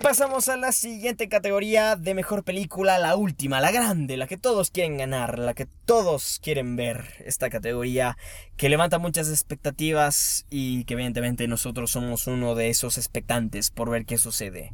Pasamos 0.02 0.48
a 0.48 0.56
la 0.56 0.72
siguiente 0.72 1.28
categoría 1.28 1.96
de 1.96 2.14
mejor 2.14 2.44
película, 2.44 2.98
la 3.00 3.16
última, 3.16 3.60
la 3.60 3.72
grande, 3.72 4.18
la 4.18 4.28
que 4.28 4.38
todos 4.38 4.72
quieren 4.72 4.98
ganar, 4.98 5.38
la 5.38 5.54
que 5.54 5.68
todos 5.86 6.40
quieren 6.42 6.76
ver. 6.76 7.06
Esta 7.26 7.50
categoría 7.50 8.18
que 8.56 8.70
levanta 8.70 8.98
muchas 8.98 9.30
expectativas 9.30 10.46
y 10.50 10.86
que 10.86 10.94
evidentemente 10.94 11.48
nosotros 11.48 11.92
somos 11.92 12.28
uno 12.28 12.56
de 12.56 12.70
esos 12.70 12.98
expectantes 12.98 13.72
por 13.72 13.90
ver 13.90 14.06
qué 14.06 14.18
sucede. 14.18 14.72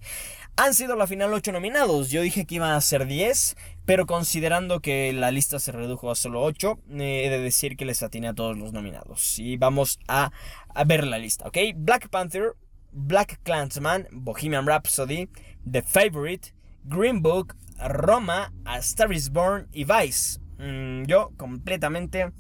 Han 0.58 0.74
sido 0.74 0.96
la 0.96 1.08
final 1.08 1.34
8 1.34 1.52
nominados, 1.52 2.12
yo 2.12 2.22
dije 2.22 2.46
que 2.46 2.56
iban 2.56 2.72
a 2.72 2.80
ser 2.80 3.06
10, 3.06 3.58
pero 3.86 4.06
considerando 4.06 4.80
que 4.80 5.12
la 5.12 5.32
lista 5.32 5.60
se 5.60 5.74
redujo 5.74 6.12
a 6.12 6.16
solo 6.16 6.44
8, 6.44 6.80
he 6.92 7.30
de 7.30 7.40
decir 7.40 7.76
que 7.76 7.86
les 7.86 8.04
atiné 8.04 8.30
a 8.30 8.34
todos 8.34 8.58
los 8.58 8.72
nominados. 8.72 9.38
Y 9.40 9.58
vamos 9.58 10.00
a, 10.08 10.32
a 10.74 10.84
ver 10.86 11.06
la 11.06 11.18
lista, 11.18 11.46
¿ok? 11.48 11.58
Black 11.76 12.10
Panther, 12.10 12.54
Black 12.96 13.44
Clansman, 13.44 14.08
Bohemian 14.12 14.66
Rhapsody, 14.66 15.28
The 15.70 15.82
Favorite, 15.82 16.54
Green 16.88 17.22
Book, 17.22 17.56
Roma, 17.90 18.52
A 18.66 18.82
Star 18.82 19.12
is 19.12 19.30
Born 19.30 19.68
y 19.74 19.84
Vice. 19.84 20.40
Mm, 20.58 21.06
yo 21.06 21.32
completamente 21.38 22.32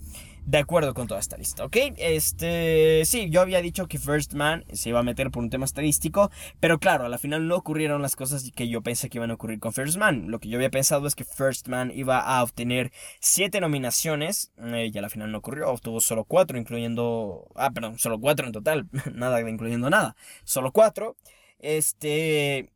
de 0.46 0.60
acuerdo 0.60 0.94
con 0.94 1.08
toda 1.08 1.20
esta 1.20 1.38
lista, 1.38 1.66
¿ok? 1.66 1.76
Este, 1.98 3.04
sí, 3.06 3.30
yo 3.30 3.42
había 3.42 3.62
dicho 3.62 3.88
que 3.88 3.98
First 3.98 4.34
Man 4.34 4.64
se 4.72 4.90
iba 4.90 5.00
a 5.00 5.04
meter 5.04 5.32
por 5.32 5.44
un 5.44 5.50
tema 5.50 5.66
estadístico, 5.66 6.30
pero 6.60 6.80
claro, 6.80 7.06
a 7.06 7.10
la 7.10 7.18
final 7.18 7.48
no 7.48 7.56
ocurrieron 7.56 8.02
las 8.02 8.16
cosas 8.16 8.52
que 8.56 8.68
yo 8.68 8.82
pensé 8.82 9.10
que 9.10 9.18
iban 9.18 9.32
a 9.32 9.36
ocurrir 9.36 9.60
con 9.60 9.74
First 9.74 9.98
Man. 9.98 10.30
Lo 10.30 10.40
que 10.40 10.50
yo 10.50 10.58
había 10.58 10.70
pensado 10.70 11.08
es 11.08 11.16
que 11.16 11.24
First 11.24 11.68
Man 11.68 11.92
iba 11.94 12.20
a 12.20 12.44
obtener 12.44 12.92
7 13.20 13.60
nominaciones, 13.60 14.52
eh, 14.58 14.92
y 14.94 14.98
a 14.98 15.02
la 15.02 15.10
final 15.10 15.32
no 15.32 15.40
ocurrió, 15.40 15.70
obtuvo 15.70 16.00
solo 16.00 16.26
4, 16.26 16.58
incluyendo, 16.60 17.48
ah, 17.56 17.72
perdón, 17.72 17.98
solo 17.98 18.20
4 18.20 18.46
en 18.46 18.54
total, 18.54 18.88
nada 19.14 19.42
incluyendo 19.50 19.90
nada, 19.90 20.16
solo 20.44 20.72
4. 20.72 21.16
Este, 21.60 22.70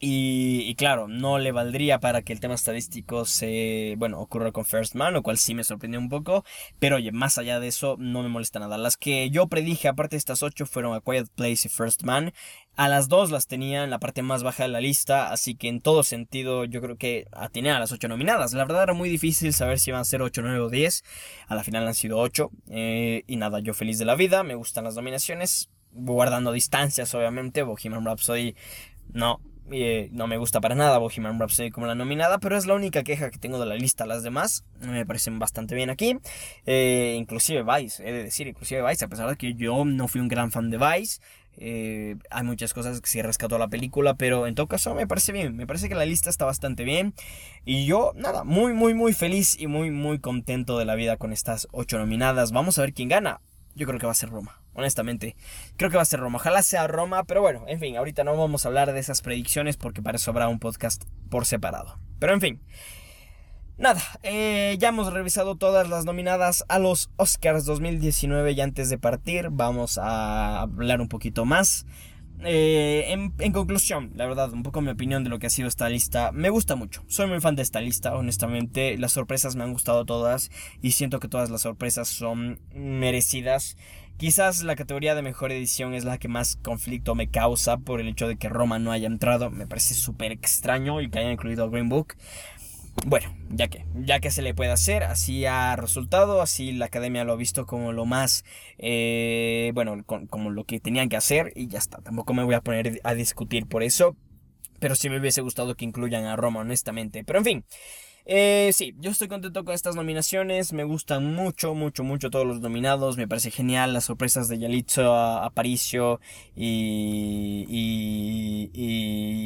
y, 0.00 0.74
claro, 0.76 1.08
no 1.08 1.38
le 1.38 1.50
valdría 1.50 1.98
para 1.98 2.22
que 2.22 2.32
el 2.32 2.38
tema 2.38 2.54
estadístico 2.54 3.24
se, 3.24 3.96
bueno, 3.98 4.20
ocurra 4.20 4.52
con 4.52 4.64
First 4.64 4.94
Man, 4.94 5.12
lo 5.12 5.24
cual 5.24 5.38
sí 5.38 5.56
me 5.56 5.64
sorprendió 5.64 5.98
un 5.98 6.08
poco. 6.08 6.44
Pero 6.78 6.96
oye, 6.96 7.10
más 7.10 7.36
allá 7.36 7.58
de 7.58 7.66
eso, 7.66 7.96
no 7.98 8.22
me 8.22 8.28
molesta 8.28 8.60
nada. 8.60 8.78
Las 8.78 8.96
que 8.96 9.28
yo 9.30 9.48
predije, 9.48 9.88
aparte 9.88 10.14
de 10.14 10.18
estas 10.18 10.44
ocho, 10.44 10.66
fueron 10.66 10.94
A 10.94 11.00
Quiet 11.00 11.28
Place 11.34 11.66
y 11.66 11.68
First 11.68 12.04
Man. 12.04 12.32
A 12.76 12.88
las 12.88 13.08
dos 13.08 13.32
las 13.32 13.48
tenía 13.48 13.82
en 13.82 13.90
la 13.90 13.98
parte 13.98 14.22
más 14.22 14.44
baja 14.44 14.62
de 14.62 14.68
la 14.68 14.80
lista, 14.80 15.32
así 15.32 15.56
que 15.56 15.66
en 15.66 15.80
todo 15.80 16.04
sentido 16.04 16.64
yo 16.64 16.80
creo 16.80 16.96
que 16.96 17.26
atiné 17.32 17.72
a 17.72 17.80
las 17.80 17.90
ocho 17.90 18.06
nominadas. 18.06 18.52
La 18.52 18.64
verdad 18.64 18.84
era 18.84 18.92
muy 18.92 19.08
difícil 19.08 19.52
saber 19.52 19.80
si 19.80 19.90
iban 19.90 20.02
a 20.02 20.04
ser 20.04 20.22
8, 20.22 20.42
9 20.42 20.60
o 20.60 20.68
10. 20.68 21.02
A 21.48 21.56
la 21.56 21.64
final 21.64 21.88
han 21.88 21.94
sido 21.96 22.18
8. 22.18 22.50
Eh, 22.68 23.24
y 23.26 23.34
nada, 23.34 23.58
yo 23.58 23.74
feliz 23.74 23.98
de 23.98 24.04
la 24.04 24.14
vida, 24.14 24.44
me 24.44 24.54
gustan 24.54 24.84
las 24.84 24.94
nominaciones. 24.94 25.70
Guardando 25.90 26.52
distancias, 26.52 27.12
obviamente. 27.16 27.64
Bohemian 27.64 28.04
Rhapsody, 28.04 28.54
no, 29.12 29.40
eh, 29.70 30.08
no 30.12 30.26
me 30.26 30.36
gusta 30.36 30.60
para 30.60 30.74
nada 30.74 30.98
Bohemian 30.98 31.38
Rhapsody 31.38 31.70
como 31.70 31.86
la 31.86 31.94
nominada, 31.94 32.38
pero 32.38 32.56
es 32.56 32.66
la 32.66 32.74
única 32.74 33.02
queja 33.02 33.30
que 33.30 33.38
tengo 33.38 33.58
de 33.58 33.66
la 33.66 33.74
lista. 33.74 34.06
Las 34.06 34.22
demás 34.22 34.64
me 34.80 35.04
parecen 35.04 35.38
bastante 35.38 35.74
bien 35.74 35.90
aquí. 35.90 36.18
Eh, 36.66 37.16
inclusive 37.18 37.62
Vice, 37.62 38.06
he 38.06 38.12
de 38.12 38.24
decir, 38.24 38.46
inclusive 38.46 38.86
Vice, 38.86 39.04
a 39.04 39.08
pesar 39.08 39.28
de 39.28 39.36
que 39.36 39.54
yo 39.54 39.84
no 39.84 40.08
fui 40.08 40.20
un 40.20 40.28
gran 40.28 40.50
fan 40.50 40.70
de 40.70 40.78
Vice. 40.78 41.20
Eh, 41.60 42.16
hay 42.30 42.44
muchas 42.44 42.72
cosas 42.72 43.00
que 43.00 43.08
sí 43.08 43.20
rescató 43.20 43.58
la 43.58 43.68
película, 43.68 44.14
pero 44.14 44.46
en 44.46 44.54
todo 44.54 44.68
caso 44.68 44.94
me 44.94 45.06
parece 45.06 45.32
bien. 45.32 45.56
Me 45.56 45.66
parece 45.66 45.88
que 45.88 45.94
la 45.94 46.04
lista 46.04 46.30
está 46.30 46.44
bastante 46.44 46.84
bien. 46.84 47.14
Y 47.64 47.84
yo, 47.84 48.12
nada, 48.14 48.44
muy, 48.44 48.72
muy, 48.72 48.94
muy 48.94 49.12
feliz 49.12 49.58
y 49.58 49.66
muy, 49.66 49.90
muy 49.90 50.20
contento 50.20 50.78
de 50.78 50.84
la 50.84 50.94
vida 50.94 51.16
con 51.16 51.32
estas 51.32 51.68
ocho 51.72 51.98
nominadas. 51.98 52.52
Vamos 52.52 52.78
a 52.78 52.82
ver 52.82 52.94
quién 52.94 53.08
gana. 53.08 53.40
Yo 53.74 53.86
creo 53.86 53.98
que 53.98 54.06
va 54.06 54.12
a 54.12 54.14
ser 54.14 54.30
Roma 54.30 54.60
honestamente. 54.78 55.36
Creo 55.76 55.90
que 55.90 55.96
va 55.96 56.02
a 56.02 56.06
ser 56.06 56.20
Roma. 56.20 56.36
Ojalá 56.36 56.62
sea 56.62 56.86
Roma, 56.86 57.24
pero 57.24 57.42
bueno, 57.42 57.64
en 57.66 57.80
fin, 57.80 57.96
ahorita 57.96 58.24
no 58.24 58.36
vamos 58.36 58.64
a 58.64 58.68
hablar 58.68 58.92
de 58.92 59.00
esas 59.00 59.20
predicciones 59.20 59.76
porque 59.76 60.02
para 60.02 60.16
eso 60.16 60.30
habrá 60.30 60.48
un 60.48 60.60
podcast 60.60 61.04
por 61.28 61.44
separado. 61.44 61.98
Pero 62.18 62.32
en 62.32 62.40
fin. 62.40 62.60
Nada, 63.76 64.00
eh, 64.24 64.76
ya 64.78 64.88
hemos 64.88 65.12
revisado 65.12 65.56
todas 65.56 65.88
las 65.88 66.04
nominadas 66.04 66.64
a 66.68 66.80
los 66.80 67.10
Oscars 67.16 67.64
2019 67.64 68.52
y 68.52 68.60
antes 68.60 68.90
de 68.90 68.98
partir 68.98 69.50
vamos 69.50 69.98
a 69.98 70.62
hablar 70.62 71.00
un 71.00 71.08
poquito 71.08 71.44
más. 71.44 71.86
Eh, 72.44 73.06
en, 73.08 73.34
en, 73.38 73.52
conclusión, 73.52 74.12
la 74.14 74.26
verdad, 74.26 74.52
un 74.52 74.62
poco 74.62 74.80
mi 74.80 74.90
opinión 74.90 75.24
de 75.24 75.30
lo 75.30 75.40
que 75.40 75.48
ha 75.48 75.50
sido 75.50 75.66
esta 75.68 75.88
lista. 75.88 76.30
Me 76.32 76.50
gusta 76.50 76.76
mucho. 76.76 77.02
Soy 77.08 77.26
muy 77.26 77.40
fan 77.40 77.56
de 77.56 77.62
esta 77.62 77.80
lista, 77.80 78.14
honestamente. 78.14 78.96
Las 78.96 79.12
sorpresas 79.12 79.56
me 79.56 79.64
han 79.64 79.72
gustado 79.72 80.04
todas 80.04 80.50
y 80.80 80.92
siento 80.92 81.18
que 81.18 81.28
todas 81.28 81.50
las 81.50 81.62
sorpresas 81.62 82.08
son 82.08 82.60
merecidas. 82.74 83.76
Quizás 84.18 84.64
la 84.64 84.74
categoría 84.74 85.14
de 85.14 85.22
mejor 85.22 85.52
edición 85.52 85.94
es 85.94 86.04
la 86.04 86.18
que 86.18 86.26
más 86.26 86.56
conflicto 86.56 87.14
me 87.14 87.30
causa 87.30 87.76
por 87.76 88.00
el 88.00 88.08
hecho 88.08 88.26
de 88.26 88.36
que 88.36 88.48
Roma 88.48 88.80
no 88.80 88.90
haya 88.90 89.06
entrado. 89.06 89.48
Me 89.48 89.68
parece 89.68 89.94
súper 89.94 90.32
extraño 90.32 91.00
y 91.00 91.08
que 91.08 91.20
haya 91.20 91.30
incluido 91.30 91.70
Green 91.70 91.88
Book. 91.88 92.16
Bueno, 93.06 93.32
ya 93.48 93.68
que, 93.68 93.84
ya 93.94 94.18
que 94.18 94.32
se 94.32 94.42
le 94.42 94.54
puede 94.54 94.72
hacer, 94.72 95.04
así 95.04 95.46
ha 95.46 95.76
resultado, 95.76 96.42
así 96.42 96.72
la 96.72 96.86
academia 96.86 97.22
lo 97.22 97.34
ha 97.34 97.36
visto 97.36 97.64
como 97.64 97.92
lo 97.92 98.06
más, 98.06 98.44
eh, 98.78 99.70
bueno, 99.72 100.04
como 100.04 100.50
lo 100.50 100.64
que 100.64 100.80
tenían 100.80 101.08
que 101.08 101.16
hacer 101.16 101.52
y 101.54 101.68
ya 101.68 101.78
está. 101.78 101.98
Tampoco 101.98 102.34
me 102.34 102.42
voy 102.42 102.56
a 102.56 102.60
poner 102.60 103.00
a 103.04 103.14
discutir 103.14 103.66
por 103.66 103.84
eso, 103.84 104.16
pero 104.80 104.96
sí 104.96 105.08
me 105.08 105.20
hubiese 105.20 105.42
gustado 105.42 105.76
que 105.76 105.84
incluyan 105.84 106.24
a 106.24 106.34
Roma, 106.34 106.58
honestamente. 106.58 107.22
Pero 107.22 107.38
en 107.38 107.44
fin, 107.44 107.64
eh, 108.30 108.72
sí, 108.74 108.94
yo 108.98 109.10
estoy 109.10 109.26
contento 109.26 109.64
con 109.64 109.74
estas 109.74 109.96
nominaciones. 109.96 110.74
Me 110.74 110.84
gustan 110.84 111.34
mucho, 111.34 111.74
mucho, 111.74 112.04
mucho 112.04 112.28
todos 112.28 112.46
los 112.46 112.60
nominados. 112.60 113.16
Me 113.16 113.26
parece 113.26 113.50
genial 113.50 113.94
las 113.94 114.04
sorpresas 114.04 114.48
de 114.48 114.58
Yalitzo, 114.58 115.16
Aparicio 115.16 116.20
y, 116.54 117.90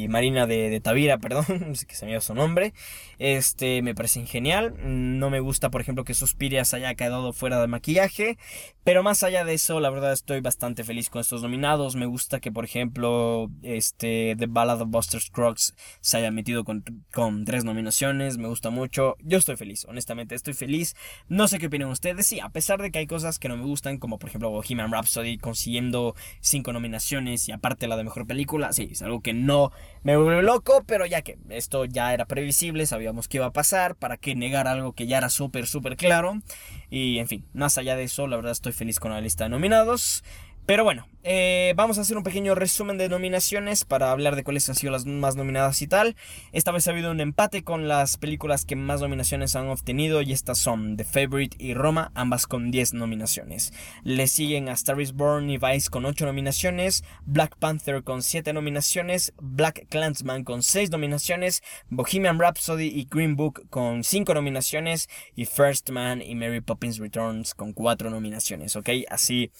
Marina 0.09 0.45
de, 0.47 0.81
Tavira, 0.81 1.17
perdón, 1.19 1.45
que 1.87 1.95
se 1.95 2.03
me 2.05 2.11
dio 2.11 2.19
su 2.19 2.35
nombre. 2.35 2.73
Este, 3.19 3.81
me 3.81 3.95
parece 3.95 4.25
genial. 4.25 4.75
No 4.83 5.29
me 5.29 5.39
gusta, 5.39 5.69
por 5.71 5.79
ejemplo, 5.79 6.03
que 6.03 6.13
Suspirias 6.13 6.73
haya 6.73 6.93
quedado 6.95 7.31
fuera 7.31 7.61
de 7.61 7.67
maquillaje. 7.67 8.37
Pero 8.83 9.01
más 9.01 9.23
allá 9.23 9.45
de 9.45 9.53
eso, 9.53 9.79
la 9.79 9.91
verdad 9.91 10.11
estoy 10.11 10.41
bastante 10.41 10.83
feliz 10.83 11.09
con 11.09 11.21
estos 11.21 11.41
nominados. 11.41 11.95
Me 11.95 12.05
gusta 12.05 12.41
que, 12.41 12.51
por 12.51 12.65
ejemplo, 12.65 13.49
este, 13.61 14.35
The 14.37 14.47
Ballad 14.47 14.81
of 14.81 14.89
Buster 14.89 15.21
Scruggs 15.21 15.73
se 16.01 16.17
haya 16.17 16.31
metido 16.31 16.65
con, 16.65 16.83
con 17.13 17.45
tres 17.45 17.63
nominaciones. 17.63 18.37
Me 18.37 18.49
gusta 18.49 18.72
mucho. 18.73 19.15
Yo 19.21 19.37
estoy 19.37 19.55
feliz, 19.55 19.85
honestamente, 19.85 20.35
estoy 20.35 20.53
feliz. 20.53 20.95
No 21.29 21.47
sé 21.47 21.59
qué 21.59 21.67
opinan 21.67 21.89
ustedes. 21.89 22.27
Sí, 22.27 22.39
a 22.39 22.49
pesar 22.49 22.81
de 22.81 22.91
que 22.91 22.99
hay 22.99 23.07
cosas 23.07 23.39
que 23.39 23.47
no 23.47 23.55
me 23.55 23.63
gustan, 23.63 23.97
como 23.97 24.19
por 24.19 24.29
ejemplo 24.29 24.49
Bohemian 24.49 24.91
Rhapsody 24.91 25.37
consiguiendo 25.37 26.15
cinco 26.41 26.73
nominaciones 26.73 27.47
y 27.47 27.51
aparte 27.51 27.87
la 27.87 27.95
de 27.95 28.03
mejor 28.03 28.27
película, 28.27 28.73
sí, 28.73 28.89
es 28.91 29.01
algo 29.01 29.21
que 29.21 29.33
no 29.33 29.71
me 30.03 30.17
vuelve 30.17 30.43
loco, 30.43 30.83
pero 30.85 31.05
ya 31.05 31.21
que 31.21 31.37
esto 31.49 31.85
ya 31.85 32.13
era 32.13 32.25
previsible, 32.25 32.85
sabíamos 32.85 33.27
que 33.27 33.37
iba 33.37 33.45
a 33.45 33.53
pasar, 33.53 33.95
para 33.95 34.17
qué 34.17 34.35
negar 34.35 34.67
algo 34.67 34.93
que 34.93 35.07
ya 35.07 35.17
era 35.17 35.29
súper, 35.29 35.67
súper 35.67 35.95
claro. 35.95 36.41
Y 36.89 37.19
en 37.19 37.27
fin, 37.27 37.45
más 37.53 37.77
allá 37.77 37.95
de 37.95 38.03
eso, 38.03 38.27
la 38.27 38.35
verdad 38.35 38.51
estoy 38.51 38.73
feliz 38.73 38.99
con 38.99 39.11
la 39.11 39.21
lista 39.21 39.45
de 39.45 39.51
nominados. 39.51 40.23
Pero 40.65 40.85
bueno, 40.85 41.07
eh, 41.23 41.73
vamos 41.75 41.97
a 41.97 42.01
hacer 42.01 42.15
un 42.15 42.23
pequeño 42.23 42.55
resumen 42.55 42.97
de 42.97 43.09
nominaciones 43.09 43.83
para 43.83 44.11
hablar 44.11 44.37
de 44.37 44.45
cuáles 44.45 44.69
han 44.69 44.75
sido 44.75 44.93
las 44.93 45.05
más 45.05 45.35
nominadas 45.35 45.81
y 45.81 45.87
tal. 45.87 46.15
Esta 46.53 46.71
vez 46.71 46.87
ha 46.87 46.91
habido 46.91 47.11
un 47.11 47.19
empate 47.19 47.65
con 47.65 47.89
las 47.89 48.15
películas 48.15 48.63
que 48.63 48.77
más 48.77 49.01
nominaciones 49.01 49.57
han 49.57 49.67
obtenido 49.67 50.21
y 50.21 50.31
estas 50.31 50.57
son 50.57 50.95
The 50.95 51.03
Favorite 51.03 51.57
y 51.59 51.73
Roma, 51.73 52.11
ambas 52.15 52.47
con 52.47 52.71
10 52.71 52.93
nominaciones. 52.93 53.73
Le 54.03 54.25
siguen 54.27 54.69
a 54.69 54.73
Star 54.73 55.01
is 55.01 55.11
Born 55.11 55.49
y 55.49 55.57
Vice 55.57 55.89
con 55.89 56.05
8 56.05 56.25
nominaciones, 56.25 57.03
Black 57.25 57.57
Panther 57.57 58.01
con 58.01 58.21
7 58.21 58.53
nominaciones, 58.53 59.33
Black 59.41 59.87
Clansman 59.89 60.45
con 60.45 60.63
6 60.63 60.91
nominaciones, 60.91 61.61
Bohemian 61.89 62.39
Rhapsody 62.39 62.87
y 62.87 63.05
Green 63.11 63.35
Book 63.35 63.67
con 63.69 64.05
5 64.05 64.33
nominaciones 64.33 65.09
y 65.35 65.43
First 65.43 65.89
Man 65.89 66.21
y 66.21 66.35
Mary 66.35 66.61
Poppins 66.61 66.99
Returns 66.99 67.53
con 67.53 67.73
4 67.73 68.09
nominaciones, 68.09 68.77
¿ok? 68.77 68.89
Así 69.09 69.51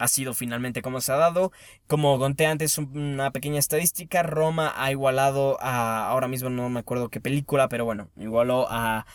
ha 0.00 0.08
sido 0.08 0.32
finalmente 0.34 0.82
como 0.82 1.00
se 1.00 1.12
ha 1.12 1.16
dado. 1.16 1.52
Como 1.86 2.18
conté 2.18 2.46
antes, 2.46 2.78
una 2.78 3.30
pequeña 3.30 3.58
estadística, 3.58 4.22
Roma 4.22 4.72
ha 4.74 4.90
igualado 4.90 5.58
a, 5.60 6.08
ahora 6.08 6.26
mismo 6.26 6.48
no 6.48 6.70
me 6.70 6.80
acuerdo 6.80 7.10
qué 7.10 7.20
película, 7.20 7.68
pero 7.68 7.84
bueno, 7.84 8.08
igualó 8.16 8.66
a 8.70 9.06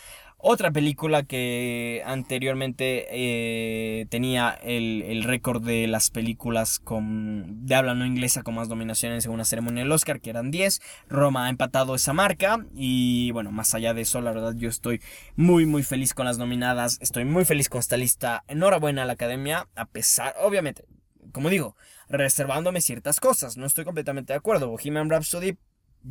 otra 0.48 0.70
película 0.70 1.24
que 1.24 2.04
anteriormente 2.06 3.08
eh, 3.10 4.06
tenía 4.10 4.50
el, 4.62 5.24
récord 5.24 5.60
de 5.60 5.88
las 5.88 6.10
películas 6.10 6.78
con, 6.78 7.66
de 7.66 7.74
habla 7.74 7.96
no 7.96 8.06
inglesa 8.06 8.44
con 8.44 8.54
más 8.54 8.68
nominaciones 8.68 9.26
en 9.26 9.32
una 9.32 9.44
ceremonia 9.44 9.82
del 9.82 9.90
Oscar, 9.90 10.20
que 10.20 10.30
eran 10.30 10.52
10. 10.52 10.80
Roma 11.08 11.46
ha 11.46 11.50
empatado 11.50 11.96
esa 11.96 12.12
marca 12.12 12.64
y 12.76 13.32
bueno, 13.32 13.50
más 13.50 13.74
allá 13.74 13.92
de 13.92 14.02
eso, 14.02 14.20
la 14.20 14.30
verdad 14.30 14.54
yo 14.54 14.68
estoy 14.68 15.02
muy 15.34 15.66
muy 15.66 15.82
feliz 15.82 16.14
con 16.14 16.26
las 16.26 16.38
nominadas, 16.38 16.98
estoy 17.00 17.24
muy 17.24 17.44
feliz 17.44 17.68
con 17.68 17.80
esta 17.80 17.96
lista. 17.96 18.44
Enhorabuena 18.46 19.02
a 19.02 19.06
la 19.06 19.14
academia, 19.14 19.66
a 19.74 19.86
pesar, 19.86 20.36
obviamente, 20.40 20.84
como 21.32 21.50
digo, 21.50 21.74
reservándome 22.08 22.80
ciertas 22.82 23.18
cosas, 23.18 23.56
no 23.56 23.66
estoy 23.66 23.84
completamente 23.84 24.32
de 24.32 24.38
acuerdo. 24.38 24.68
Bohemian 24.68 25.10
Rhapsody 25.10 25.56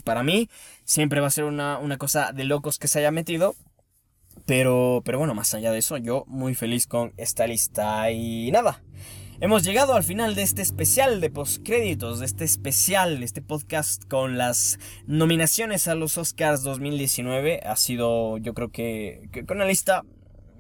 para 0.04 0.24
mí 0.24 0.50
siempre 0.84 1.22
va 1.22 1.28
a 1.28 1.32
ser 1.32 1.46
una, 1.46 1.78
una 1.78 1.98
cosa 1.98 2.34
de 2.34 2.44
locos 2.44 2.80
que 2.80 2.90
se 2.90 3.00
haya 3.00 3.12
metido. 3.12 3.56
Pero, 4.46 5.02
pero 5.04 5.18
bueno, 5.18 5.34
más 5.34 5.54
allá 5.54 5.72
de 5.72 5.80
eso, 5.80 5.98
yo 5.98 6.24
muy 6.28 6.56
feliz 6.56 6.88
con 6.88 7.14
esta 7.18 7.48
lista 7.48 8.12
y 8.12 8.52
nada. 8.52 8.82
Hemos 9.42 9.64
llegado 9.64 9.96
al 9.96 10.04
final 10.04 10.34
de 10.34 10.44
este 10.44 10.62
especial 10.62 11.20
de 11.20 11.30
postcréditos, 11.30 12.20
de 12.20 12.26
este 12.26 12.46
especial, 12.46 13.22
este 13.22 13.42
podcast 13.42 14.06
con 14.06 14.38
las 14.38 14.80
nominaciones 15.08 15.90
a 15.90 15.96
los 15.96 16.18
Oscars 16.18 16.64
2019. 16.64 17.60
Ha 17.66 17.76
sido, 17.76 18.38
yo 18.38 18.54
creo 18.54 18.72
que, 18.72 19.28
que 19.34 19.46
con 19.46 19.58
una 19.58 19.66
lista 19.66 20.04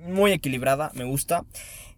muy 0.06 0.34
equilibrada, 0.34 0.92
me 0.94 1.06
gusta. 1.06 1.46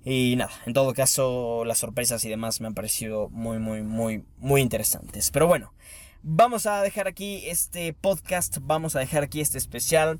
Y 0.05 0.35
nada, 0.37 0.51
en 0.65 0.73
todo 0.73 0.93
caso, 0.93 1.65
las 1.65 1.79
sorpresas 1.79 2.23
y 2.23 2.29
demás 2.29 2.61
me 2.61 2.67
han 2.67 2.73
parecido 2.73 3.27
muy, 3.29 3.59
muy, 3.59 3.81
muy, 3.81 4.23
muy 4.37 4.61
interesantes. 4.61 5.31
Pero 5.31 5.47
bueno, 5.47 5.73
vamos 6.21 6.65
a 6.65 6.81
dejar 6.81 7.07
aquí 7.07 7.41
este 7.45 7.91
podcast, 7.93 8.59
vamos 8.61 8.95
a 8.95 8.99
dejar 8.99 9.23
aquí 9.23 9.41
este 9.41 9.57
especial. 9.57 10.19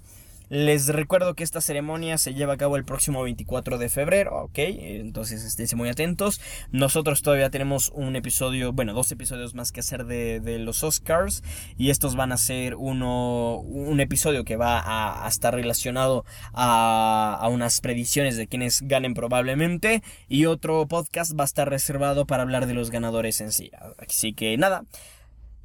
Les 0.50 0.88
recuerdo 0.88 1.36
que 1.36 1.44
esta 1.44 1.60
ceremonia 1.60 2.18
se 2.18 2.34
lleva 2.34 2.54
a 2.54 2.58
cabo 2.58 2.78
el 2.78 2.86
próximo 2.86 3.22
24 3.24 3.78
de 3.78 3.90
febrero, 3.90 4.44
ok, 4.44 4.58
entonces 4.58 5.44
estén 5.44 5.78
muy 5.78 5.90
atentos. 5.90 6.40
Nosotros 6.72 7.22
todavía 7.22 7.50
tenemos 7.50 7.92
un 7.94 8.16
episodio, 8.16 8.72
bueno, 8.72 8.94
dos 8.94 9.12
episodios 9.12 9.56
más 9.56 9.74
que 9.74 9.82
hacer 9.82 10.06
de, 10.06 10.58
los 10.60 10.84
Oscars 10.84 11.44
y 11.78 11.90
estos 11.90 12.16
van 12.16 12.32
a 12.32 12.38
ser 12.38 12.76
uno, 12.76 13.58
un 13.58 14.00
episodio 14.00 14.46
que 14.46 14.56
va 14.56 15.26
a, 15.26 15.28
estar 15.28 15.54
relacionado 15.54 16.24
a, 16.54 17.38
a 17.40 17.48
unas 17.50 17.82
predicciones 17.82 18.38
de 18.38 18.48
quienes 18.48 18.82
ganen 18.84 19.14
probablemente 19.14 20.02
y 20.30 20.46
otro 20.46 20.88
podcast 20.88 21.38
va 21.38 21.44
a 21.44 21.46
estar 21.46 21.70
reservado 21.70 22.26
para 22.26 22.44
hablar 22.44 22.68
de 22.68 22.74
los 22.74 22.90
ganadores 22.90 23.42
en 23.42 23.52
sí. 23.52 23.72
Así 23.98 24.34
que 24.34 24.58
nada. 24.58 24.86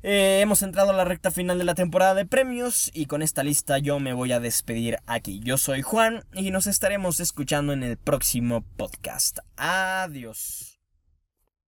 Eh, 0.03 0.40
hemos 0.40 0.62
entrado 0.62 0.90
a 0.90 0.94
la 0.94 1.05
recta 1.05 1.30
final 1.30 1.59
de 1.59 1.64
la 1.64 1.74
temporada 1.74 2.14
de 2.14 2.26
premios 2.26 2.90
y 2.92 3.07
con 3.07 3.22
esta 3.22 3.44
lista 3.44 3.78
yo 3.78 4.00
me 4.00 4.12
voy 4.12 4.32
a 4.32 4.40
despedir 4.40 4.98
aquí. 5.07 5.40
Yo 5.44 5.59
soy 5.59 5.82
Juan 5.82 6.24
y 6.32 6.50
nos 6.50 6.66
estaremos 6.66 7.20
escuchando 7.20 7.72
en 7.72 7.82
el 7.82 7.96
próximo 7.96 8.64
podcast. 8.76 9.38
Adiós. 9.57 10.72